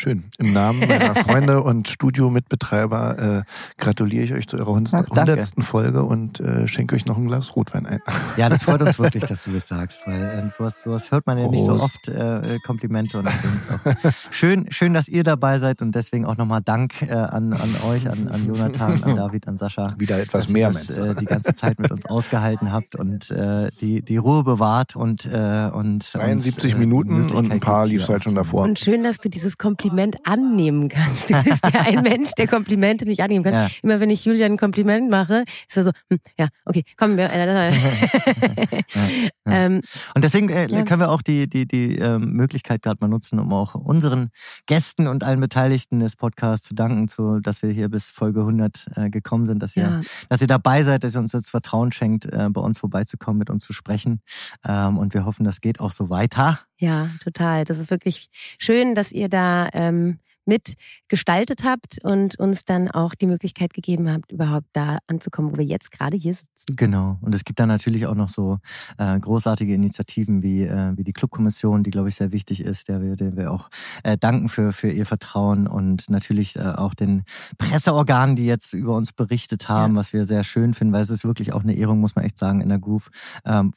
[0.00, 0.24] Schön.
[0.38, 3.42] Im Namen meiner Freunde und Studiomitbetreiber äh,
[3.76, 7.84] gratuliere ich euch zu eurer hundertsten Folge und äh, schenke euch noch ein Glas Rotwein
[7.84, 8.00] ein.
[8.38, 11.36] Ja, das freut uns wirklich, dass du das sagst, weil äh, sowas, sowas hört man
[11.36, 15.94] ja nicht so oft, äh, Komplimente und auch schön, schön, dass ihr dabei seid und
[15.94, 19.88] deswegen auch nochmal Dank äh, an, an euch, an, an Jonathan, an David, an Sascha.
[19.98, 21.10] Wieder etwas dass ihr mehr, das, meinst du?
[21.10, 25.26] äh, die ganze Zeit mit uns ausgehalten habt und äh, die, die Ruhe bewahrt und,
[25.26, 28.62] äh, und uns, 73 äh, Minuten und ein paar lief's hier halt schon davor.
[28.62, 29.89] Und schön, dass du dieses Kompliment
[30.24, 31.30] annehmen kannst.
[31.30, 33.54] Du bist ja ein Mensch, der Komplimente nicht annehmen kann.
[33.54, 33.68] Ja.
[33.82, 37.30] Immer wenn ich Julian ein Kompliment mache, ist er so, hm, ja, okay, komm, wir.
[37.32, 37.72] Äh,
[39.52, 39.80] ähm,
[40.14, 40.82] Und deswegen äh, Ja.
[40.84, 44.30] können wir auch die, die, die ähm, Möglichkeit gerade mal nutzen, um auch unseren
[44.66, 48.86] Gästen und allen Beteiligten des Podcasts zu danken, zu, dass wir hier bis Folge 100
[48.96, 51.92] äh, gekommen sind, dass ihr, ja, dass ihr dabei seid, dass ihr uns das Vertrauen
[51.92, 54.20] schenkt, äh, bei uns vorbeizukommen, mit uns zu sprechen.
[54.66, 56.60] Ähm, und wir hoffen, das geht auch so weiter.
[56.78, 57.64] ja, total.
[57.64, 58.28] Das ist wirklich
[58.58, 60.18] schön, dass ihr da ähm,
[60.50, 60.74] mit
[61.06, 65.64] gestaltet habt und uns dann auch die Möglichkeit gegeben habt, überhaupt da anzukommen, wo wir
[65.64, 66.74] jetzt gerade hier sitzen.
[66.76, 67.18] Genau.
[67.20, 68.58] Und es gibt dann natürlich auch noch so
[68.98, 73.00] äh, großartige Initiativen wie, äh, wie die Clubkommission, die, glaube ich, sehr wichtig ist, der
[73.00, 73.70] wir, der wir auch
[74.02, 77.22] äh, danken für, für ihr Vertrauen und natürlich äh, auch den
[77.58, 81.24] Presseorganen, die jetzt über uns berichtet haben, was wir sehr schön finden, weil es ist
[81.24, 83.08] wirklich auch eine Ehrung, muss man echt sagen, in der Groove.
[83.44, 83.72] Ähm,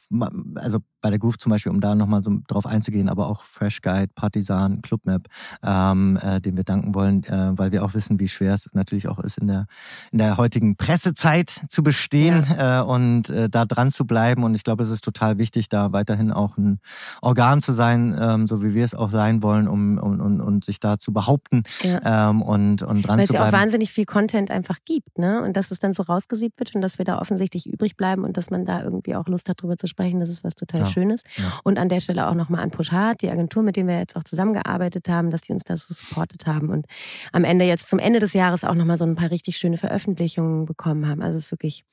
[0.56, 3.82] also bei der Groove zum Beispiel, um da nochmal so drauf einzugehen, aber auch Fresh
[3.82, 5.28] Guide, Partisan, Clubmap,
[5.62, 9.06] ähm, äh, dem wir danken wollen, äh, weil wir auch wissen, wie schwer es natürlich
[9.06, 9.66] auch ist, in der,
[10.12, 14.44] in der heutigen Pressezeit zu bestehen äh, und äh, da dran zu bleiben.
[14.44, 16.80] Und ich glaube, es ist total wichtig, da weiterhin auch ein
[17.20, 20.64] Organ zu sein, ähm, so wie wir es auch sein wollen, um, um, um, und
[20.64, 22.30] sich da zu behaupten Ja.
[22.30, 23.62] ähm, und, und dran Weil es zu ja auch bleiben.
[23.64, 25.42] wahnsinnig viel Content einfach gibt, ne?
[25.42, 28.38] Und dass es dann so rausgesiebt wird und dass wir da offensichtlich übrig bleiben und
[28.38, 30.86] dass man da irgendwie auch Lust hat, drüber zu sprechen, das ist was total Ja.
[30.94, 31.22] Schönes.
[31.36, 31.58] Ja.
[31.64, 34.24] Und an der Stelle auch nochmal an Pushart, die Agentur, mit denen wir jetzt auch
[34.24, 36.86] zusammengearbeitet haben, dass die uns da so supportet haben und
[37.32, 40.64] am Ende jetzt zum Ende des Jahres auch nochmal so ein paar richtig schöne Veröffentlichungen
[40.66, 41.20] bekommen haben.
[41.22, 41.84] Also es ist wirklich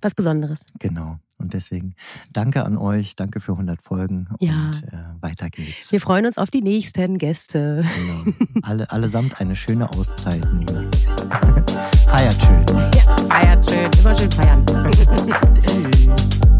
[0.00, 0.60] was Besonderes.
[0.78, 1.18] Genau.
[1.38, 1.94] Und deswegen
[2.32, 4.66] danke an euch, danke für 100 Folgen Ja.
[4.74, 5.90] und äh, weiter geht's.
[5.90, 7.84] Wir freuen uns auf die nächsten Gäste.
[8.24, 8.36] Genau.
[8.62, 10.46] Alle, allesamt eine schöne Auszeit.
[12.06, 12.64] Feiert schön.
[12.94, 14.64] Ja, feiert schön, immer schön feiern.